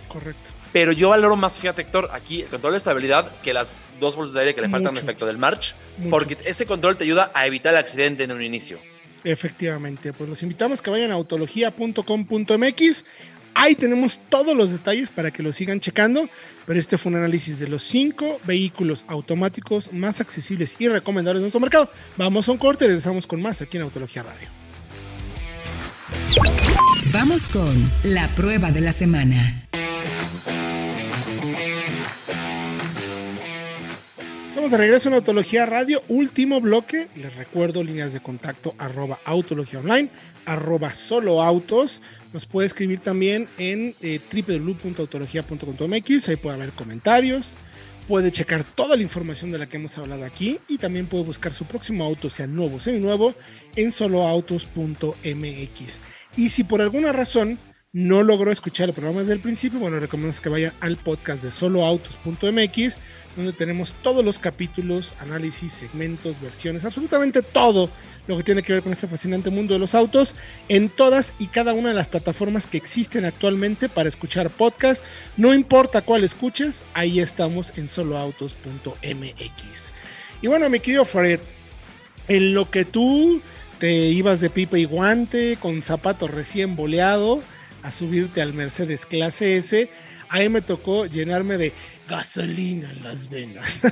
Correcto. 0.08 0.55
Pero 0.76 0.92
yo 0.92 1.08
valoro 1.08 1.36
más, 1.36 1.58
fíjate 1.58 1.80
Héctor, 1.80 2.10
aquí 2.12 2.42
el 2.42 2.48
control 2.48 2.74
de 2.74 2.76
estabilidad 2.76 3.34
que 3.40 3.54
las 3.54 3.86
dos 3.98 4.14
bolsas 4.14 4.34
de 4.34 4.40
aire 4.40 4.54
que 4.54 4.60
le 4.60 4.68
faltan 4.68 4.94
respecto 4.94 5.24
del 5.24 5.38
March, 5.38 5.74
porque 6.10 6.36
ese 6.44 6.66
control 6.66 6.98
te 6.98 7.04
ayuda 7.04 7.30
a 7.32 7.46
evitar 7.46 7.72
el 7.72 7.78
accidente 7.78 8.24
en 8.24 8.32
un 8.32 8.42
inicio. 8.42 8.78
Efectivamente, 9.24 10.12
pues 10.12 10.28
los 10.28 10.42
invitamos 10.42 10.82
que 10.82 10.90
vayan 10.90 11.12
a 11.12 11.14
autología.com.mx. 11.14 13.04
Ahí 13.54 13.74
tenemos 13.74 14.20
todos 14.28 14.54
los 14.54 14.70
detalles 14.70 15.10
para 15.10 15.30
que 15.30 15.42
lo 15.42 15.50
sigan 15.50 15.80
checando, 15.80 16.28
pero 16.66 16.78
este 16.78 16.98
fue 16.98 17.08
un 17.08 17.16
análisis 17.16 17.58
de 17.58 17.68
los 17.68 17.82
cinco 17.82 18.38
vehículos 18.44 19.06
automáticos 19.08 19.90
más 19.94 20.20
accesibles 20.20 20.76
y 20.78 20.88
recomendables 20.88 21.40
de 21.40 21.44
nuestro 21.44 21.60
mercado. 21.60 21.90
Vamos 22.18 22.50
a 22.50 22.52
un 22.52 22.58
corte 22.58 22.84
y 22.84 22.88
regresamos 22.88 23.26
con 23.26 23.40
más 23.40 23.62
aquí 23.62 23.78
en 23.78 23.84
Autología 23.84 24.24
Radio. 24.24 24.48
Vamos 27.14 27.48
con 27.48 27.90
la 28.04 28.28
prueba 28.36 28.70
de 28.72 28.82
la 28.82 28.92
semana. 28.92 29.62
De 34.70 34.76
regreso 34.76 35.08
en 35.08 35.14
Autología 35.14 35.64
Radio, 35.64 36.02
último 36.08 36.60
bloque. 36.60 37.06
Les 37.14 37.32
recuerdo 37.36 37.84
líneas 37.84 38.12
de 38.12 38.18
contacto 38.18 38.74
arroba 38.78 39.20
autología 39.24 39.78
online, 39.78 40.10
arroba 40.44 40.90
solo. 40.90 41.40
Nos 42.32 42.46
puede 42.46 42.66
escribir 42.66 42.98
también 42.98 43.48
en 43.58 43.94
eh, 44.02 44.18
ahí 46.28 46.36
puede 46.36 46.56
haber 46.56 46.72
comentarios, 46.72 47.56
puede 48.08 48.32
checar 48.32 48.64
toda 48.64 48.96
la 48.96 49.04
información 49.04 49.52
de 49.52 49.58
la 49.58 49.68
que 49.68 49.76
hemos 49.76 49.96
hablado 49.98 50.24
aquí 50.24 50.58
y 50.66 50.78
también 50.78 51.06
puede 51.06 51.22
buscar 51.22 51.52
su 51.52 51.64
próximo 51.66 52.04
auto, 52.04 52.28
sea 52.28 52.48
nuevo 52.48 52.78
o 52.78 52.80
seminuevo, 52.80 53.36
en 53.76 53.92
soloautos.mx. 53.92 56.00
Y 56.36 56.50
si 56.50 56.64
por 56.64 56.82
alguna 56.82 57.12
razón 57.12 57.60
no 57.96 58.22
logró 58.22 58.52
escuchar 58.52 58.90
el 58.90 58.94
programa 58.94 59.20
desde 59.20 59.32
el 59.32 59.40
principio, 59.40 59.78
bueno, 59.78 59.98
recomendamos 59.98 60.42
que 60.42 60.50
vayan 60.50 60.74
al 60.80 60.98
podcast 60.98 61.42
de 61.42 61.50
soloautos.mx, 61.50 62.98
donde 63.34 63.54
tenemos 63.54 63.94
todos 64.02 64.22
los 64.22 64.38
capítulos, 64.38 65.14
análisis, 65.18 65.72
segmentos, 65.72 66.38
versiones, 66.38 66.84
absolutamente 66.84 67.40
todo 67.40 67.88
lo 68.26 68.36
que 68.36 68.42
tiene 68.42 68.62
que 68.62 68.74
ver 68.74 68.82
con 68.82 68.92
este 68.92 69.06
fascinante 69.06 69.48
mundo 69.48 69.72
de 69.72 69.80
los 69.80 69.94
autos, 69.94 70.34
en 70.68 70.90
todas 70.90 71.32
y 71.38 71.46
cada 71.46 71.72
una 71.72 71.88
de 71.88 71.94
las 71.94 72.06
plataformas 72.06 72.66
que 72.66 72.76
existen 72.76 73.24
actualmente 73.24 73.88
para 73.88 74.10
escuchar 74.10 74.50
podcast. 74.50 75.02
No 75.38 75.54
importa 75.54 76.02
cuál 76.02 76.22
escuches, 76.22 76.84
ahí 76.92 77.20
estamos 77.20 77.72
en 77.78 77.88
soloautos.mx. 77.88 79.92
Y 80.42 80.48
bueno, 80.48 80.68
mi 80.68 80.80
querido 80.80 81.06
Fred, 81.06 81.40
en 82.28 82.52
lo 82.52 82.70
que 82.70 82.84
tú 82.84 83.40
te 83.78 84.10
ibas 84.10 84.42
de 84.42 84.50
pipa 84.50 84.78
y 84.78 84.84
guante, 84.84 85.56
con 85.58 85.80
zapato 85.80 86.28
recién 86.28 86.76
boleado, 86.76 87.42
a 87.86 87.92
subirte 87.92 88.42
al 88.42 88.52
Mercedes 88.52 89.06
clase 89.06 89.56
S, 89.56 89.88
ahí 90.28 90.48
me 90.48 90.60
tocó 90.60 91.06
llenarme 91.06 91.56
de 91.56 91.72
gasolina 92.08 92.90
en 92.90 93.04
las 93.04 93.30
venas, 93.30 93.82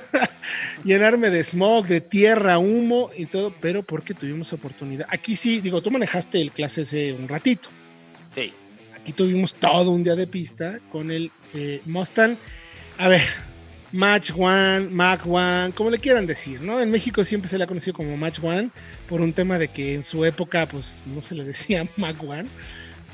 llenarme 0.84 1.30
de 1.30 1.44
smog, 1.44 1.86
de 1.86 2.00
tierra, 2.00 2.58
humo 2.58 3.10
y 3.16 3.26
todo, 3.26 3.54
pero 3.60 3.84
porque 3.84 4.12
tuvimos 4.12 4.52
oportunidad. 4.52 5.06
Aquí 5.08 5.36
sí, 5.36 5.60
digo, 5.60 5.80
tú 5.80 5.92
manejaste 5.92 6.40
el 6.40 6.50
clase 6.50 6.82
S 6.82 7.12
un 7.12 7.28
ratito. 7.28 7.68
Sí. 8.32 8.52
Aquí 8.96 9.12
tuvimos 9.12 9.54
todo 9.54 9.92
un 9.92 10.02
día 10.02 10.16
de 10.16 10.26
pista 10.26 10.80
con 10.90 11.12
el 11.12 11.30
eh, 11.54 11.80
Mustang. 11.84 12.36
A 12.98 13.06
ver, 13.06 13.22
Match 13.92 14.32
One, 14.36 14.88
Mac 14.90 15.24
One, 15.24 15.70
como 15.72 15.90
le 15.90 16.00
quieran 16.00 16.26
decir, 16.26 16.60
¿no? 16.60 16.80
En 16.80 16.90
México 16.90 17.22
siempre 17.22 17.48
se 17.48 17.58
le 17.58 17.62
ha 17.62 17.68
conocido 17.68 17.94
como 17.94 18.16
Match 18.16 18.40
One 18.42 18.70
por 19.08 19.20
un 19.20 19.32
tema 19.32 19.56
de 19.56 19.68
que 19.68 19.94
en 19.94 20.02
su 20.02 20.24
época, 20.24 20.66
pues 20.66 21.04
no 21.06 21.20
se 21.20 21.36
le 21.36 21.44
decía 21.44 21.88
Mac 21.96 22.20
One 22.20 22.48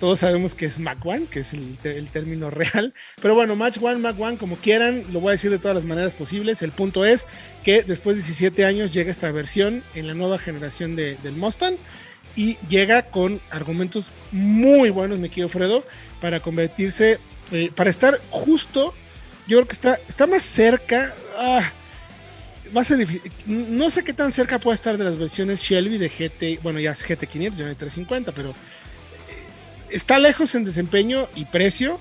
todos 0.00 0.20
sabemos 0.20 0.54
que 0.54 0.64
es 0.64 0.78
Mac 0.78 1.04
One, 1.04 1.26
que 1.26 1.40
es 1.40 1.52
el, 1.52 2.08
término 2.10 2.50
real. 2.50 2.94
Pero 3.20 3.34
bueno, 3.34 3.54
Match 3.54 3.78
One, 3.80 3.98
Mac 3.98 4.18
One, 4.18 4.38
como 4.38 4.56
quieran, 4.56 5.04
lo 5.12 5.20
voy 5.20 5.28
a 5.28 5.32
decir 5.32 5.50
de 5.50 5.58
todas 5.58 5.76
las 5.76 5.84
maneras 5.84 6.14
posibles. 6.14 6.62
El 6.62 6.72
punto 6.72 7.04
es 7.04 7.26
que 7.62 7.82
después 7.82 8.16
de 8.16 8.22
17 8.22 8.64
años 8.64 8.92
llega 8.92 9.10
esta 9.10 9.30
versión 9.30 9.84
en 9.94 10.06
la 10.06 10.14
nueva 10.14 10.38
generación 10.38 10.96
del 10.96 11.32
Mustang 11.36 11.76
y 12.34 12.56
llega 12.68 13.02
con 13.10 13.40
argumentos 13.50 14.10
muy 14.32 14.88
buenos, 14.90 15.18
me 15.18 15.28
quiero 15.28 15.48
Fredo, 15.48 15.84
para 16.20 16.40
convertirse, 16.40 17.18
eh, 17.52 17.70
para 17.74 17.90
estar 17.90 18.20
justo, 18.30 18.94
yo 19.46 19.58
creo 19.58 19.68
que 19.68 19.74
está, 19.74 20.00
está 20.08 20.26
más 20.26 20.42
cerca. 20.42 21.14
Ah, 21.36 21.72
va 22.74 22.80
a 22.80 22.84
ser 22.84 22.96
difícil. 22.96 23.30
No 23.46 23.90
sé 23.90 24.02
qué 24.02 24.14
tan 24.14 24.32
cerca 24.32 24.58
puede 24.58 24.76
estar 24.76 24.96
de 24.96 25.04
las 25.04 25.18
versiones 25.18 25.60
Shelby 25.60 25.98
de 25.98 26.08
GT, 26.08 26.62
bueno, 26.62 26.80
ya 26.80 26.92
es 26.92 27.06
GT500, 27.06 27.50
ya 27.50 27.64
no 27.64 27.70
hay 27.70 27.76
350, 27.76 28.32
pero 28.32 28.54
está 29.90 30.18
lejos 30.18 30.54
en 30.54 30.64
desempeño 30.64 31.28
y 31.34 31.44
precio, 31.46 32.00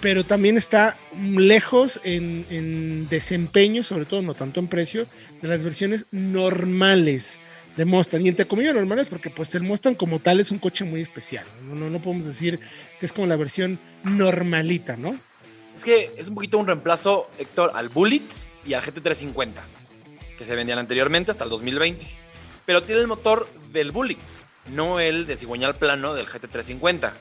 pero 0.00 0.24
también 0.24 0.56
está 0.56 0.96
lejos 1.14 2.00
en, 2.04 3.08
desempeño, 3.08 3.82
sobre 3.82 4.06
todo 4.06 4.22
no 4.22 4.34
tanto 4.34 4.60
en 4.60 4.68
precio, 4.68 5.06
de 5.42 5.48
las 5.48 5.62
versiones 5.62 6.06
normales 6.10 7.38
de 7.76 7.84
Mustang. 7.84 8.24
Y 8.24 8.28
entre 8.28 8.46
comillas 8.46 8.74
normales, 8.74 9.06
porque 9.08 9.30
pues 9.30 9.54
el 9.54 9.62
Mustang 9.62 9.94
como 9.94 10.18
tal 10.18 10.40
es 10.40 10.50
un 10.50 10.58
coche 10.58 10.84
muy 10.84 11.00
especial. 11.00 11.44
No, 11.64 11.90
no, 11.90 12.00
podemos 12.00 12.26
decir 12.26 12.58
que 12.98 13.06
es 13.06 13.12
como 13.12 13.26
la 13.26 13.36
versión 13.36 13.78
normalita, 14.04 14.96
¿no? 14.96 15.16
Es 15.74 15.84
que 15.84 16.10
es 16.16 16.28
un 16.28 16.34
poquito 16.34 16.58
un 16.58 16.66
reemplazo, 16.66 17.30
Héctor, 17.38 17.72
al 17.74 17.88
Bullet 17.88 18.22
y 18.66 18.74
al 18.74 18.82
GT350, 18.82 19.52
que 20.36 20.44
se 20.44 20.56
vendían 20.56 20.78
anteriormente 20.78 21.30
hasta 21.30 21.44
el 21.44 21.50
2020. 21.50 22.06
Pero 22.66 22.82
tiene 22.82 23.00
el 23.00 23.06
motor 23.06 23.48
del 23.72 23.90
Bullet 23.90 24.18
no 24.72 25.00
el 25.00 25.26
de 25.26 25.36
cigüeñal 25.36 25.74
plano 25.74 26.14
del 26.14 26.26
GT350. 26.26 27.12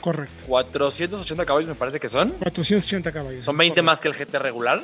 Correcto. 0.00 0.44
480 0.46 1.46
caballos 1.46 1.68
me 1.68 1.74
parece 1.74 2.00
que 2.00 2.08
son. 2.08 2.30
480 2.30 3.12
caballos. 3.12 3.44
Son 3.44 3.56
20 3.56 3.82
más 3.82 4.00
que 4.00 4.08
el 4.08 4.14
GT 4.14 4.34
regular. 4.38 4.82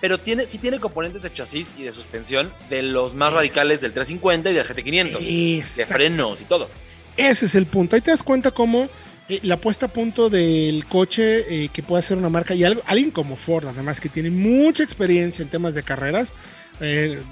Pero 0.00 0.18
tiene, 0.18 0.46
sí 0.46 0.58
tiene 0.58 0.80
componentes 0.80 1.22
de 1.22 1.32
chasis 1.32 1.76
y 1.78 1.84
de 1.84 1.92
suspensión 1.92 2.52
de 2.68 2.82
los 2.82 3.14
más 3.14 3.32
radicales 3.32 3.80
del 3.80 3.92
350 3.92 4.50
y 4.50 4.54
del 4.54 4.66
GT500. 4.66 5.76
De 5.76 5.86
frenos 5.86 6.40
y 6.42 6.44
todo. 6.44 6.68
Ese 7.16 7.46
es 7.46 7.54
el 7.54 7.66
punto. 7.66 7.96
Ahí 7.96 8.02
te 8.02 8.10
das 8.10 8.22
cuenta 8.22 8.50
cómo 8.50 8.88
eh, 9.28 9.40
la 9.42 9.56
puesta 9.56 9.86
a 9.86 9.88
punto 9.88 10.28
del 10.28 10.84
coche 10.86 11.64
eh, 11.64 11.68
que 11.72 11.82
puede 11.82 12.02
ser 12.02 12.18
una 12.18 12.28
marca 12.28 12.54
y 12.54 12.64
algo, 12.64 12.82
alguien 12.84 13.10
como 13.10 13.36
Ford, 13.36 13.66
además 13.66 14.00
que 14.00 14.10
tiene 14.10 14.30
mucha 14.30 14.82
experiencia 14.82 15.42
en 15.42 15.48
temas 15.48 15.74
de 15.74 15.82
carreras, 15.82 16.34
eh, 16.80 17.22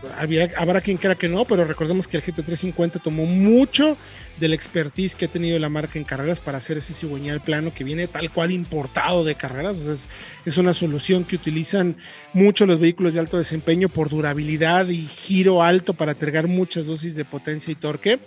habrá 0.56 0.80
quien 0.80 0.98
crea 0.98 1.16
que 1.16 1.28
no, 1.28 1.44
pero 1.44 1.64
recordemos 1.64 2.06
que 2.06 2.16
el 2.16 2.22
GT350 2.22 3.02
tomó 3.02 3.26
mucho 3.26 3.96
del 4.38 4.52
expertise 4.52 5.16
que 5.16 5.24
ha 5.24 5.28
tenido 5.28 5.58
la 5.58 5.68
marca 5.68 5.98
en 5.98 6.04
carreras 6.04 6.40
para 6.40 6.58
hacer 6.58 6.78
ese 6.78 6.94
cigüeñal 6.94 7.40
plano 7.40 7.72
que 7.74 7.82
viene 7.82 8.06
tal 8.06 8.30
cual 8.30 8.52
importado 8.52 9.24
de 9.24 9.34
carreras. 9.34 10.08
es, 10.44 10.58
una 10.58 10.72
solución 10.72 11.24
que 11.24 11.36
utilizan 11.36 11.96
mucho 12.32 12.66
los 12.66 12.78
vehículos 12.78 13.14
de 13.14 13.20
alto 13.20 13.36
desempeño 13.36 13.88
por 13.88 14.08
durabilidad 14.08 14.88
y 14.88 15.06
giro 15.06 15.62
alto 15.62 15.94
para 15.94 16.12
entregar 16.12 16.46
muchas 16.46 16.86
dosis 16.86 17.16
de 17.16 17.24
potencia 17.24 17.72
y 17.72 17.74
torque. 17.74 18.20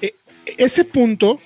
Eh, 0.00 0.14
ese 0.56 0.84
punto, 0.84 1.40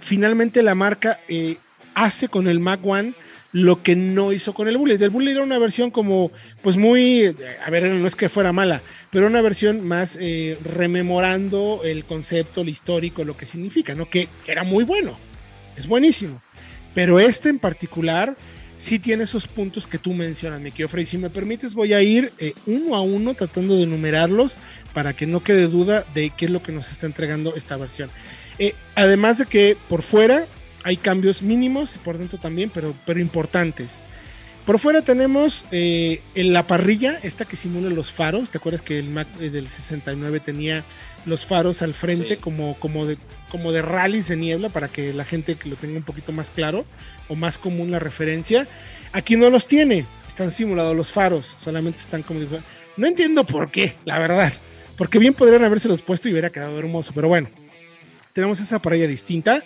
finalmente 0.00 0.62
la 0.62 0.76
marca 0.76 1.18
eh, 1.28 1.56
hace 1.94 2.28
con 2.28 2.46
el 2.46 2.60
Mac 2.60 2.80
One 2.84 3.14
lo 3.56 3.82
que 3.82 3.96
no 3.96 4.34
hizo 4.34 4.52
con 4.52 4.68
el 4.68 4.76
Bullet. 4.76 5.00
El 5.00 5.08
Bullet 5.08 5.30
era 5.30 5.42
una 5.42 5.58
versión 5.58 5.90
como, 5.90 6.30
pues 6.60 6.76
muy, 6.76 7.34
a 7.64 7.70
ver, 7.70 7.84
no 7.84 8.06
es 8.06 8.14
que 8.14 8.28
fuera 8.28 8.52
mala, 8.52 8.82
pero 9.10 9.28
una 9.28 9.40
versión 9.40 9.80
más 9.80 10.18
eh, 10.20 10.58
rememorando 10.62 11.80
el 11.82 12.04
concepto, 12.04 12.60
el 12.60 12.68
histórico, 12.68 13.24
lo 13.24 13.34
que 13.34 13.46
significa, 13.46 13.94
¿no? 13.94 14.10
Que, 14.10 14.28
era 14.46 14.62
muy 14.62 14.84
bueno, 14.84 15.16
es 15.74 15.86
buenísimo. 15.86 16.42
Pero 16.92 17.18
este 17.18 17.48
en 17.48 17.58
particular 17.58 18.36
sí 18.76 18.98
tiene 18.98 19.24
esos 19.24 19.48
puntos 19.48 19.86
que 19.86 19.96
tú 19.96 20.12
mencionas, 20.12 20.60
mi 20.60 20.70
querido 20.70 20.88
Frey. 20.88 21.06
Si 21.06 21.16
me 21.16 21.30
permites, 21.30 21.72
voy 21.72 21.94
a 21.94 22.02
ir 22.02 22.34
eh, 22.38 22.52
uno 22.66 22.94
a 22.94 23.00
uno 23.00 23.32
tratando 23.32 23.76
de 23.76 23.84
enumerarlos 23.84 24.58
para 24.92 25.14
que 25.14 25.26
no 25.26 25.42
quede 25.42 25.66
duda 25.66 26.04
de 26.14 26.28
qué 26.28 26.44
es 26.44 26.50
lo 26.50 26.62
que 26.62 26.72
nos 26.72 26.92
está 26.92 27.06
entregando 27.06 27.54
esta 27.54 27.78
versión. 27.78 28.10
Eh, 28.58 28.74
además 28.94 29.38
de 29.38 29.46
que 29.46 29.78
por 29.88 30.02
fuera 30.02 30.46
hay 30.86 30.98
cambios 30.98 31.42
mínimos, 31.42 31.98
por 32.04 32.16
dentro 32.16 32.38
también, 32.38 32.70
pero, 32.72 32.94
pero 33.04 33.18
importantes. 33.18 34.04
Por 34.64 34.78
fuera 34.78 35.02
tenemos 35.02 35.66
eh, 35.72 36.22
en 36.36 36.52
la 36.52 36.68
parrilla, 36.68 37.18
esta 37.24 37.44
que 37.44 37.56
simula 37.56 37.90
los 37.90 38.12
faros. 38.12 38.50
¿Te 38.50 38.58
acuerdas 38.58 38.82
que 38.82 38.96
el 39.00 39.08
Mac 39.08 39.26
eh, 39.40 39.50
del 39.50 39.66
69 39.66 40.38
tenía 40.38 40.84
los 41.24 41.44
faros 41.44 41.82
al 41.82 41.92
frente 41.92 42.36
como, 42.36 42.78
como, 42.78 43.04
de, 43.04 43.18
como 43.48 43.72
de 43.72 43.82
rallies 43.82 44.28
de 44.28 44.36
niebla 44.36 44.68
para 44.68 44.86
que 44.86 45.12
la 45.12 45.24
gente 45.24 45.56
lo 45.64 45.74
tenga 45.74 45.96
un 45.96 46.04
poquito 46.04 46.30
más 46.30 46.52
claro 46.52 46.84
o 47.26 47.34
más 47.34 47.58
común 47.58 47.90
la 47.90 47.98
referencia? 47.98 48.68
Aquí 49.10 49.34
no 49.34 49.50
los 49.50 49.66
tiene, 49.66 50.06
están 50.24 50.52
simulados 50.52 50.94
los 50.94 51.10
faros, 51.10 51.52
solamente 51.58 51.98
están 51.98 52.22
como... 52.22 52.38
No 52.96 53.08
entiendo 53.08 53.44
por 53.44 53.72
qué, 53.72 53.96
la 54.04 54.20
verdad. 54.20 54.52
porque 54.96 55.18
bien 55.18 55.34
podrían 55.34 55.64
haberse 55.64 55.88
los 55.88 56.00
puesto 56.00 56.28
y 56.28 56.30
hubiera 56.30 56.50
quedado 56.50 56.78
hermoso, 56.78 57.10
pero 57.12 57.26
bueno, 57.26 57.48
tenemos 58.32 58.60
esa 58.60 58.80
parrilla 58.80 59.08
distinta. 59.08 59.64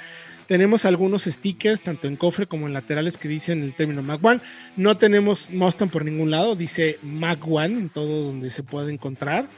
Tenemos 0.51 0.85
algunos 0.85 1.27
stickers, 1.27 1.81
tanto 1.81 2.09
en 2.09 2.17
cofre 2.17 2.45
como 2.45 2.67
en 2.67 2.73
laterales, 2.73 3.17
que 3.17 3.29
dicen 3.29 3.63
el 3.63 3.73
término 3.73 4.03
Mac 4.03 4.19
One. 4.21 4.41
No 4.77 4.97
tenemos 4.97 5.53
Mustang 5.53 5.91
por 5.91 6.05
ningún 6.05 6.33
lado, 6.33 6.57
dice 6.57 6.99
Mac 7.05 7.47
One 7.47 7.79
en 7.79 7.89
todo 7.89 8.25
donde 8.25 8.51
se 8.51 8.65
puede 8.65 8.93
encontrar. 8.93 9.49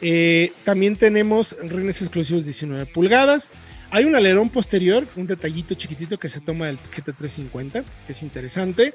Eh, 0.00 0.52
también 0.62 0.94
tenemos 0.94 1.56
rines 1.64 2.00
exclusivos 2.00 2.44
19 2.44 2.86
pulgadas. 2.86 3.54
Hay 3.90 4.04
un 4.04 4.14
alerón 4.14 4.48
posterior, 4.48 5.08
un 5.16 5.26
detallito 5.26 5.74
chiquitito 5.74 6.16
que 6.16 6.28
se 6.28 6.40
toma 6.40 6.66
del 6.66 6.78
GT350, 6.78 7.84
que 8.06 8.12
es 8.12 8.22
interesante. 8.22 8.94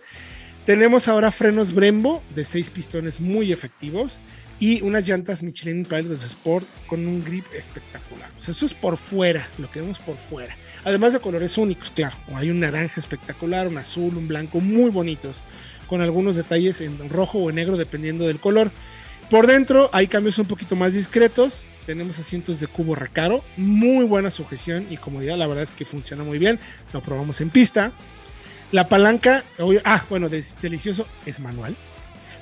Tenemos 0.65 1.09
ahora 1.09 1.31
frenos 1.31 1.73
Brembo 1.73 2.23
de 2.33 2.45
6 2.45 2.69
pistones 2.69 3.19
muy 3.19 3.51
efectivos 3.51 4.21
y 4.57 4.81
unas 4.83 5.05
llantas 5.05 5.43
Michelin 5.43 5.83
Pilot 5.83 6.13
Sport 6.13 6.67
con 6.87 7.05
un 7.07 7.25
grip 7.25 7.45
espectacular. 7.53 8.31
eso 8.37 8.65
es 8.65 8.73
por 8.73 8.95
fuera, 8.95 9.49
lo 9.57 9.69
que 9.69 9.81
vemos 9.81 9.99
por 9.99 10.15
fuera. 10.15 10.55
Además 10.83 11.13
de 11.13 11.19
colores 11.19 11.57
únicos, 11.57 11.91
claro. 11.91 12.15
Hay 12.35 12.49
un 12.49 12.59
naranja 12.59 12.99
espectacular, 12.99 13.67
un 13.67 13.77
azul, 13.77 14.17
un 14.17 14.27
blanco, 14.27 14.59
muy 14.59 14.89
bonitos, 14.89 15.41
con 15.87 16.01
algunos 16.01 16.35
detalles 16.35 16.81
en 16.81 17.09
rojo 17.09 17.39
o 17.39 17.49
en 17.49 17.57
negro 17.57 17.77
dependiendo 17.77 18.25
del 18.25 18.39
color. 18.39 18.71
Por 19.29 19.47
dentro 19.47 19.89
hay 19.93 20.07
cambios 20.07 20.37
un 20.39 20.45
poquito 20.45 20.75
más 20.75 20.93
discretos. 20.93 21.63
Tenemos 21.85 22.19
asientos 22.19 22.59
de 22.59 22.67
cubo 22.67 22.95
recaro, 22.95 23.43
muy 23.57 24.05
buena 24.05 24.29
sujeción 24.29 24.87
y 24.89 24.97
comodidad. 24.97 25.37
La 25.37 25.47
verdad 25.47 25.63
es 25.63 25.71
que 25.71 25.85
funciona 25.85 26.23
muy 26.23 26.37
bien. 26.37 26.59
Lo 26.93 27.01
probamos 27.01 27.39
en 27.41 27.49
pista. 27.49 27.93
La 28.71 28.89
palanca, 28.89 29.43
ah, 29.83 30.03
bueno, 30.09 30.29
delicioso, 30.29 31.07
es 31.25 31.39
manual. 31.39 31.75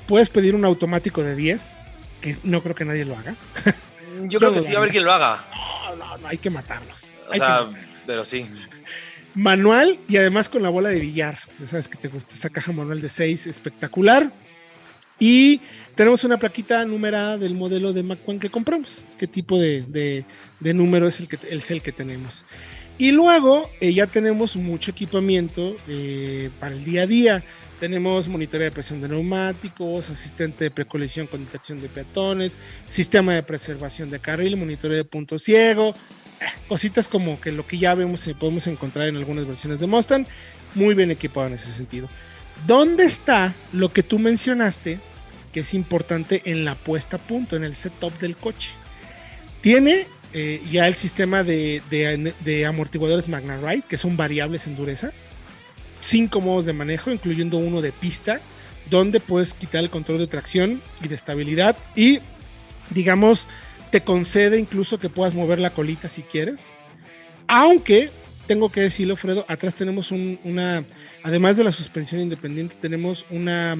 Puedes 0.07 0.29
pedir 0.29 0.55
un 0.55 0.65
automático 0.65 1.23
de 1.23 1.35
10, 1.35 1.77
que 2.21 2.37
no 2.43 2.61
creo 2.61 2.75
que 2.75 2.85
nadie 2.85 3.05
lo 3.05 3.17
haga. 3.17 3.35
Yo 4.23 4.39
creo 4.39 4.53
que 4.53 4.61
sí, 4.61 4.75
a 4.75 4.79
ver 4.79 4.91
quién 4.91 5.03
lo 5.03 5.11
haga. 5.11 5.45
No, 5.87 5.95
no, 5.95 6.17
no, 6.17 6.27
hay 6.27 6.37
que 6.37 6.49
matarlos. 6.49 7.05
O 7.29 7.35
sea, 7.35 7.69
pero 8.09 8.25
sí. 8.25 8.43
Manual 9.35 9.99
y 10.07 10.17
además 10.17 10.49
con 10.49 10.63
la 10.63 10.69
bola 10.69 10.89
de 10.89 10.99
billar. 10.99 11.37
Sabes 11.67 11.87
que 11.87 11.95
te 11.95 12.07
gusta 12.07 12.33
esta 12.33 12.49
caja 12.49 12.71
manual 12.71 13.01
de 13.01 13.07
6, 13.07 13.45
espectacular. 13.45 14.33
Y 15.19 15.61
tenemos 15.93 16.23
una 16.23 16.39
plaquita 16.39 16.83
numerada 16.85 17.37
del 17.37 17.53
modelo 17.53 17.93
de 17.93 18.01
Mac 18.01 18.27
One 18.27 18.39
que 18.39 18.49
compramos. 18.49 19.05
¿Qué 19.19 19.27
tipo 19.27 19.59
de, 19.59 20.25
número 20.59 21.07
es 21.07 21.19
el, 21.19 21.27
que, 21.27 21.37
es 21.51 21.69
el 21.69 21.83
que 21.83 21.91
tenemos? 21.91 22.45
Y 22.97 23.11
luego 23.11 23.69
eh, 23.79 23.93
ya 23.93 24.07
tenemos 24.07 24.55
mucho 24.55 24.89
equipamiento 24.89 25.77
eh, 25.87 26.49
para 26.59 26.73
el 26.73 26.83
día 26.83 27.03
a 27.03 27.07
día. 27.07 27.43
Tenemos 27.79 28.27
monitoreo 28.27 28.65
de 28.65 28.71
presión 28.71 29.01
de 29.01 29.07
neumáticos, 29.07 30.09
asistente 30.09 30.63
de 30.63 30.71
precolisión 30.71 31.27
con 31.27 31.45
detección 31.45 31.79
de 31.79 31.89
peatones, 31.89 32.57
sistema 32.87 33.35
de 33.35 33.43
preservación 33.43 34.09
de 34.09 34.19
carril, 34.19 34.57
monitoreo 34.57 34.97
de 34.97 35.05
punto 35.05 35.37
ciego, 35.37 35.93
cositas 36.67 37.07
como 37.07 37.39
que 37.39 37.51
lo 37.51 37.67
que 37.67 37.77
ya 37.77 37.95
vemos 37.95 38.29
podemos 38.39 38.67
encontrar 38.67 39.07
en 39.07 39.17
algunas 39.17 39.45
versiones 39.45 39.79
de 39.79 39.87
Mustang. 39.87 40.25
Muy 40.75 40.93
bien 40.95 41.11
equipado 41.11 41.47
en 41.47 41.53
ese 41.53 41.71
sentido. 41.71 42.09
¿Dónde 42.67 43.05
está 43.05 43.53
lo 43.71 43.91
que 43.91 44.03
tú 44.03 44.19
mencionaste 44.19 44.99
que 45.51 45.61
es 45.61 45.73
importante 45.73 46.41
en 46.45 46.65
la 46.65 46.75
puesta 46.75 47.17
a 47.17 47.19
punto, 47.19 47.55
en 47.55 47.63
el 47.63 47.75
setup 47.75 48.17
del 48.19 48.35
coche. 48.35 48.71
Tiene 49.61 50.07
eh, 50.33 50.61
ya 50.69 50.87
el 50.87 50.93
sistema 50.93 51.43
de, 51.43 51.81
de, 51.89 52.65
amortiguadores 52.65 53.27
MagnaRide, 53.27 53.83
que 53.87 53.97
son 53.97 54.15
variables 54.15 54.67
en 54.67 54.75
dureza. 54.75 55.11
Cinco 56.01 56.39
modos 56.39 56.65
de 56.65 56.73
manejo, 56.73 57.11
incluyendo 57.11 57.57
uno 57.57 57.81
de 57.81 57.91
pista, 57.91 58.39
donde 58.89 59.19
puedes 59.19 59.53
quitar 59.53 59.83
el 59.83 59.89
control 59.89 60.19
de 60.19 60.27
tracción 60.27 60.81
y 61.03 61.07
de 61.07 61.15
estabilidad. 61.15 61.77
Y, 61.95 62.19
digamos, 62.91 63.47
te 63.89 64.01
concede 64.01 64.59
incluso 64.59 64.99
que 64.99 65.09
puedas 65.09 65.33
mover 65.33 65.59
la 65.59 65.71
colita 65.71 66.07
si 66.07 66.21
quieres. 66.21 66.67
Aunque, 67.47 68.11
tengo 68.47 68.71
que 68.71 68.81
decirlo, 68.81 69.15
Fredo, 69.15 69.45
atrás 69.47 69.75
tenemos 69.75 70.11
una, 70.11 70.83
además 71.23 71.57
de 71.57 71.63
la 71.63 71.71
suspensión 71.71 72.21
independiente, 72.21 72.75
tenemos 72.79 73.25
una 73.29 73.77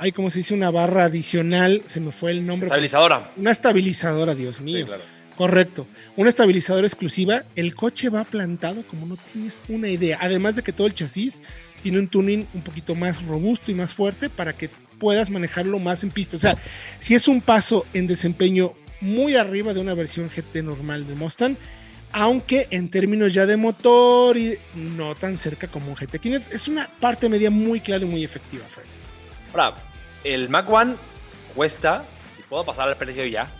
hay 0.00 0.12
como 0.12 0.30
se 0.30 0.38
dice 0.38 0.54
una 0.54 0.70
barra 0.70 1.04
adicional, 1.04 1.82
se 1.84 2.00
me 2.00 2.10
fue 2.10 2.30
el 2.30 2.46
nombre. 2.46 2.68
Estabilizadora. 2.68 3.32
Una 3.36 3.50
estabilizadora, 3.50 4.34
Dios 4.34 4.58
mío. 4.62 4.86
claro. 4.86 5.02
Correcto. 5.36 5.86
Una 6.16 6.30
estabilizadora 6.30 6.86
exclusiva. 6.86 7.42
El 7.54 7.74
coche 7.74 8.08
va 8.08 8.24
plantado 8.24 8.82
como 8.86 9.06
no 9.06 9.16
tienes 9.32 9.62
una 9.68 9.88
idea. 9.88 10.18
Además 10.20 10.56
de 10.56 10.62
que 10.62 10.72
todo 10.72 10.86
el 10.86 10.94
chasis 10.94 11.42
tiene 11.82 11.98
un 11.98 12.08
tuning 12.08 12.46
un 12.54 12.62
poquito 12.62 12.94
más 12.94 13.22
robusto 13.24 13.70
y 13.70 13.74
más 13.74 13.92
fuerte 13.92 14.30
para 14.30 14.54
que 14.54 14.70
puedas 14.98 15.30
manejarlo 15.30 15.78
más 15.78 16.02
en 16.02 16.10
pista. 16.10 16.36
O 16.36 16.40
sea, 16.40 16.56
si 16.98 17.14
es 17.14 17.28
un 17.28 17.40
paso 17.40 17.86
en 17.92 18.06
desempeño 18.06 18.74
muy 19.00 19.36
arriba 19.36 19.72
de 19.72 19.80
una 19.80 19.94
versión 19.94 20.28
GT 20.28 20.62
normal 20.62 21.06
de 21.06 21.14
Mustang, 21.14 21.56
aunque 22.12 22.68
en 22.70 22.90
términos 22.90 23.32
ya 23.32 23.46
de 23.46 23.56
motor 23.56 24.36
y 24.36 24.58
no 24.74 25.14
tan 25.14 25.36
cerca 25.36 25.68
como 25.68 25.88
un 25.90 25.96
GT500, 25.96 26.48
es 26.52 26.68
una 26.68 26.88
parte 27.00 27.28
media 27.28 27.50
muy 27.50 27.80
clara 27.80 28.04
y 28.04 28.08
muy 28.08 28.24
efectiva, 28.24 28.64
Fred. 28.68 28.86
Ahora, 29.52 29.76
el 30.24 30.48
Mac 30.48 30.68
One 30.68 30.96
cuesta, 31.54 32.04
si 32.36 32.42
puedo 32.42 32.64
pasar 32.64 32.88
al 32.88 32.96
precio 32.96 33.24
ya. 33.26 33.50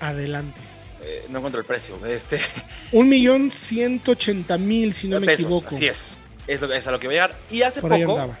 Adelante. 0.00 0.60
Eh, 1.02 1.26
no 1.28 1.38
encuentro 1.38 1.60
el 1.60 1.66
precio. 1.66 2.04
Este. 2.06 2.38
Un 2.92 3.08
millón 3.08 3.50
ciento 3.50 4.12
ochenta 4.12 4.56
mil, 4.56 4.94
si 4.94 5.08
no 5.08 5.20
me 5.20 5.32
equivoco. 5.32 5.68
Así 5.68 5.86
es. 5.86 6.16
Es, 6.46 6.60
lo, 6.62 6.72
es 6.72 6.86
a 6.86 6.92
lo 6.92 7.00
que 7.00 7.06
voy 7.06 7.16
a 7.16 7.26
llegar. 7.26 7.38
Y 7.50 7.62
hace 7.62 7.80
poco 7.80 8.34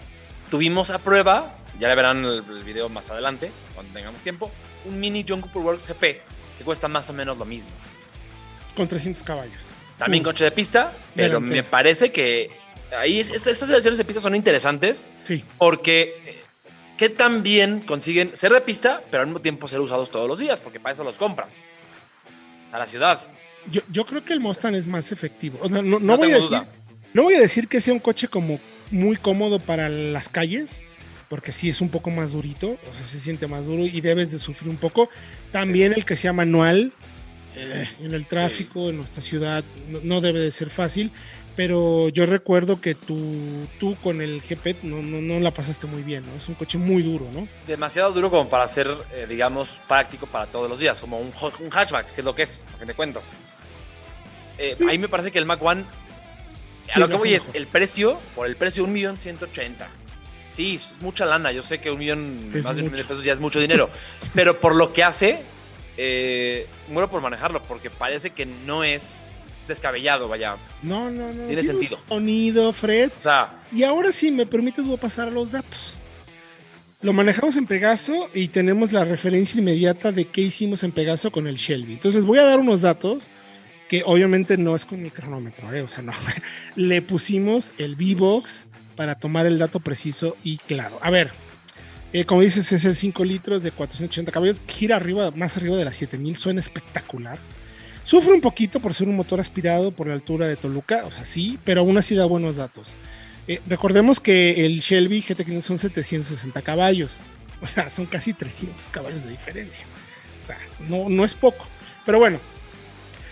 tuvimos 0.50 0.90
a 0.90 0.98
prueba, 0.98 1.56
ya 1.78 1.88
le 1.88 1.94
verán 1.94 2.24
el, 2.24 2.42
video 2.64 2.88
más 2.88 3.10
adelante, 3.10 3.50
cuando 3.74 3.92
tengamos 3.92 4.20
tiempo, 4.20 4.50
un 4.84 5.00
mini 5.00 5.24
John 5.26 5.40
Cooper 5.40 5.62
Works 5.62 5.88
GP 5.88 6.00
que 6.58 6.64
cuesta 6.64 6.88
más 6.88 7.08
o 7.10 7.12
menos 7.12 7.38
lo 7.38 7.44
mismo. 7.44 7.70
Con 8.76 8.88
300 8.88 9.22
caballos. 9.22 9.60
También 9.98 10.24
coche 10.24 10.44
de 10.44 10.50
pista, 10.50 10.92
pero 11.14 11.40
me 11.40 11.62
parece 11.62 12.10
que 12.10 12.50
ahí 12.98 13.20
estas 13.20 13.68
versiones 13.68 13.98
de 13.98 14.04
pista 14.04 14.20
son 14.20 14.34
interesantes. 14.34 15.08
Sí. 15.22 15.44
Porque 15.58 16.44
que 16.96 17.08
también 17.08 17.80
consiguen 17.80 18.36
ser 18.36 18.52
de 18.52 18.60
pista, 18.60 19.02
pero 19.10 19.22
al 19.22 19.26
mismo 19.28 19.40
tiempo 19.40 19.68
ser 19.68 19.80
usados 19.80 20.10
todos 20.10 20.28
los 20.28 20.38
días, 20.38 20.60
porque 20.60 20.80
para 20.80 20.94
eso 20.94 21.04
los 21.04 21.16
compras. 21.16 21.64
A 22.72 22.78
la 22.78 22.86
ciudad. 22.86 23.20
Yo, 23.70 24.04
creo 24.04 24.24
que 24.24 24.32
el 24.32 24.40
Mustang 24.40 24.74
es 24.74 24.86
más 24.86 25.10
efectivo. 25.12 25.58
no, 25.68 26.16
voy 26.16 26.32
a 26.32 26.34
decir, 26.34 26.58
no 27.12 27.22
voy 27.22 27.34
a 27.34 27.40
decir 27.40 27.68
que 27.68 27.80
sea 27.80 27.94
un 27.94 28.00
coche 28.00 28.28
como 28.28 28.60
muy 28.90 29.16
cómodo 29.16 29.58
para 29.58 29.88
las 29.88 30.28
calles, 30.28 30.82
porque 31.34 31.50
sí 31.50 31.68
es 31.68 31.80
un 31.80 31.88
poco 31.88 32.10
más 32.10 32.30
durito, 32.30 32.78
o 32.88 32.94
sea, 32.94 33.02
se 33.02 33.18
siente 33.18 33.48
más 33.48 33.66
duro 33.66 33.82
y 33.82 34.00
debes 34.00 34.30
de 34.30 34.38
sufrir 34.38 34.70
un 34.70 34.76
poco. 34.76 35.08
También 35.50 35.92
el 35.92 36.04
que 36.04 36.14
sea 36.14 36.32
manual 36.32 36.92
eh, 37.56 37.88
en 38.00 38.14
el 38.14 38.28
tráfico, 38.28 38.88
en 38.88 38.98
nuestra 38.98 39.20
ciudad, 39.20 39.64
no, 40.04 40.20
debe 40.20 40.38
de 40.38 40.52
ser 40.52 40.70
fácil, 40.70 41.10
pero 41.56 42.08
yo 42.08 42.24
recuerdo 42.24 42.80
que 42.80 42.94
tú, 42.94 43.66
tú 43.80 43.96
con 44.00 44.20
el 44.20 44.42
GP 44.42 44.84
no, 44.84 45.02
no, 45.02 45.40
la 45.40 45.50
pasaste 45.50 45.88
muy 45.88 46.02
bien, 46.02 46.24
¿no? 46.24 46.36
Es 46.36 46.48
un 46.48 46.54
coche 46.54 46.78
muy 46.78 47.02
duro, 47.02 47.28
¿no? 47.32 47.48
Demasiado 47.66 48.12
duro 48.12 48.30
como 48.30 48.48
para 48.48 48.68
ser, 48.68 48.86
eh, 49.12 49.26
digamos, 49.28 49.80
práctico 49.88 50.28
para 50.28 50.46
todos 50.46 50.70
los 50.70 50.78
días, 50.78 51.00
como 51.00 51.18
un, 51.18 51.32
un, 51.58 51.70
hatchback, 51.72 52.14
que 52.14 52.20
es 52.20 52.24
lo 52.24 52.36
que 52.36 52.44
es, 52.44 52.64
a 52.72 52.76
fin 52.76 52.86
de 52.86 52.94
cuentas. 52.94 53.32
Eh, 54.56 54.76
ahí 54.88 54.98
me 54.98 55.08
parece 55.08 55.32
que 55.32 55.40
el 55.40 55.46
Mac 55.46 55.60
One, 55.60 55.84
a 56.92 56.98
lo 57.00 57.08
que 57.08 57.16
voy 57.16 57.34
es, 57.34 57.48
el 57.54 57.66
precio, 57.66 58.20
por 58.36 58.46
el 58.46 58.54
precio, 58.54 58.84
un 58.84 58.92
millón 58.92 59.18
ciento 59.18 59.46
ochenta. 59.46 59.90
Sí, 60.54 60.76
es 60.76 60.98
mucha 61.00 61.26
lana, 61.26 61.50
yo 61.50 61.62
sé 61.62 61.80
que 61.80 61.90
un 61.90 61.98
millón, 61.98 62.52
más 62.62 62.76
de 62.76 62.82
un 62.82 62.88
millón 62.88 62.96
de 62.98 63.04
pesos 63.04 63.24
ya 63.24 63.32
es 63.32 63.40
mucho 63.40 63.58
dinero, 63.58 63.90
pero 64.34 64.60
por 64.60 64.76
lo 64.76 64.92
que 64.92 65.02
hace, 65.02 65.40
eh, 65.96 66.68
muero 66.88 67.10
por 67.10 67.20
manejarlo, 67.20 67.60
porque 67.64 67.90
parece 67.90 68.30
que 68.30 68.46
no 68.46 68.84
es 68.84 69.20
descabellado, 69.66 70.28
vaya. 70.28 70.56
No, 70.80 71.10
no, 71.10 71.32
no. 71.32 71.46
Tiene 71.48 71.64
sentido. 71.64 71.98
Sonido, 72.08 72.72
Fred. 72.72 73.10
y 73.72 73.82
ahora 73.82 74.12
sí, 74.12 74.30
me 74.30 74.46
permites, 74.46 74.86
voy 74.86 74.94
a 74.94 75.00
pasar 75.00 75.26
a 75.26 75.32
los 75.32 75.50
datos. 75.50 75.94
Lo 77.02 77.12
manejamos 77.12 77.56
en 77.56 77.66
Pegaso 77.66 78.30
y 78.32 78.46
tenemos 78.46 78.92
la 78.92 79.04
referencia 79.04 79.58
inmediata 79.58 80.12
de 80.12 80.28
qué 80.28 80.42
hicimos 80.42 80.84
en 80.84 80.92
Pegaso 80.92 81.32
con 81.32 81.48
el 81.48 81.56
Shelby. 81.56 81.94
Entonces 81.94 82.24
voy 82.24 82.38
a 82.38 82.44
dar 82.44 82.60
unos 82.60 82.82
datos 82.82 83.26
que 83.88 84.04
obviamente 84.06 84.56
no 84.56 84.76
es 84.76 84.84
con 84.84 85.02
mi 85.02 85.10
cronómetro, 85.10 85.74
¿eh? 85.74 85.82
o 85.82 85.88
sea, 85.88 86.04
no. 86.04 86.12
Le 86.76 87.02
pusimos 87.02 87.74
el 87.76 87.96
V-Box 87.96 88.68
para 88.96 89.14
tomar 89.14 89.46
el 89.46 89.58
dato 89.58 89.80
preciso 89.80 90.36
y 90.42 90.58
claro. 90.58 90.98
A 91.02 91.10
ver, 91.10 91.32
eh, 92.12 92.24
como 92.24 92.42
dices, 92.42 92.70
es 92.72 92.84
el 92.84 92.94
5 92.94 93.24
litros 93.24 93.62
de 93.62 93.72
480 93.72 94.30
caballos, 94.30 94.62
gira 94.66 94.96
arriba, 94.96 95.30
más 95.32 95.56
arriba 95.56 95.76
de 95.76 95.84
las 95.84 95.96
7000, 95.96 96.36
suena 96.36 96.60
espectacular. 96.60 97.38
Sufre 98.04 98.32
un 98.32 98.40
poquito 98.40 98.80
por 98.80 98.94
ser 98.94 99.08
un 99.08 99.16
motor 99.16 99.40
aspirado 99.40 99.90
por 99.90 100.06
la 100.06 100.14
altura 100.14 100.46
de 100.46 100.56
Toluca, 100.56 101.06
o 101.06 101.10
sea, 101.10 101.24
sí, 101.24 101.58
pero 101.64 101.80
aún 101.80 101.96
así 101.96 102.14
da 102.14 102.24
buenos 102.26 102.56
datos. 102.56 102.90
Eh, 103.48 103.60
recordemos 103.66 104.20
que 104.20 104.64
el 104.64 104.80
Shelby 104.80 105.22
GT500 105.22 105.62
son 105.62 105.78
760 105.78 106.62
caballos, 106.62 107.20
o 107.60 107.66
sea, 107.66 107.90
son 107.90 108.06
casi 108.06 108.32
300 108.32 108.88
caballos 108.90 109.24
de 109.24 109.30
diferencia. 109.30 109.86
O 110.42 110.46
sea, 110.46 110.58
no, 110.88 111.08
no 111.08 111.24
es 111.24 111.34
poco. 111.34 111.66
Pero 112.04 112.18
bueno, 112.18 112.38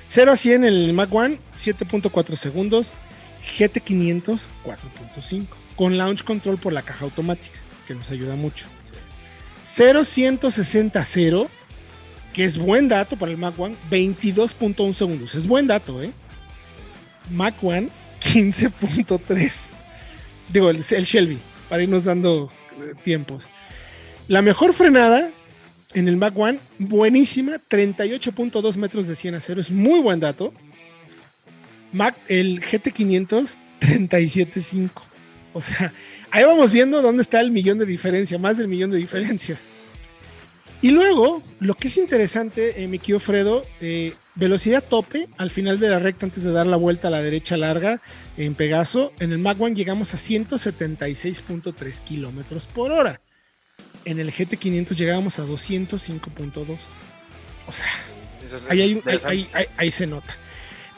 0 0.06 0.32
a 0.32 0.36
100 0.36 0.64
en 0.64 0.64
el 0.64 0.92
Mac 0.92 1.14
One, 1.14 1.38
7.4 1.56 2.36
segundos. 2.36 2.94
GT500, 3.43 4.49
4.5. 4.64 5.47
Con 5.76 5.99
launch 5.99 6.22
control 6.24 6.59
por 6.59 6.72
la 6.72 6.82
caja 6.82 7.05
automática, 7.05 7.59
que 7.86 7.95
nos 7.95 8.11
ayuda 8.11 8.36
mucho. 8.36 8.66
0 9.64 10.05
160 10.05 11.05
0 11.05 11.51
que 12.32 12.45
es 12.45 12.59
buen 12.59 12.88
dato 12.88 13.16
para 13.16 13.30
el 13.30 13.38
Mac 13.38 13.59
One, 13.59 13.76
22.1 13.90 14.95
segundos. 14.95 15.34
Es 15.34 15.47
buen 15.47 15.66
dato, 15.66 16.03
¿eh? 16.03 16.12
Mac 17.30 17.55
One, 17.62 17.88
15.3. 18.20 19.70
Digo, 20.53 20.70
el, 20.70 20.76
el, 20.76 21.05
Shelby, 21.05 21.38
para 21.68 21.82
irnos 21.82 22.05
dando 22.05 22.51
eh, 22.72 22.95
tiempos. 23.03 23.51
La 24.28 24.43
mejor 24.43 24.72
frenada 24.72 25.30
en 25.95 26.09
el 26.09 26.16
Mac 26.16 26.36
One, 26.36 26.59
buenísima, 26.78 27.61
38.2 27.68 28.76
metros 28.76 29.07
de 29.07 29.16
100 29.16 29.34
a 29.34 29.40
0. 29.40 29.61
Es 29.61 29.70
muy 29.70 30.01
buen 30.01 30.20
dato. 30.20 30.55
Mac, 31.93 32.16
el 32.28 32.61
GT500, 32.61 33.57
37.5. 33.80 34.90
O 35.55 35.61
sea, 35.61 35.93
ahí 36.30 36.45
vamos 36.45 36.72
viendo 36.72 37.03
dónde 37.03 37.22
está 37.22 37.40
el 37.40 37.51
millón 37.51 37.78
de 37.78 37.86
diferencia, 37.86 38.38
más 38.38 38.59
del 38.59 38.68
millón 38.68 38.90
de 38.90 38.99
diferencia. 38.99 39.59
Y 40.80 40.90
luego, 40.90 41.43
lo 41.61 41.74
que 41.74 41.88
es 41.88 41.97
interesante, 41.97 42.82
eh, 42.82 42.88
mi 42.88 42.99
querido 42.99 43.20
Fredo, 43.20 43.64
eh, 43.80 44.14
velocidad 44.34 44.82
tope 44.82 45.28
al 45.38 45.51
final 45.51 45.78
de 45.78 45.88
la 45.88 46.01
recta 46.01 46.26
antes 46.26 46.43
de 46.43 46.51
dar 46.51 46.66
la 46.66 46.76
vuelta 46.76 47.09
a 47.09 47.11
la 47.11 47.22
derecha 47.22 47.57
larga 47.57 48.01
en 48.36 48.57
Pegaso. 48.57 49.12
En 49.20 49.30
el 49.30 49.38
Mac 49.38 49.61
One 49.61 49.76
llegamos 49.76 50.12
a 50.14 50.16
176.3 50.16 52.01
kilómetros 52.01 52.66
por 52.66 52.90
hora. 52.90 53.20
En 54.05 54.18
el 54.18 54.32
GT500 54.32 54.97
llegábamos 54.97 55.38
a 55.38 55.45
205.2. 55.45 56.78
O 57.68 57.72
sea, 57.72 57.88
ahí, 58.68 58.80
hay, 58.80 59.03
ahí, 59.24 59.47
ahí, 59.53 59.66
ahí 59.76 59.90
se 59.93 60.09
nota. 60.09 60.36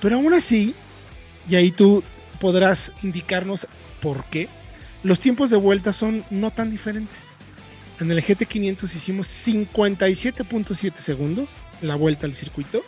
Pero 0.01 0.17
aún 0.17 0.33
así, 0.33 0.75
y 1.49 1.57
ahí 1.57 1.71
tú 1.71 2.03
podrás 2.41 2.93
indicarnos 3.03 3.69
por 4.01 4.25
qué, 4.27 4.49
los 5.03 5.21
tiempos 5.21 5.51
de 5.51 5.57
vuelta 5.57 5.93
son 5.93 6.25
no 6.31 6.51
tan 6.51 6.71
diferentes. 6.71 7.37
En 8.01 8.11
el 8.11 8.23
GT500 8.23 8.85
hicimos 8.85 9.29
57.7 9.29 10.97
segundos 10.97 11.63
la 11.81 11.95
vuelta 11.95 12.27
al 12.27 12.35
circuito 12.35 12.83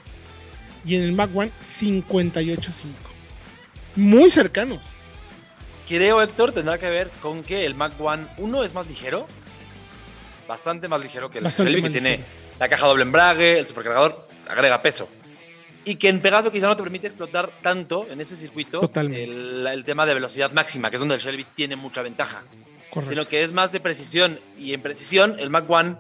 y 0.85 0.97
en 0.97 1.03
el 1.03 1.13
Mac 1.13 1.31
One 1.35 1.53
58.5. 1.61 2.87
Muy 3.97 4.31
cercanos. 4.31 4.85
Creo, 5.89 6.21
Héctor, 6.21 6.53
tendrá 6.53 6.79
que 6.79 6.91
ver 6.91 7.11
con 7.21 7.45
que 7.45 7.65
el 7.67 7.75
Mac 7.75 7.93
One 7.99 8.27
1 8.39 8.65
es 8.65 8.75
más 8.75 8.89
ligero, 8.89 9.27
bastante 10.49 10.89
más 10.89 11.01
ligero 11.01 11.31
que 11.31 11.39
el 11.39 11.45
Shelby, 11.47 11.83
que 11.83 11.91
tiene 11.91 12.21
la 12.59 12.69
caja 12.69 12.87
doble 12.87 13.03
embrague, 13.03 13.59
el 13.59 13.67
supercargador 13.67 14.29
agrega 14.49 14.83
peso. 14.83 15.09
Y 15.87 15.95
que 15.95 16.09
en 16.09 16.21
Pegaso 16.21 16.51
quizá 16.51 16.67
no 16.67 16.77
te 16.77 16.83
permite 16.83 17.07
explotar 17.07 17.51
tanto 17.63 18.09
en 18.11 18.21
ese 18.21 18.35
circuito 18.35 18.91
el, 18.97 19.65
el, 19.67 19.85
tema 19.85 20.05
de 20.05 20.15
velocidad 20.15 20.51
máxima, 20.51 20.91
que 20.91 20.97
es 20.97 21.01
donde 21.01 21.15
el 21.15 21.21
Shelby 21.21 21.47
tiene 21.55 21.77
mucha 21.77 22.03
ventaja. 22.03 22.43
Correcto. 22.91 23.09
Sino 23.09 23.27
que 23.27 23.45
es 23.45 23.53
más 23.53 23.71
de 23.71 23.79
precisión. 23.79 24.41
Y 24.59 24.73
en 24.73 24.83
precisión, 24.83 25.37
el 25.39 25.49
Mac 25.49 25.65
One 25.71 25.95